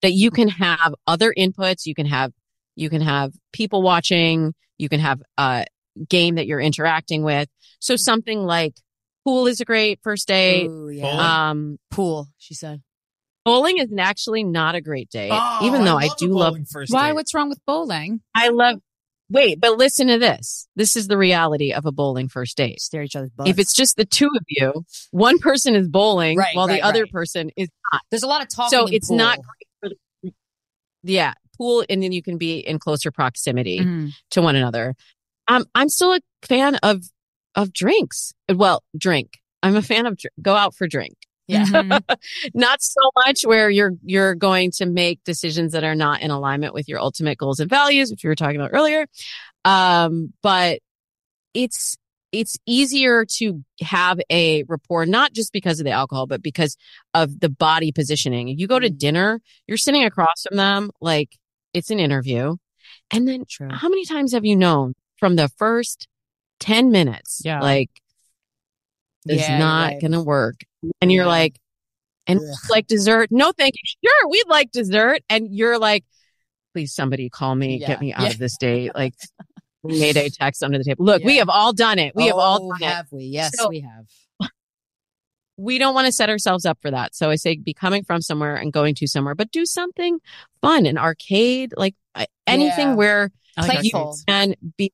[0.03, 2.33] that you can have other inputs you can have
[2.77, 5.65] you can have people watching you can have a
[6.09, 7.49] game that you're interacting with
[7.81, 8.75] so something like
[9.25, 10.69] pool is a great first date.
[10.69, 11.51] Ooh, yeah.
[11.51, 12.81] Um, Pool, she said.
[13.45, 16.51] Bowling is actually not a great date, Oh, even though I, love a do love
[16.53, 17.09] bowling first Why?
[17.09, 17.15] date.
[17.15, 18.21] What's wrong with bowling?
[18.35, 18.81] I love.
[19.31, 20.67] Wait, but listen to this.
[20.75, 22.81] This is the reality of a bowling first date.
[22.81, 23.51] Stare each other's butts.
[23.51, 27.03] If it's just the two of you, one person is bowling Right, while the other
[27.03, 27.13] right.
[27.13, 28.01] person is not.
[28.11, 28.71] there's a lot of talking.
[28.79, 29.17] So in it's pool.
[29.19, 29.89] not great for
[30.23, 30.33] the,
[31.03, 34.13] yeah, pool and then you can be in closer proximity Mhm.
[34.31, 34.95] to one another.
[35.47, 37.05] Um, I'm still a fan of
[37.55, 38.33] of drinks.
[38.49, 39.41] Well, drink.
[39.63, 41.17] I'm a fan of dr- go out for drink.
[41.49, 41.65] Yeah.
[41.65, 42.03] Mhm.
[42.55, 46.75] Not so much where you're you're going to make decisions that are not in alignment
[46.75, 49.07] with your ultimate goals and values, which we were talking about earlier.
[49.65, 50.81] Um, but
[51.55, 51.97] it's
[52.31, 56.77] it's easier to have a rapport, not just because of the alcohol, but because
[57.15, 58.49] of the body positioning.
[58.49, 58.99] If you go to Mm.
[58.99, 61.37] dinner, you're sitting across from them like
[61.73, 62.57] it's an interview.
[63.11, 63.69] And then True.
[63.71, 66.07] how many times have you known from the first
[66.61, 67.61] 10 minutes, Yeah.
[67.61, 67.89] like,
[69.29, 70.01] this Yeah, is not right.
[70.01, 70.61] going to work?
[71.01, 71.29] And you're Yeah.
[71.31, 71.59] like,
[72.27, 72.57] and Ugh.
[72.71, 73.29] like dessert?
[73.31, 74.09] No, thank you.
[74.09, 75.23] Sure, we'd like dessert.
[75.31, 76.05] And you're like,
[76.75, 78.31] please, somebody call me, Yeah, get me out yeah.
[78.31, 78.93] of this date.
[78.95, 79.15] Like,
[79.85, 81.05] Mayday text under the table.
[81.05, 82.13] Look, we have all done it.
[82.17, 82.93] We have all Oh, done it.
[82.93, 83.25] have we?
[83.25, 84.07] Yes, So- we have.
[85.57, 87.15] we don't want to set ourselves up for that.
[87.15, 90.21] So I say be coming from somewhere and going to somewhere, but do something
[90.63, 91.95] fun, an arcade, like
[92.47, 92.95] anything Yeah.
[92.95, 94.01] where like Playful.
[94.01, 94.25] arcades.
[94.29, 94.93] and be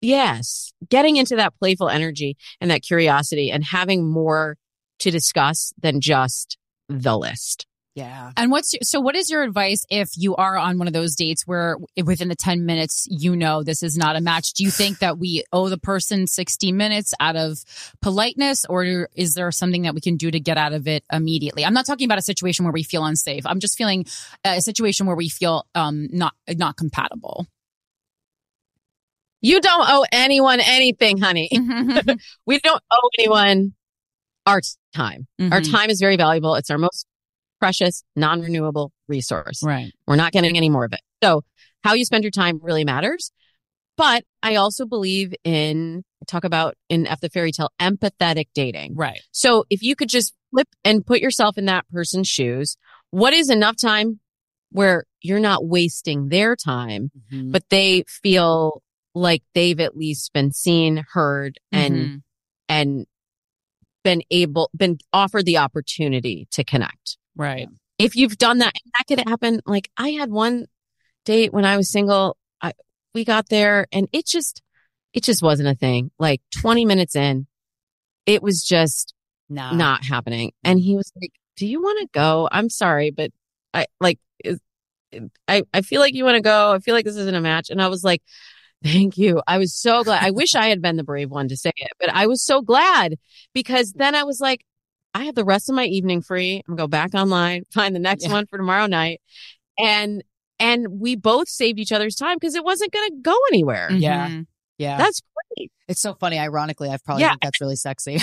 [0.00, 4.56] yes, getting into that playful energy and that curiosity and having more
[5.00, 6.56] to discuss than just
[6.88, 7.66] the list.
[7.94, 8.30] Yeah.
[8.36, 9.00] And what's your, so?
[9.00, 12.36] What is your advice if you are on one of those dates where within the
[12.36, 14.52] ten minutes you know this is not a match?
[14.52, 17.58] Do you think that we owe the person sixty minutes out of
[18.02, 21.64] politeness, or is there something that we can do to get out of it immediately?
[21.64, 23.46] I'm not talking about a situation where we feel unsafe.
[23.46, 24.04] I'm just feeling
[24.44, 27.46] a situation where we feel um not not compatible.
[29.40, 31.48] You don't owe anyone anything, honey.
[32.46, 33.74] we don't owe anyone
[34.46, 34.60] our
[34.94, 35.26] time.
[35.40, 35.70] Our Mhm.
[35.70, 36.54] time is very valuable.
[36.54, 37.06] It's our most
[37.60, 39.62] precious, non-renewable resource.
[39.62, 39.92] right.
[40.06, 41.00] We're not getting any more of it.
[41.22, 41.42] So
[41.82, 43.30] how you spend your time really matters.
[43.96, 48.94] But I also believe in I talk about in F the fairy tale empathetic dating.
[48.94, 49.20] Right.
[49.32, 52.76] So if you could just flip and put yourself in that person's shoes,
[53.10, 54.20] what is enough time
[54.70, 57.52] where you're not wasting their time, Mhm.
[57.52, 58.82] but they feel
[59.16, 62.22] like they've at least been seen, heard, and Mhm.
[62.68, 63.06] and
[64.04, 67.68] been able been offered the opportunity to connect right.
[67.98, 69.60] if you've done that, and that could happen.
[69.66, 70.66] Like I had one
[71.24, 72.36] date when I was single.
[72.60, 72.72] I,
[73.14, 74.62] we got there and it just,
[75.12, 76.10] it just wasn't a thing.
[76.18, 77.46] Like 20 minutes in,
[78.26, 79.14] it was just
[79.48, 79.72] nah.
[79.72, 80.52] not happening.
[80.62, 82.48] And he was like, do you want to go?
[82.52, 83.30] I'm sorry, but
[83.74, 84.60] I like, is,
[85.48, 86.72] I, I feel like you want to go.
[86.72, 87.70] I feel like this isn't a match.
[87.70, 88.22] And I was like,
[88.84, 89.42] thank you.
[89.46, 90.22] I was so glad.
[90.24, 92.62] I wish I had been the brave one to say it, but I was so
[92.62, 93.16] glad
[93.54, 94.60] because then I was like,
[95.14, 96.62] I have the rest of my evening free.
[96.68, 98.32] I'm gonna go back online, find the next Yeah.
[98.32, 99.20] one for tomorrow night.
[99.78, 100.22] And,
[100.58, 103.90] and we both saved each other's time because it wasn't going to go anywhere.
[103.92, 104.28] Yeah.
[104.28, 104.46] Mhm.
[104.78, 104.96] Yeah.
[104.96, 105.20] That's
[105.56, 105.70] great.
[105.88, 106.38] it's so funny.
[106.38, 107.30] Ironically, I've probably Yeah.
[107.30, 108.20] think that's really sexy.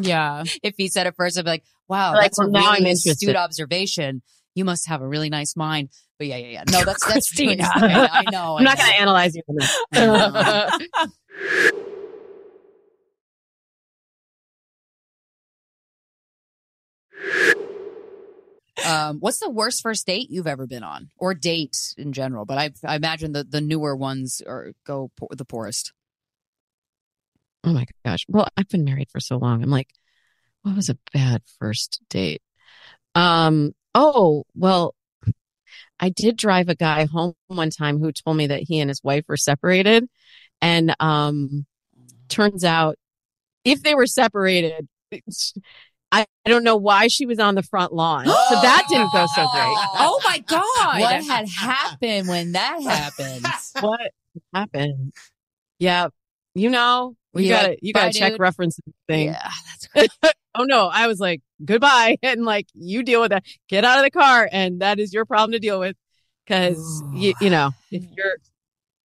[0.00, 0.42] Yeah.
[0.64, 2.86] if he said it first, I'd be like, wow, Like, that's a well, now really
[2.86, 3.36] I'm astute interested.
[3.36, 4.22] observation.
[4.56, 5.90] You must have a really nice mind.
[6.18, 6.64] But yeah, yeah, yeah.
[6.72, 8.08] No, that's that's really Krystyna.
[8.10, 8.56] I know.
[8.56, 9.42] I'm not going to analyze you.
[18.84, 22.44] Um, what's the worst first date you've ever been on, or date in general?
[22.44, 25.92] But I, I imagine the the newer ones are go po- the poorest.
[27.64, 28.26] Oh my gosh.
[28.28, 29.62] Well, I've been married for so long.
[29.62, 29.88] I'm like,
[30.62, 32.42] what was a bad first date?
[33.14, 34.94] Um, oh, well,
[35.98, 39.02] I did drive a guy home one time who told me that he and his
[39.02, 40.06] wife were separated.
[40.60, 41.64] And, um,
[42.28, 42.96] turns out
[43.64, 44.86] if they were separated,
[46.12, 48.26] I, I don't know why she was on the front lawn.
[48.26, 49.76] So that didn't go so great.
[49.98, 51.00] Oh my god.
[51.00, 53.46] What had happened when that happened?
[53.80, 54.12] What
[54.54, 55.12] happened?
[55.78, 56.08] Yeah.
[56.54, 59.26] You know, Were you you gotta, you gotta "Bye, check dude?" references thing.
[59.28, 60.10] Yeah, that's great.
[60.58, 62.16] oh no, I was like, goodbye.
[62.22, 63.44] And like, you deal with that.
[63.68, 64.48] Get out of the car.
[64.50, 65.96] And that is your problem to deal with.
[66.48, 68.36] Cause you, you know, if you're,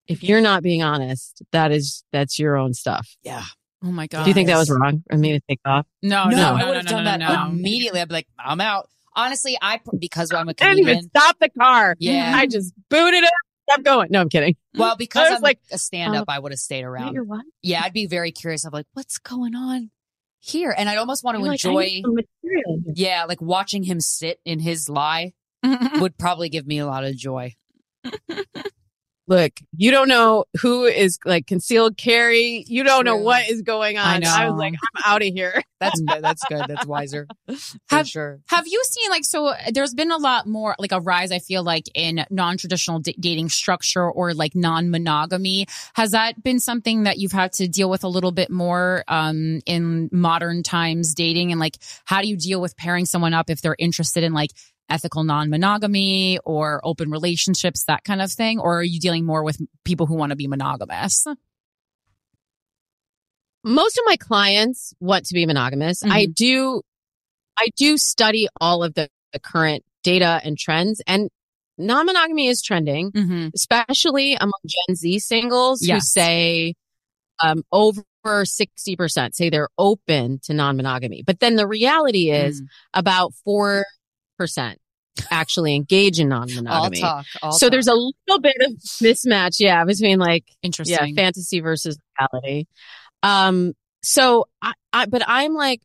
[0.08, 3.16] if you're not being honest, that is, that's your own stuff.
[3.24, 3.44] Yeah.
[3.84, 4.24] Oh my god.
[4.24, 5.86] Do you think that was wrong for me to take off?
[6.02, 7.50] No, no, no, no, I would have no, done no, that no.
[7.50, 8.00] immediately.
[8.00, 8.88] I'd be like, I'm out.
[9.16, 11.10] Honestly, I because I'm a I didn't even comedian.
[11.10, 11.96] stop the car.
[12.00, 12.34] Yeah.
[12.36, 13.32] I just booted it.
[13.70, 14.10] Kept going.
[14.12, 14.56] No, I'm kidding.
[14.76, 15.78] Well, because was I'm like, a oh.
[15.78, 17.18] stand up, I would have stayed around.
[17.62, 19.90] Yeah, I'd be very curious of like, what's going on
[20.42, 20.74] here?
[20.76, 22.02] And I'd almost want to like, enjoy,
[22.94, 25.34] yeah, like watching him sit in his lie
[26.00, 27.56] would probably give me a lot of joy.
[29.32, 32.66] look, you don't know who is like concealed carry.
[32.68, 34.26] You don't know what is going on.
[34.26, 35.62] I, I was like, I'm out of here.
[35.80, 36.22] That's good.
[36.22, 36.66] That's good.
[36.68, 37.28] That's wiser.
[37.48, 37.56] For
[37.96, 38.42] Have- sure.
[38.50, 39.48] Have you seen like so?
[39.48, 41.32] uh, There's been a lot more like a rise.
[41.32, 45.66] I feel like in non-traditional d- dating structure or like non-monogamy.
[45.94, 49.62] Has that been something that you've had to deal with a little bit more um,
[49.66, 51.52] in modern times dating?
[51.52, 54.52] And like, how do you deal with pairing someone up if they're interested in like
[54.92, 58.60] ethical non-monogamy or open relationships, that kind of thing?
[58.60, 61.26] Or are you dealing more with people who want to be monogamous?
[63.64, 66.04] Most of my clients want to be monogamous.
[66.04, 66.82] I do,
[67.58, 71.30] I do study all of the, the current data and trends and
[71.78, 73.12] non-monogamy is trending.
[73.12, 73.48] Mm-hmm.
[73.56, 76.74] especially among Gen Z singles who say
[77.44, 81.24] um, over 60% say they're open to non monogamy.
[81.26, 82.46] But then the reality Mm.
[82.50, 82.64] is
[82.94, 83.84] about 4%
[85.30, 87.02] actually engage in non All monogamy.
[87.02, 87.26] talk.
[87.42, 87.72] All So talk.
[87.72, 88.72] there's a little bit of
[89.02, 92.66] mismatch, yeah, between like interesting, yeah, fantasy versus reality.
[93.24, 93.74] Um,
[94.04, 95.82] so I, I, but I'm like,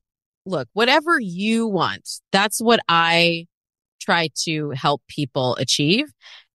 [0.47, 3.47] look, whatever you want, that's what I
[4.01, 6.07] try to help people achieve.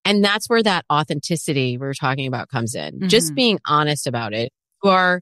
[0.06, 3.08] And that's where that authenticity we are talking about comes in.
[3.08, 3.36] Just Mhm.
[3.36, 4.52] being honest about it.
[4.84, 5.22] You are,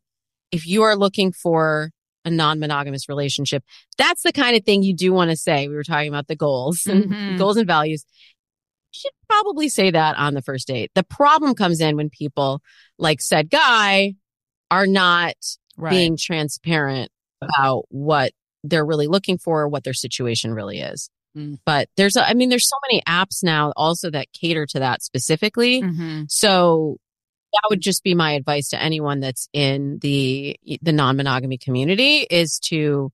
[0.51, 1.91] if you are looking for
[2.25, 3.63] a non-monogamous relationship,
[3.97, 5.67] that's the kind of thing you do want to say.
[5.67, 7.37] We were talking about the goals and Mhm.
[7.37, 8.05] goals and values.
[8.93, 10.91] You should probably say that on the first date.
[10.95, 12.61] The problem comes in when people
[12.97, 14.15] like said guy
[14.71, 15.35] are not
[15.77, 15.91] right.
[15.91, 18.33] being transparent about what
[18.63, 21.09] they're really looking for, what their situation really is.
[21.37, 21.59] Mm.
[21.65, 25.03] But there's, a, I mean, there's so many apps now also that cater to that
[25.03, 25.81] specifically.
[25.81, 26.25] Mhm.
[26.29, 26.97] So
[27.53, 32.59] that would just be my advice to anyone that's in the the non-monogamy community is
[32.59, 33.11] to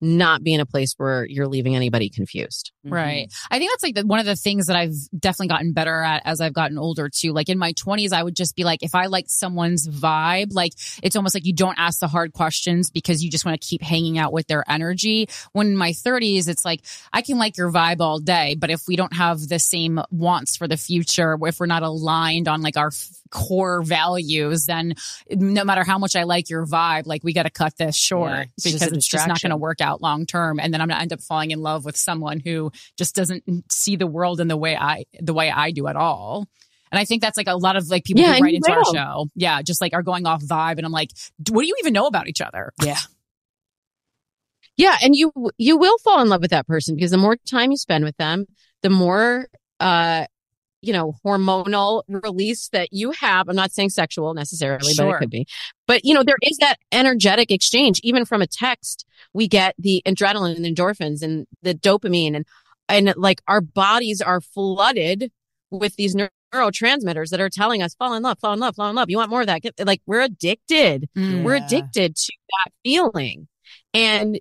[0.00, 2.72] not be in a place where you're leaving anybody confused.
[2.86, 2.92] Mhm.
[2.92, 3.32] Right.
[3.50, 6.22] I think that's like the, one of the things that I've definitely gotten better at
[6.24, 7.32] as I've gotten older too.
[7.32, 10.72] Like in my 20s, I would just be like, if I liked someone's vibe, like
[11.02, 13.82] it's almost like you don't ask the hard questions because you just want to keep
[13.82, 15.28] hanging out with their energy.
[15.52, 18.82] When in my 30s, it's like, I can like your vibe all day, but if
[18.86, 22.76] we don't have the same wants for the future, if we're not aligned on like
[22.76, 24.94] our f- core values, then
[25.30, 28.30] no matter how much I like your vibe, like we got to cut this short
[28.30, 30.60] Yeah, it's just because it's just not going to work out long term.
[30.60, 33.44] And then I'm going to end up falling in love with someone who just doesn't
[33.72, 36.46] see the world in the way I, the way I do at all.
[36.90, 38.84] And I think that's like a lot of like people Yeah, who write into our
[38.84, 39.26] show.
[39.34, 39.60] Yeah.
[39.62, 40.78] Just like are going off vibe.
[40.78, 41.10] And I'm like,
[41.50, 42.72] what do you even know about each other?
[42.82, 42.98] Yeah.
[44.78, 47.72] Yeah, and you you will fall in love with that person because the more time
[47.72, 48.46] you spend with them,
[48.82, 49.48] the more
[49.80, 50.24] uh
[50.80, 53.48] you know hormonal release that you have.
[53.48, 55.46] I'm not saying sexual necessarily, but it could be.
[55.88, 59.04] But you know there is that energetic exchange even from a text.
[59.38, 62.44] We get the adrenaline and endorphins and the dopamine and
[62.88, 65.30] and like our bodies are flooded
[65.70, 68.90] with these neur- neurotransmitters that are telling us fall in love, fall in love, fall
[68.90, 69.10] in love.
[69.10, 69.62] You want more of that?
[69.62, 71.08] Get, like we're addicted.
[71.16, 71.44] Mm.
[71.44, 73.46] We're addicted to that feeling.
[73.94, 74.40] And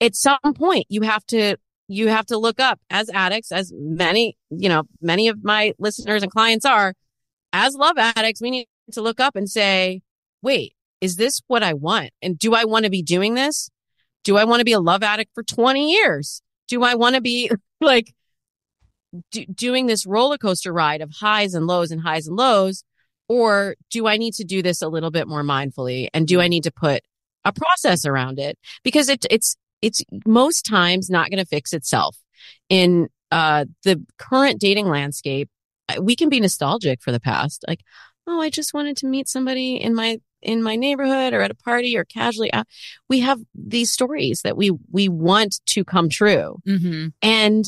[0.00, 1.56] at some point you have to
[1.88, 6.22] you have to look up as addicts as many you know many of my listeners
[6.22, 6.94] and clients are
[7.52, 10.00] as love addicts we need to look up and say
[10.42, 12.10] wait is this what i want?
[12.22, 13.70] And do i want to be doing this
[14.24, 17.20] do i want to be a love addict for 20 years do i want to
[17.20, 18.14] be like
[19.30, 22.84] do, doing this roller coaster ride of highs and lows and highs and lows
[23.30, 26.08] or do I need to do this a little bit more mindfully?
[26.12, 27.00] And do I need to put
[27.44, 28.58] a process around it?
[28.82, 32.18] Because it, it's, it's most times not going to fix itself.
[32.68, 35.48] In, uh, the current dating landscape,
[36.00, 37.64] we can be nostalgic for the past.
[37.68, 37.82] Like,
[38.26, 41.54] oh, I just wanted to meet somebody in my, in my neighborhood or at a
[41.54, 42.66] party or casually out.
[43.08, 47.08] We have these stories that we, we want to come true Mm-hmm.
[47.22, 47.64] and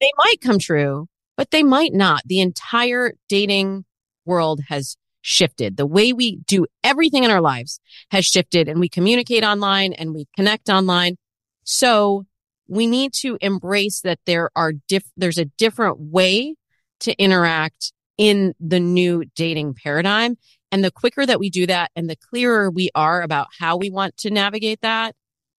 [0.00, 2.22] they might come true, but they might not.
[2.26, 3.84] The entire dating
[4.24, 5.76] world has shifted.
[5.76, 7.78] The way we do everything in our lives
[8.10, 11.16] has shifted and we communicate online and we connect online.
[11.64, 12.26] So
[12.66, 16.56] we need to embrace that there are diff, there's a different way
[17.00, 20.36] to interact in the new dating paradigm.
[20.72, 23.90] And the quicker that we do that and the clearer we are about how we
[23.90, 25.14] want to navigate that,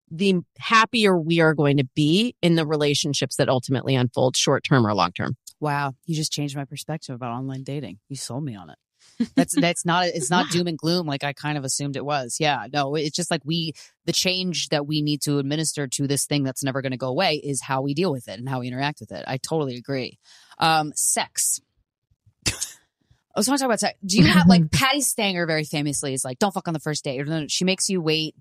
[0.09, 4.85] the happier we are going to be in the relationships that ultimately unfold short term
[4.85, 5.37] or long term.
[5.59, 7.99] Wow, you just changed my perspective about online dating.
[8.09, 8.77] You sold me on it.
[9.35, 12.37] That's that's not it's not doom and gloom like I kind of assumed it was.
[12.39, 13.73] Yeah, no, it's just like we
[14.05, 17.09] the change that we need to administer to this thing that's never going to go
[17.09, 19.23] away is how we deal with it and how we interact with it.
[19.27, 20.17] I totally agree.
[20.57, 21.61] Um, sex.
[23.35, 23.97] I was want to talk about sex.
[24.05, 27.03] Do you have like Patti Stanger very famously is like, don't fuck on the first
[27.03, 27.25] date.
[27.49, 28.35] She makes you wait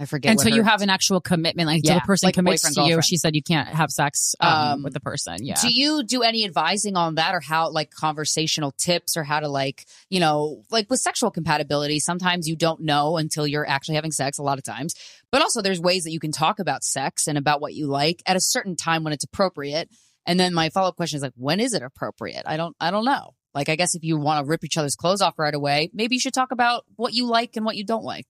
[0.00, 0.34] I forget.
[0.34, 2.70] what Until you have an actual commitment, like until Yeah, the person like commits to
[2.70, 3.04] you, girlfriend.
[3.04, 5.36] she said you can't have sex um, Um, with the person.
[5.40, 5.56] Yeah.
[5.60, 9.48] Do you do any advising on that or how like conversational tips or how to
[9.48, 14.10] like, you know, like with sexual compatibility, sometimes you don't know until you're actually having
[14.10, 14.94] sex a lot of times.
[15.30, 18.22] But also there's ways that you can talk about sex and about what you like
[18.24, 19.90] at a certain time when it's appropriate.
[20.24, 22.44] And then my follow-up question is like, when is it appropriate?
[22.46, 23.34] I don't I don't know.
[23.54, 26.14] Like I guess if you want to rip each other's clothes off right away, maybe
[26.16, 28.26] you should talk about what you like and what you don't like.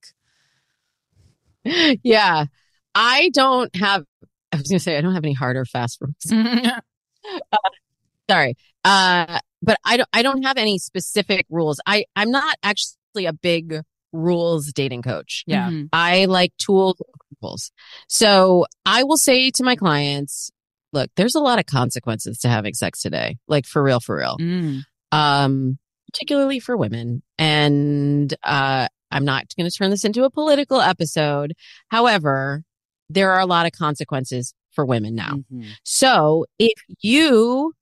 [1.64, 2.46] yeah.
[2.94, 4.04] I don't have,
[4.52, 6.14] I was going to say, I don't have any hard or fast rules.
[8.30, 8.56] Sorry.
[8.84, 11.80] Uh, but I don't, I don't have any specific rules.
[11.86, 13.80] I, I'm not actually a big
[14.12, 15.44] rules dating coach.
[15.46, 15.68] Yeah.
[15.68, 15.88] Mhm.
[15.92, 16.96] I like tools,
[17.40, 17.70] tools.
[18.08, 20.50] So I will say to my clients,
[20.92, 23.38] look, there's a lot of consequences to having sex today.
[23.46, 24.36] Like for real, for real.
[24.40, 24.80] Mm.
[25.12, 25.78] Um,
[26.12, 27.22] particularly for women.
[27.38, 31.54] And, uh, I'm not going to turn this into a political episode.
[31.88, 32.62] However,
[33.08, 35.34] there are a lot of consequences for women now.
[35.52, 35.66] Mhm.
[35.84, 37.72] So if you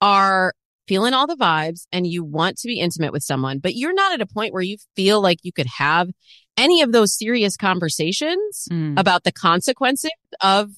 [0.00, 0.54] are
[0.88, 4.12] feeling all the vibes and you want to be intimate with someone, but you're not
[4.12, 6.10] at a point where you feel like you could have
[6.56, 8.98] any of those serious conversations Mm.
[8.98, 10.10] about the consequences
[10.42, 10.70] of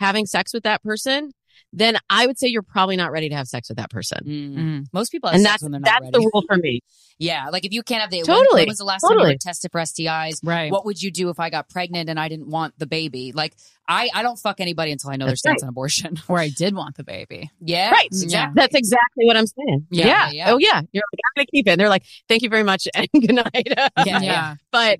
[0.00, 1.32] having sex with that person,
[1.72, 4.18] then I would say you're probably not ready to have sex with that person.
[4.26, 4.54] Mm.
[4.56, 4.86] Mm.
[4.92, 6.12] Most people have And sex that's when they're not that's ready.
[6.12, 6.80] the rule for me.
[7.18, 9.16] Yeah, like if you can't have the when- Totally, When, was the last time you
[9.18, 9.34] totally.
[9.34, 10.40] were tested for STIs?
[10.42, 10.70] Right.
[10.70, 13.32] What would you do if I got pregnant and I didn't want the baby?
[13.32, 13.54] Like
[13.88, 15.66] I, I don't fuck anybody until I know their That's stance right.
[15.66, 16.20] on abortion.
[16.28, 17.50] Or I did want the baby.
[17.60, 18.06] yeah, Right.
[18.06, 18.52] Exactly.
[18.60, 19.86] That's exactly what I'm saying.
[19.90, 20.30] Yeah, Yeah.
[20.32, 20.50] yeah.
[20.52, 20.82] Oh yeah.
[20.92, 21.70] You're like, I'm gonna keep it.
[21.72, 23.68] And they're like, thank you very much and good night.
[24.06, 24.54] Yeah, yeah.
[24.70, 24.98] but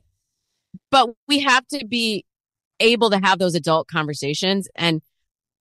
[0.90, 2.24] but we have to be
[2.80, 5.02] able to have those adult conversations and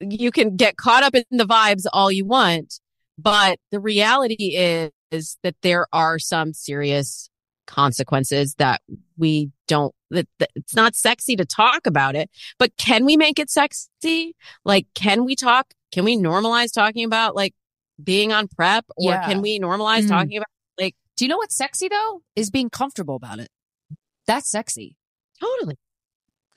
[0.02, 2.80] you can get caught up in the vibes all you want
[3.18, 7.30] but the reality is, is that there are some serious
[7.68, 8.82] consequences that
[9.18, 12.30] we don't that, that it's not sexy to talk about it
[12.60, 17.36] but can we make it sexy like can we talk can we normalize talking about
[17.36, 17.54] like
[18.04, 19.26] being on PrEP or Yeah.
[19.28, 20.10] can we normalize Mm.
[20.10, 20.48] talking about
[20.80, 22.22] like Do you know what's sexy though?
[22.36, 23.50] Is being comfortable about it.
[24.26, 24.96] That's sexy.
[25.40, 25.78] totally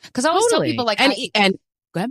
[0.04, 0.68] Because I always totally.
[0.68, 1.54] tell people like, and I, and
[1.92, 2.10] Go ahead.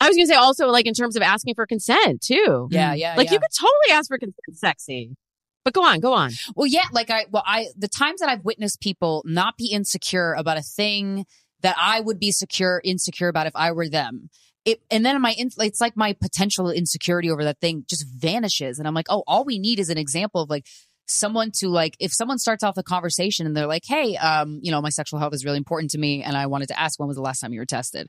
[0.00, 2.68] I was gonna say also like in terms of asking for consent too.
[2.70, 3.34] yeah, yeah, like yeah.
[3.34, 5.16] you could totally ask for consent, sexy.
[5.64, 6.32] But go on, go on.
[6.54, 10.32] Well, yeah, like I, well, I, the times that I've witnessed people not be insecure
[10.32, 11.26] about a thing
[11.60, 14.30] that I would be secure, insecure about if I were them.
[14.64, 18.78] It, and then my, it's like my potential insecurity over that thing just vanishes.
[18.78, 20.66] And I'm like, oh, all we need is an example of like
[21.06, 24.70] someone to like, if someone starts off the conversation and they're like, hey, um, you
[24.70, 26.22] know, my sexual health is really important to me.
[26.22, 28.08] And I wanted to ask, when was the last time you were tested?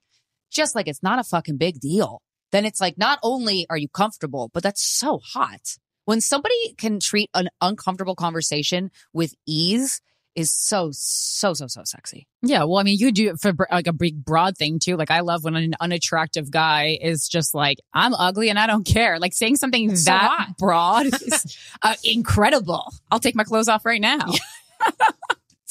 [0.51, 2.21] Just like it's not a fucking big deal.
[2.51, 6.99] Then it's like, not only are you comfortable, but that's so hot when somebody can
[6.99, 10.01] treat an uncomfortable conversation with ease
[10.35, 13.87] is so so so so sexy Yeah, well, I mean, you do it for like
[13.87, 14.95] a big broad thing too.
[14.95, 18.85] Like, I love when an unattractive guy is just like, "I'm ugly and I don't
[18.85, 20.57] care." Like saying something so that hot.
[20.57, 22.93] broad is uh, incredible.
[23.11, 24.19] I'll take my clothes off right now.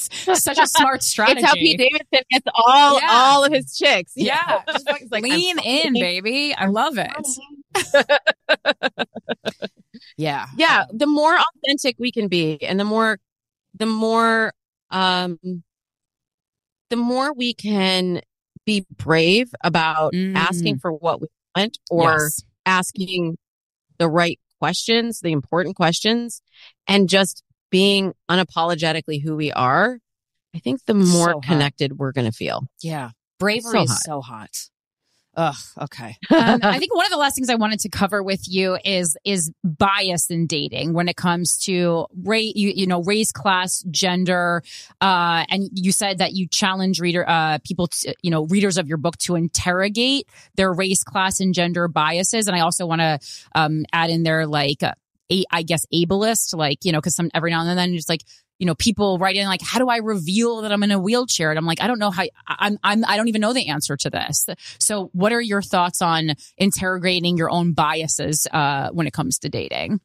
[0.09, 1.41] It's Such a smart strategy.
[1.43, 3.09] It's how Pete Davidson gets all Yeah.
[3.11, 4.13] all of his chicks.
[4.17, 6.55] Yeah, Just like- it's like, I'm lean in, baby.
[6.59, 8.07] I love it.
[10.17, 13.19] yeah Yeah, the more authentic we can be, and the more,
[13.75, 14.53] the more,
[14.91, 15.39] um,
[16.91, 18.21] the more we can
[18.67, 20.35] be brave about Mm.
[20.37, 22.43] asking for what we want or Yes.
[22.67, 23.39] asking
[23.99, 26.43] the right questions, the important questions,
[26.87, 29.99] and just being unapologetically who we are,
[30.55, 32.63] I think the more So connected we're going to feel.
[32.83, 34.51] yeah bravery So is so hot
[35.37, 38.43] ugh okay um, I think one of the last things I wanted to cover with
[38.49, 43.31] you is is bias in dating when it comes to race, you, you know, race,
[43.31, 44.63] class, gender,
[45.01, 48.89] uh, and you said that you challenge reader uh, people, to, you know, readers of
[48.89, 50.27] your book to interrogate
[50.57, 52.49] their race, class, and gender biases.
[52.49, 53.21] And I also want to
[53.55, 54.83] um, add in there like.
[54.83, 54.95] Uh,
[55.31, 58.23] a, I guess ableist, like, you know, cause some every now and then just like,
[58.59, 61.51] you know, people write in like, how do I reveal that I'm in a wheelchair?
[61.51, 63.69] And I'm like, I don't know how, I- I'm, I'm, I don't even know the
[63.69, 64.47] answer to this.
[64.79, 69.49] So what are your thoughts on interrogating your own biases, uh, when it comes to
[69.49, 70.01] dating?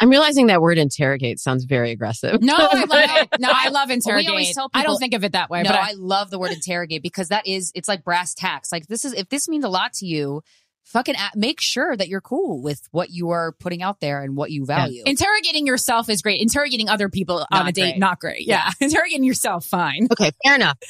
[0.00, 2.42] I'm realizing that word interrogate sounds very aggressive.
[2.42, 4.28] No, I love, no, I love We interrogate.
[4.30, 6.38] always tell I don't think of it that way, no but I, I, love the
[6.38, 9.64] word interrogate because that is it's like brass tacks like this is if this means
[9.64, 10.42] a lot to you
[10.84, 14.36] fucking a- make sure that you're cool with what you are putting out there and
[14.36, 16.40] what you value interrogating yourself is great.
[16.40, 17.98] Interrogating other people on Not a date, great.
[17.98, 18.46] not great.
[18.46, 18.70] Yeah.
[18.80, 20.08] interrogating yourself, fine.
[20.12, 20.78] Okay, fair enough.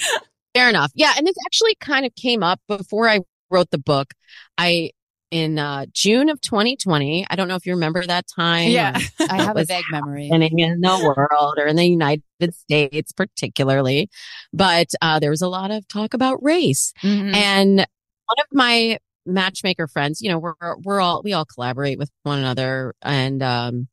[0.55, 0.93] Fair enough.
[0.95, 4.15] Yeah, and this actually kind of came up before I wrote the book.
[4.57, 4.91] I
[5.33, 7.27] in uh, June of 2020.
[7.29, 8.71] I don't know if you remember that time.
[8.71, 8.97] Yeah.
[9.19, 10.29] or I have a was vague memory.
[10.29, 12.23] happening in the world or in the United
[12.53, 14.09] States, particularly.
[14.53, 16.93] But uh, there was a lot of talk about race.
[17.03, 17.35] Mhm.
[17.35, 22.11] And one of my matchmaker friends, you know, we're we're all we all collaborate with
[22.23, 23.89] one another and um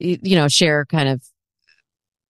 [0.00, 1.22] y- you know, share kind of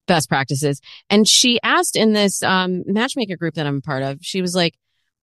[0.07, 0.81] best practices.
[1.09, 4.55] And she asked in this um matchmaker group that I'm a part of, she was
[4.55, 4.73] like,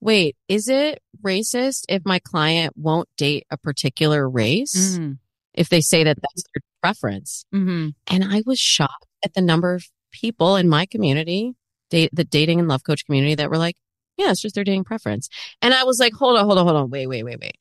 [0.01, 5.19] "Wait, is it racist if my client won't date a particular race Mhm.
[5.55, 7.95] if they say that that's their preference?" Mhm.
[8.07, 11.55] And I was shocked at the number of people in my community,
[11.91, 13.77] date, the dating and love coach community that were like,
[14.19, 15.29] yeah, it's just their dating preference.
[15.63, 16.91] And I was like, hold on, hold on, hold on.
[16.91, 17.57] Wait, wait, wait, wait.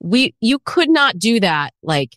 [0.00, 2.16] We, you could not do that like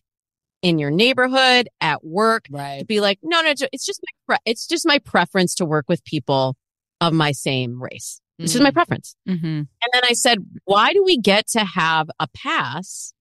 [0.61, 2.80] in your neighborhood, at work, Right.
[2.80, 5.85] to be like, no, no, it's just my, pre- it's just my preference to work
[5.89, 6.55] with people
[7.01, 8.22] of my same race.
[8.39, 9.15] This is my preference.
[9.27, 9.43] Mhm.
[9.43, 13.14] And then I said, why do we get to have a pass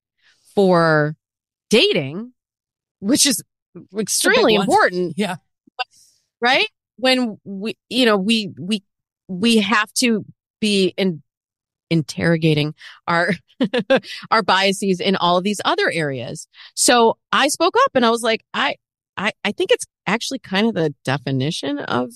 [0.55, 1.17] for
[1.69, 2.33] dating,
[3.01, 3.43] which is
[3.99, 5.37] extremely important, Yeah.
[6.41, 6.67] right?
[6.97, 8.83] When we, you know, we, we,
[9.29, 10.25] we have to
[10.63, 11.23] be in
[11.91, 12.75] interrogating
[13.07, 13.33] our,
[14.31, 16.47] our biases in all of these other areas.
[16.75, 18.77] So I spoke up and I was like, I,
[19.19, 22.11] I, I think it's actually kind of the definition of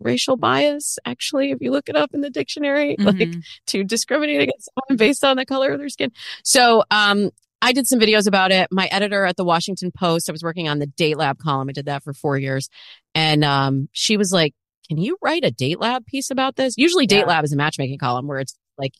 [0.00, 0.98] racial bias.
[1.06, 3.42] Actually, if you look it up in the dictionary, like Mhm.
[3.68, 6.10] to discriminate against someone based on the color of their skin.
[6.44, 7.30] So, um,
[7.64, 8.66] I did some videos about it.
[8.72, 11.68] My editor at the Washington Post, I was working on the Date Lab column.
[11.68, 12.68] I did that for four years.
[13.14, 14.52] And, um, she was like,
[14.88, 16.74] can you write a Date Lab piece about this?
[16.76, 17.26] Usually Date Yeah.
[17.26, 18.94] Lab is a matchmaking column where it's like,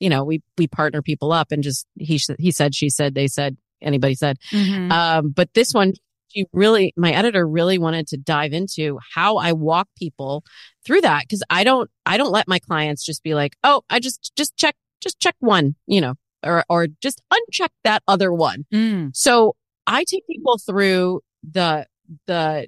[0.00, 3.26] you know, we, we partner people up and just, he, he said, she said, they
[3.28, 4.38] said, anybody said.
[4.50, 4.90] Mhm.
[4.92, 5.94] Um, but this one,
[6.28, 10.44] she really, my editor really wanted to dive into how I walk people
[10.84, 11.28] through that.
[11.28, 14.56] Cause I don't, I don't let my clients just be like, oh, I just, just
[14.56, 18.66] check, just check one, you know, or, or just uncheck that other one.
[18.72, 19.16] Mm.
[19.16, 19.56] So
[19.86, 21.86] I take people through the,
[22.26, 22.66] the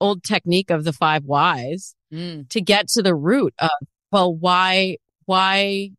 [0.00, 2.48] old technique of the five whys Mm.
[2.48, 3.70] to get to the root of,
[4.10, 4.96] well, why,
[5.26, 5.90] why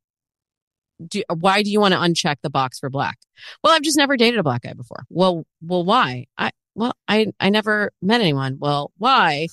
[1.07, 3.17] do, why do you want to uncheck the box for black?
[3.63, 5.05] Well, I've just never dated a black guy before.
[5.09, 6.27] Well, well, why?
[6.37, 8.57] I, well, I, I never met anyone.
[8.59, 9.47] Well, why?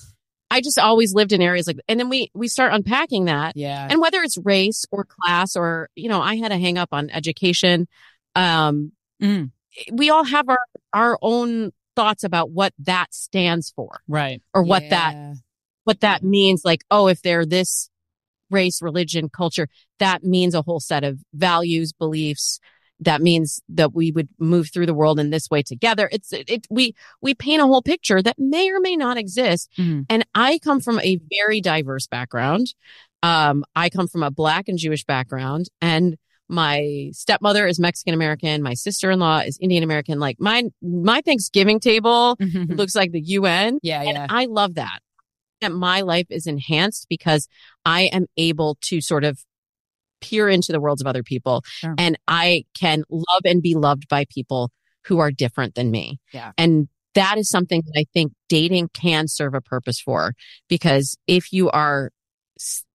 [0.50, 3.56] I just always lived in areas like, and then we, we start unpacking that.
[3.56, 3.86] Yeah.
[3.88, 7.08] And whether it's race or class or, you know, I had a hang up on
[7.10, 7.86] education.
[8.34, 8.92] Um,
[9.22, 9.50] Mm.
[9.92, 10.58] we all have our,
[10.92, 14.40] our own thoughts about what that stands for Right.
[14.54, 15.14] or what that
[15.84, 17.90] what that means like oh if they're this
[18.50, 19.68] race religion culture
[19.98, 22.60] that means a whole set of values beliefs.
[23.00, 26.08] That means that we would move through the world in this way together.
[26.10, 29.70] It's it, it we we paint a whole picture that may or may not exist.
[29.78, 30.06] Mhm.
[30.08, 32.74] and i come from a very diverse background.
[33.22, 35.66] Um i come from a black and jewish background.
[35.80, 36.16] And
[36.48, 42.36] my stepmother is mexican american my sister-in-law is indian american like my my thanksgiving table
[42.40, 42.76] Mhm.
[42.76, 44.00] looks like the un Yeah.
[44.02, 44.26] and Yeah.
[44.30, 45.00] I love that.
[45.60, 47.48] That my life is enhanced because
[47.84, 49.40] I am able to sort of
[50.20, 51.94] peer into the worlds of other people Sure.
[51.98, 54.70] and I can love and be loved by people
[55.06, 56.18] who are different than me.
[56.32, 56.52] Yeah.
[56.56, 60.34] And that is something that I think dating can serve a purpose for
[60.68, 62.10] because if you are,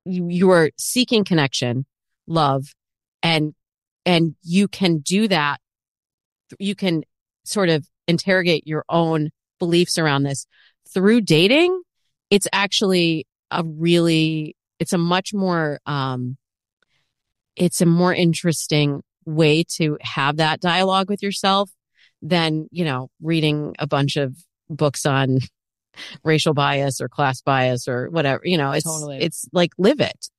[0.06, 1.86] you are seeking connection,
[2.28, 2.64] love,
[3.24, 3.56] and,
[4.06, 5.60] and you can do that.
[6.60, 7.04] You can
[7.46, 10.46] sort of interrogate your own beliefs around this
[10.94, 11.82] through dating,
[12.30, 16.38] it's actually a really, it's a much more, um,
[17.56, 21.72] it's a more interesting way to have that dialogue with yourself
[22.22, 24.36] than, you know, reading a bunch of
[24.70, 25.40] books on
[26.24, 29.20] racial bias or class bias or whatever, you know, it's, Totally.
[29.22, 30.30] it's like live it,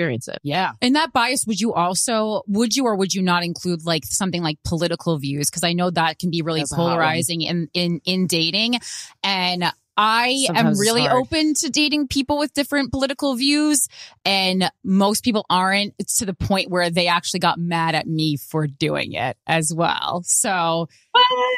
[0.00, 0.38] experience it.
[0.42, 0.72] Yeah.
[0.80, 4.42] And that bias, would you also, would you or would you not include like something
[4.42, 5.50] like political views?
[5.50, 6.92] Because I know that can be really That's a hot one.
[6.92, 8.80] polarizing in, in, in dating.
[9.22, 9.64] And
[9.96, 13.86] I am Sometimes it's really open to dating people with different political views.
[14.24, 15.94] And most people aren't.
[15.98, 19.72] It's to the point where they actually got mad at me for doing it as
[19.74, 20.22] well.
[20.24, 20.88] So,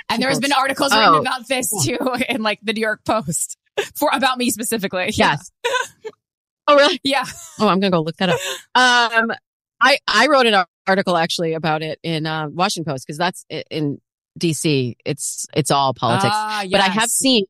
[0.08, 0.98] and there's been articles oh.
[0.98, 1.20] written Oh.
[1.20, 1.98] about this too
[2.28, 3.56] in like the New York Post
[3.94, 5.10] for about me specifically.
[5.14, 5.52] Yes.
[6.68, 7.00] oh, really?
[7.04, 7.24] Yeah.
[7.60, 8.38] Oh, I'm gonna go look that up.
[8.74, 9.32] Um,
[9.80, 13.98] I I wrote an article actually about it in uh, Washington Post because that's in
[14.38, 14.94] DC.
[15.04, 16.34] It's it's all politics.
[16.34, 17.44] Ah, But I have seen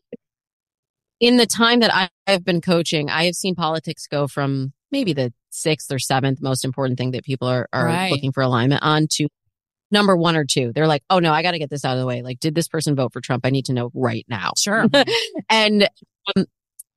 [1.20, 5.12] in the time that I have been coaching, I have seen politics go from maybe
[5.12, 8.10] the sixth or seventh most important thing that people are are Right.
[8.10, 9.28] looking for alignment on to
[9.90, 10.72] number one or two.
[10.74, 12.22] They're like, oh no, I got to get this out of the way.
[12.22, 13.44] Like, did this person vote for Trump?
[13.46, 14.52] I need to know right now.
[14.58, 14.86] Sure.
[15.50, 15.88] and
[16.34, 16.46] um,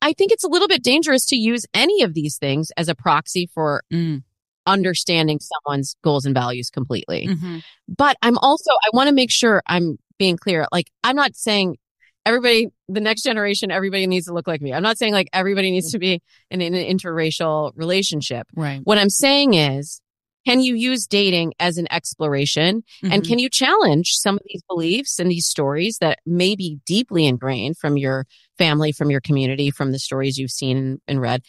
[0.06, 2.96] I think it's a little bit dangerous to use any of these things as a
[2.96, 4.24] proxy for Mm.
[4.68, 7.28] understanding someone's goals and values completely.
[7.28, 7.62] Mhm.
[7.88, 10.66] But I'm also, I want to make sure I'm being clear.
[10.72, 11.78] Like, I'm not saying
[12.26, 14.74] everybody, the next generation, everybody needs to look like me.
[14.74, 18.48] I'm not saying like everybody needs to be in, in an interracial relationship.
[18.56, 18.82] Right.
[18.84, 20.02] What I'm saying is,
[20.46, 22.84] can you use dating as an exploration?
[23.02, 23.28] And Mhm.
[23.28, 27.78] can you challenge some of these beliefs and these stories that may be deeply ingrained
[27.78, 28.26] from your
[28.58, 31.42] family, from your community, from the stories you've seen and read,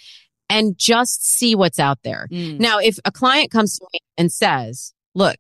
[0.49, 2.29] and just see what's out there?
[2.33, 2.59] Mm.
[2.61, 5.37] Now, if a client comes to me and says, look,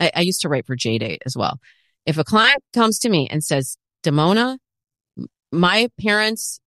[0.00, 1.58] I, I used to write for JDate as well.
[2.06, 4.58] If a client comes to me and says, Damona,
[5.18, 6.60] m- my parents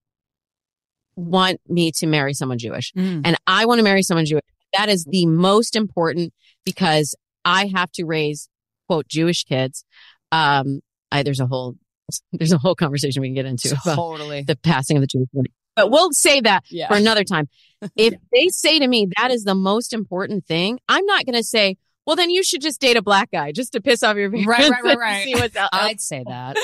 [1.16, 3.22] want me to marry someone Jewish Mm.
[3.26, 4.44] and I want to marry someone Jewish,
[4.78, 6.34] that is the most important
[6.66, 8.50] because I have to raise
[8.88, 9.84] quote Jewish kids.
[10.32, 10.82] Um,
[11.12, 11.76] I, there's a whole,
[12.34, 14.44] there's a whole conversation we can get into about Totally.
[14.44, 15.52] the passing of the Jewish wedding.
[15.76, 16.88] But we'll save that Yeah.
[16.88, 17.48] for another time.
[17.96, 21.44] If they say to me that is the most important thing, I'm not going to
[21.44, 21.78] say,
[22.08, 24.48] well, then you should just date a black guy just to piss off your parents.
[24.48, 25.24] Right, right, right, right.
[25.26, 25.70] See what's out.
[25.72, 26.56] I'd say that.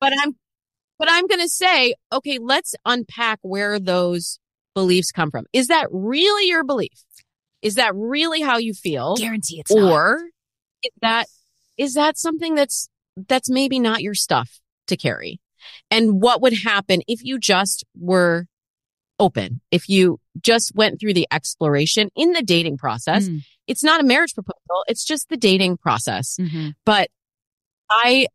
[0.00, 0.36] But I'm,
[1.00, 4.38] but I'm going to say, okay, let's unpack where those
[4.76, 5.46] beliefs come from.
[5.52, 6.92] Is that really your belief?
[7.62, 9.14] Is that really how you feel?
[9.16, 9.90] Guarantee it's not.
[9.92, 10.20] or
[10.82, 11.26] is that
[11.78, 12.88] is that something that's
[13.28, 15.40] that's maybe not your stuff to carry
[15.90, 18.46] and what would happen if you just were
[19.20, 23.42] open if you just went through the exploration in the dating process Mm.
[23.68, 26.72] it's not a marriage proposal it's just the dating process Mhm.
[26.84, 27.08] but
[27.90, 28.26] i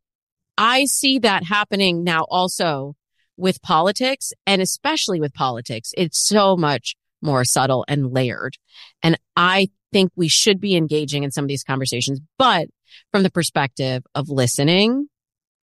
[0.58, 2.95] i see that happening now also
[3.36, 8.56] with politics and especially with politics it's so much more subtle and layered
[9.03, 12.68] and i think we should be engaging in some of these conversations but
[13.11, 15.07] from the perspective of listening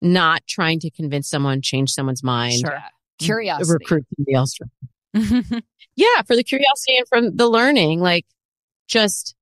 [0.01, 2.71] not trying to convince someone change someone's mind Sure.
[2.71, 3.73] Mm, curiosity.
[3.79, 4.57] recruit somebody else
[5.95, 8.25] yeah for the curiosity and from the learning like
[8.87, 9.35] just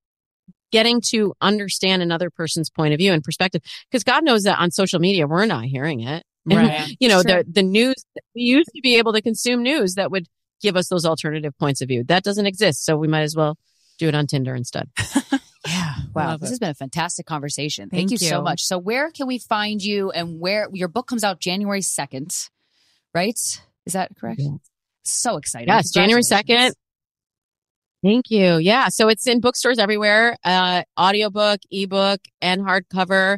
[0.72, 4.70] getting to understand another person's point of view and perspective because god knows that on
[4.72, 7.44] social media we're not hearing it And, you know Sure.
[7.44, 7.96] the the news
[8.36, 10.28] we used to be able to consume news that would
[10.64, 13.56] give us those alternative points of view that doesn't exist so we might as well
[14.00, 14.90] do it on tinder instead
[15.68, 15.94] Yeah.
[16.14, 16.28] Wow.
[16.28, 16.54] Love this it.
[16.54, 17.90] has been a fantastic conversation.
[17.90, 18.64] Thank, Thank you, so much.
[18.64, 22.50] So where can we find you and where your book comes out January 2nd,
[23.14, 23.40] right?
[23.86, 24.42] Is that correct?
[24.42, 24.56] Yeah.
[25.04, 25.70] So exciting.
[25.70, 26.74] Yes, January 2nd.
[28.04, 28.58] Thank you.
[28.58, 28.90] Yeah.
[28.90, 33.38] So it's in bookstores everywhere, uh, audiobook, ebook, and hardcover.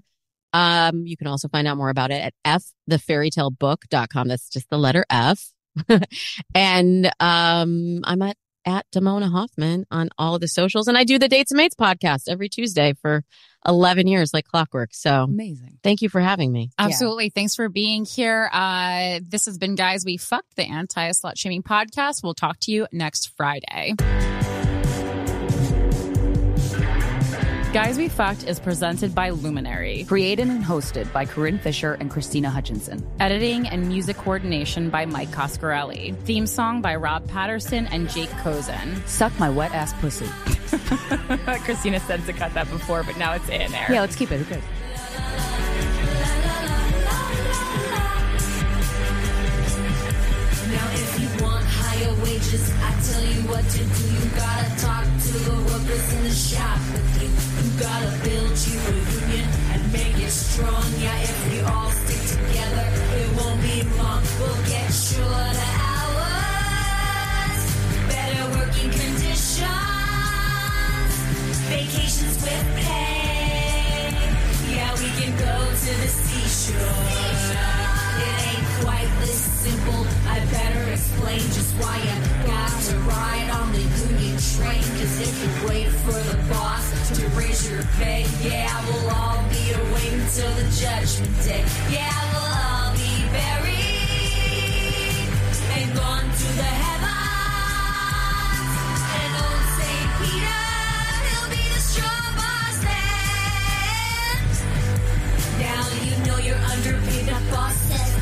[0.54, 4.28] Um, you can also find out more about it at fthefairytalebook.com.
[4.28, 5.52] That's just the letter F.
[6.56, 10.88] and, um, I'm at, at Damona Hoffman on all of the socials.
[10.88, 13.24] And I do the Dates and Mates podcast every Tuesday for
[13.68, 14.90] 11 years, like clockwork.
[14.94, 15.78] So Amazing.
[15.84, 16.72] thank you for having me.
[16.78, 17.30] Absolutely.
[17.30, 18.50] Thanks for being here.
[18.52, 22.24] Uh, this has been Guys We Fucked, the anti slut shaming podcast.
[22.24, 23.96] We'll talk to you next Friday.
[27.76, 30.06] Guys We Fucked is presented by Luminary.
[30.06, 33.06] Created and hosted by Corinne Fisher and Krystyna Hutchinson.
[33.20, 36.16] Editing and music coordination by Mike Coscarelli.
[36.20, 39.06] Theme song by Rob Patterson and Jake Cozen.
[39.08, 40.24] Suck my wet ass pussy.
[41.66, 43.88] Krystyna said to cut that before, but now it's in there.
[43.92, 44.38] Yeah, let's keep it.
[44.38, 44.64] Who cares?
[52.46, 54.04] Wages, I tell you what to do.
[54.14, 57.30] You gotta talk to the workers in the shop with you.
[57.30, 60.84] You gotta build you a union and make it strong.
[61.00, 62.86] Yeah, if we all stick together,
[63.20, 64.24] it won't be long.
[64.40, 67.62] We'll get shorter hours,
[68.10, 69.66] better working conditions,
[71.70, 74.12] vacations with pay.
[74.76, 77.85] Yeah, we can go to the seashore.
[78.86, 80.06] Quite this simple.
[80.30, 82.14] I better explain just why you
[82.46, 84.84] got to ride on the union train.
[84.98, 86.86] Cause if you wait for the boss
[87.18, 91.66] to raise your pay, yeah, we'll all be waiting till the judgment day.
[91.90, 93.74] Yeah, we'll all be buried
[95.82, 97.10] and gone to the heavens.
[99.18, 100.10] And old St.
[100.22, 100.62] Peter,
[101.26, 102.78] he'll be the straw boss.
[105.58, 107.26] Now you know you're underpaid.
[107.52, 108.15] Boss says.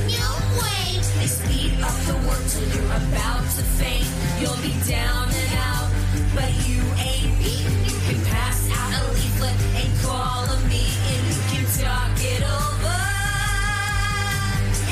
[1.25, 4.07] Speed up the work till you're about to faint.
[4.41, 5.89] You'll be down and out,
[6.35, 7.73] but you ain't beaten.
[7.87, 11.23] You can pass out a leaflet and call a meeting.
[11.31, 12.99] You can talk it over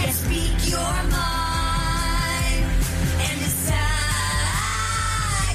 [0.02, 2.64] and speak your mind
[3.28, 3.82] and decide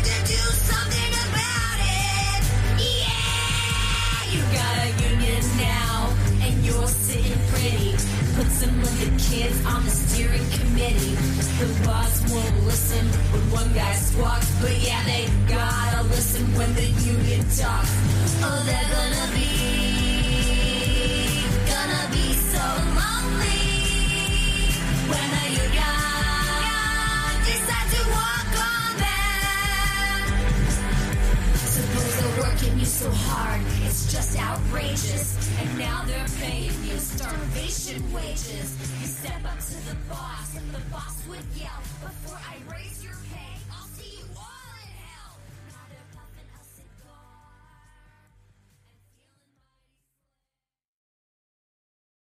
[0.05, 2.41] to do something about it.
[2.85, 6.13] Yeah, you got a union now,
[6.45, 7.97] and you're sitting pretty.
[8.37, 9.96] Put some of the kids on the
[10.95, 16.87] The boss won't listen when one guy squawks, but yeah, they gotta listen when the
[16.87, 17.91] union talks.
[18.45, 19.51] Oh, they're gonna be,
[21.67, 22.65] gonna be so
[22.95, 23.67] lonely
[25.11, 25.29] when
[27.91, 30.23] to walk on them.
[31.57, 35.46] Suppose they're working you so hard, it's just outrageous.
[35.59, 38.77] And now they're paying you starvation wages.
[39.01, 43.15] You step up to the boss, and the boss would yell, Before I raise your
[43.33, 43.56] pay,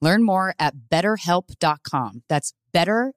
[0.00, 2.22] Learn more at betterhelp.com.
[2.28, 3.12] That's better.